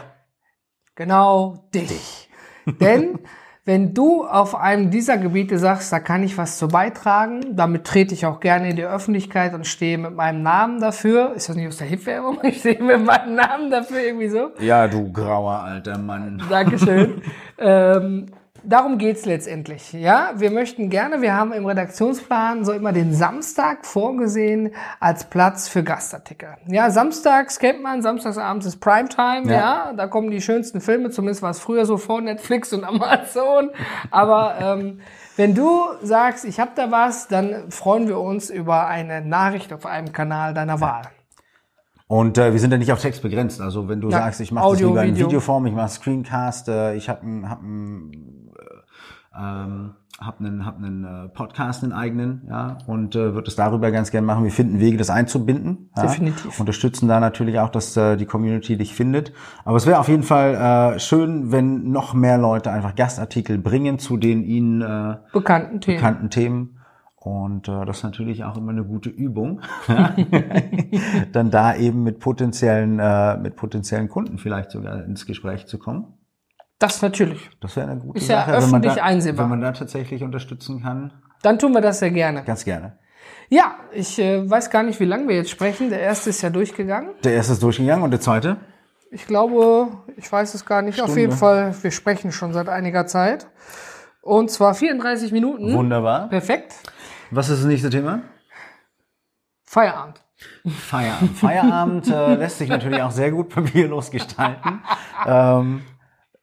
Genau 0.94 1.64
dich. 1.72 2.28
Denn 2.80 3.20
wenn 3.64 3.94
du 3.94 4.26
auf 4.26 4.54
einem 4.54 4.90
dieser 4.90 5.16
Gebiete 5.16 5.58
sagst, 5.58 5.92
da 5.92 6.00
kann 6.00 6.22
ich 6.22 6.36
was 6.36 6.58
zu 6.58 6.68
beitragen, 6.68 7.56
damit 7.56 7.86
trete 7.86 8.12
ich 8.14 8.26
auch 8.26 8.40
gerne 8.40 8.70
in 8.70 8.76
die 8.76 8.84
Öffentlichkeit 8.84 9.54
und 9.54 9.66
stehe 9.66 9.96
mit 9.96 10.14
meinem 10.14 10.42
Namen 10.42 10.80
dafür. 10.80 11.34
Ist 11.34 11.48
das 11.48 11.56
nicht 11.56 11.68
aus 11.68 11.76
der 11.76 11.86
Hip-Werbung? 11.86 12.38
Ich 12.42 12.60
stehe 12.60 12.82
mit 12.82 13.04
meinem 13.04 13.34
Namen 13.34 13.70
dafür 13.70 14.00
irgendwie 14.02 14.28
so. 14.28 14.50
Ja, 14.58 14.88
du 14.88 15.12
grauer 15.12 15.60
alter 15.60 15.98
Mann. 15.98 16.42
Dankeschön. 16.50 17.22
ähm, 17.58 18.26
darum 18.64 18.98
geht's 18.98 19.24
letztendlich. 19.26 19.92
Ja, 19.92 20.32
wir 20.36 20.50
möchten 20.50 20.90
gerne, 20.90 21.22
wir 21.22 21.34
haben 21.34 21.52
im 21.52 21.66
Redaktionsplan 21.66 22.64
so 22.64 22.72
immer 22.72 22.92
den 22.92 23.14
Samstag 23.14 23.84
vorgesehen 23.86 24.72
als 24.98 25.24
Platz 25.24 25.68
für 25.68 25.82
Gastartikel. 25.82 26.56
Ja, 26.66 26.90
samstags 26.90 27.58
kennt 27.58 27.82
man, 27.82 28.02
samstagsabends 28.02 28.66
ist 28.66 28.80
Primetime, 28.80 29.42
ja. 29.46 29.52
Ja. 29.52 29.92
da 29.96 30.06
kommen 30.06 30.30
die 30.30 30.40
schönsten 30.40 30.80
Filme, 30.80 31.10
zumindest 31.10 31.42
war 31.42 31.50
es 31.50 31.60
früher 31.60 31.86
so 31.86 31.96
vor 31.96 32.20
Netflix 32.20 32.72
und 32.72 32.84
Amazon. 32.84 33.70
Aber 34.10 34.54
ähm, 34.60 35.00
wenn 35.36 35.54
du 35.54 35.80
sagst, 36.02 36.44
ich 36.44 36.60
habe 36.60 36.72
da 36.74 36.90
was, 36.90 37.28
dann 37.28 37.70
freuen 37.70 38.08
wir 38.08 38.18
uns 38.20 38.50
über 38.50 38.86
eine 38.86 39.22
Nachricht 39.22 39.72
auf 39.72 39.86
einem 39.86 40.12
Kanal 40.12 40.54
deiner 40.54 40.80
Wahl. 40.80 41.02
Und 42.10 42.38
äh, 42.38 42.52
wir 42.52 42.58
sind 42.58 42.72
ja 42.72 42.76
nicht 42.76 42.92
auf 42.92 43.00
Text 43.00 43.22
begrenzt. 43.22 43.60
Also 43.60 43.88
wenn 43.88 44.00
du 44.00 44.10
Ja, 44.10 44.18
sagst, 44.18 44.40
ich 44.40 44.50
mache 44.50 44.70
das 44.70 44.80
lieber 44.80 45.04
in 45.04 45.14
Video. 45.14 45.28
Videoform, 45.28 45.66
ich 45.66 45.72
mache 45.74 45.90
Screencast, 45.90 46.68
äh, 46.68 46.94
ich 46.96 47.08
habe 47.08 47.22
einen 47.22 47.48
hab 47.48 47.62
äh, 47.62 48.39
ähm, 49.36 49.94
hab 50.20 50.40
einen, 50.40 50.66
hab 50.66 50.76
einen 50.76 51.04
äh, 51.04 51.28
Podcast, 51.28 51.82
einen 51.82 51.92
eigenen, 51.92 52.42
ja, 52.48 52.78
und 52.86 53.16
äh, 53.16 53.32
würde 53.32 53.48
es 53.48 53.56
darüber 53.56 53.90
ganz 53.90 54.10
gerne 54.10 54.26
machen. 54.26 54.44
Wir 54.44 54.50
finden 54.50 54.80
Wege, 54.80 54.98
das 54.98 55.08
einzubinden. 55.08 55.90
Ja, 55.96 56.02
Definitiv. 56.02 56.60
Unterstützen 56.60 57.08
da 57.08 57.20
natürlich 57.20 57.58
auch, 57.58 57.70
dass 57.70 57.96
äh, 57.96 58.16
die 58.16 58.26
Community 58.26 58.76
dich 58.76 58.94
findet. 58.94 59.32
Aber 59.64 59.76
es 59.76 59.86
wäre 59.86 59.98
auf 59.98 60.08
jeden 60.08 60.24
Fall 60.24 60.94
äh, 60.94 60.98
schön, 60.98 61.52
wenn 61.52 61.90
noch 61.90 62.12
mehr 62.12 62.38
Leute 62.38 62.70
einfach 62.70 62.94
Gastartikel 62.94 63.56
bringen 63.58 63.98
zu 63.98 64.16
den 64.16 64.42
ihnen 64.42 64.82
äh, 64.82 65.16
Bekannten 65.32 65.80
Themen. 65.80 65.96
bekannten 65.96 66.30
Themen. 66.30 66.76
Und 67.14 67.68
äh, 67.68 67.84
das 67.84 67.98
ist 67.98 68.02
natürlich 68.02 68.44
auch 68.44 68.56
immer 68.56 68.72
eine 68.72 68.84
gute 68.84 69.10
Übung, 69.10 69.60
dann 71.32 71.50
da 71.50 71.76
eben 71.76 72.02
mit 72.02 72.18
potenziellen, 72.18 72.98
äh, 72.98 73.36
mit 73.36 73.56
potenziellen 73.56 74.08
Kunden 74.08 74.38
vielleicht 74.38 74.70
sogar 74.70 75.04
ins 75.04 75.26
Gespräch 75.26 75.66
zu 75.66 75.78
kommen. 75.78 76.14
Das 76.80 77.02
natürlich. 77.02 77.50
Das 77.60 77.76
wäre 77.76 77.90
eine 77.90 78.00
gute 78.00 78.18
Ist 78.18 78.28
ja 78.28 78.38
Sache, 78.38 78.46
wenn 78.46 78.54
man, 78.54 78.64
öffentlich 78.64 78.94
da, 78.94 79.02
einsehbar. 79.02 79.44
wenn 79.44 79.50
man 79.50 79.60
da 79.60 79.72
tatsächlich 79.72 80.22
unterstützen 80.24 80.82
kann. 80.82 81.12
Dann 81.42 81.58
tun 81.58 81.72
wir 81.72 81.82
das 81.82 81.98
sehr 82.00 82.10
gerne. 82.10 82.42
Ganz 82.42 82.64
gerne. 82.64 82.98
Ja, 83.50 83.76
ich 83.92 84.18
äh, 84.18 84.48
weiß 84.48 84.70
gar 84.70 84.82
nicht, 84.82 84.98
wie 84.98 85.04
lange 85.04 85.28
wir 85.28 85.36
jetzt 85.36 85.50
sprechen. 85.50 85.90
Der 85.90 86.00
erste 86.00 86.30
ist 86.30 86.40
ja 86.40 86.48
durchgegangen. 86.48 87.10
Der 87.22 87.34
erste 87.34 87.52
ist 87.52 87.62
durchgegangen 87.62 88.02
und 88.02 88.12
der 88.12 88.20
zweite? 88.20 88.56
Ich 89.10 89.26
glaube, 89.26 89.88
ich 90.16 90.30
weiß 90.30 90.54
es 90.54 90.64
gar 90.64 90.80
nicht. 90.80 91.00
Auf 91.00 91.08
Stunde. 91.08 91.20
jeden 91.20 91.32
Fall, 91.36 91.74
wir 91.82 91.90
sprechen 91.90 92.32
schon 92.32 92.54
seit 92.54 92.68
einiger 92.68 93.06
Zeit. 93.06 93.46
Und 94.22 94.50
zwar 94.50 94.74
34 94.74 95.32
Minuten. 95.32 95.74
Wunderbar. 95.74 96.28
Perfekt. 96.28 96.74
Was 97.30 97.50
ist 97.50 97.58
das 97.58 97.66
nächste 97.66 97.90
Thema? 97.90 98.22
Feierabend. 99.64 100.22
Feierabend. 100.66 101.38
Feierabend 101.38 102.08
äh, 102.08 102.34
lässt 102.36 102.58
sich 102.58 102.70
natürlich 102.70 103.02
auch 103.02 103.10
sehr 103.10 103.30
gut 103.30 103.50
papierlos 103.50 104.10
gestalten. 104.10 104.80
Ähm, 105.26 105.82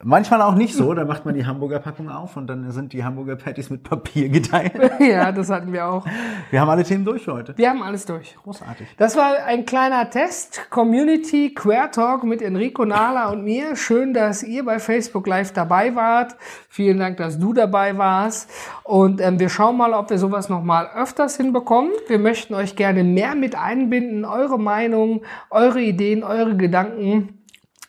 manchmal 0.04 0.42
auch 0.42 0.56
nicht 0.56 0.76
so. 0.76 0.94
Da 0.94 1.06
macht 1.06 1.26
man 1.26 1.34
die 1.34 1.46
Hamburger 1.46 1.80
Packung 1.80 2.10
auf 2.10 2.38
und 2.38 2.48
dann 2.48 2.70
sind 2.72 2.94
die 2.94 3.04
Hamburger 3.04 3.36
Patties 3.36 3.70
mit 3.70 3.84
Papier 3.84 4.30
geteilt. 4.38 4.74
ja, 5.00 5.32
das 5.32 5.50
hatten 5.50 5.74
wir 5.74 5.88
auch. 5.88 6.06
Wir 6.52 6.62
haben 6.62 6.70
alle 6.70 6.84
Themen 6.84 7.06
durch 7.06 7.24
für 7.24 7.34
heute. 7.34 7.58
Wir 7.58 7.70
haben 7.70 7.82
alles 7.82 8.06
durch. 8.06 8.36
Großartig. 8.44 8.88
Das 8.98 9.16
war 9.16 9.44
ein 9.46 9.66
kleiner 9.66 10.10
Test. 10.10 10.70
Community 10.70 11.54
Queer 11.54 11.92
Talk 11.92 12.24
mit 12.24 12.42
Enrico 12.42 12.86
Nahla 12.86 13.30
und 13.32 13.44
mir. 13.44 13.76
Schön, 13.76 14.14
dass 14.14 14.44
ihr 14.44 14.64
bei 14.64 14.80
Facebook 14.80 15.26
Live 15.28 15.54
dabei 15.54 15.96
wart. 15.96 16.36
Vielen 16.70 17.00
Dank, 17.00 17.18
dass 17.18 17.40
du 17.40 17.54
dabei 17.54 17.98
warst. 17.98 18.50
Und 18.84 19.20
ähm, 19.22 19.40
wir 19.40 19.50
schauen 19.50 19.78
mal, 19.78 19.94
ob 19.94 20.10
wir 20.10 20.18
sowas 20.18 20.50
nochmal 20.50 20.90
öfters 20.96 21.38
hinbekommen. 21.38 21.92
Wir 22.08 22.20
möchten 22.20 22.54
euch 22.54 22.76
gerne 22.76 23.04
mehr 23.04 23.36
mit 23.36 23.56
einbinden. 23.56 24.26
Eure 24.26 24.60
Meinung, 24.60 25.24
eure 25.50 25.82
Ideen, 25.82 26.24
eure 26.24 26.56
Gedanken. 26.56 27.37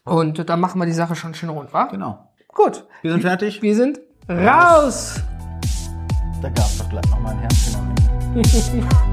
Und 0.09 0.49
dann 0.49 0.61
machen 0.61 0.81
wir 0.81 0.87
die 0.87 0.93
Sache 0.93 1.15
schon 1.15 1.35
schön 1.35 1.51
rund, 1.51 1.73
wa? 1.73 1.85
Genau. 1.85 2.31
Gut. 2.49 2.85
Wir 3.03 3.13
sind 3.13 3.21
fertig. 3.23 3.63
Wir 3.63 3.75
sind 3.75 4.01
raus. 4.29 5.21
Da 6.41 6.49
gab 6.49 6.65
es 6.67 6.79
doch 6.79 6.89
gleich 6.89 7.09
noch 7.11 7.21
mal 7.21 7.31
ein 7.31 7.39
Herzchen 7.39 7.75
am 7.77 7.95
Ende. 8.35 9.08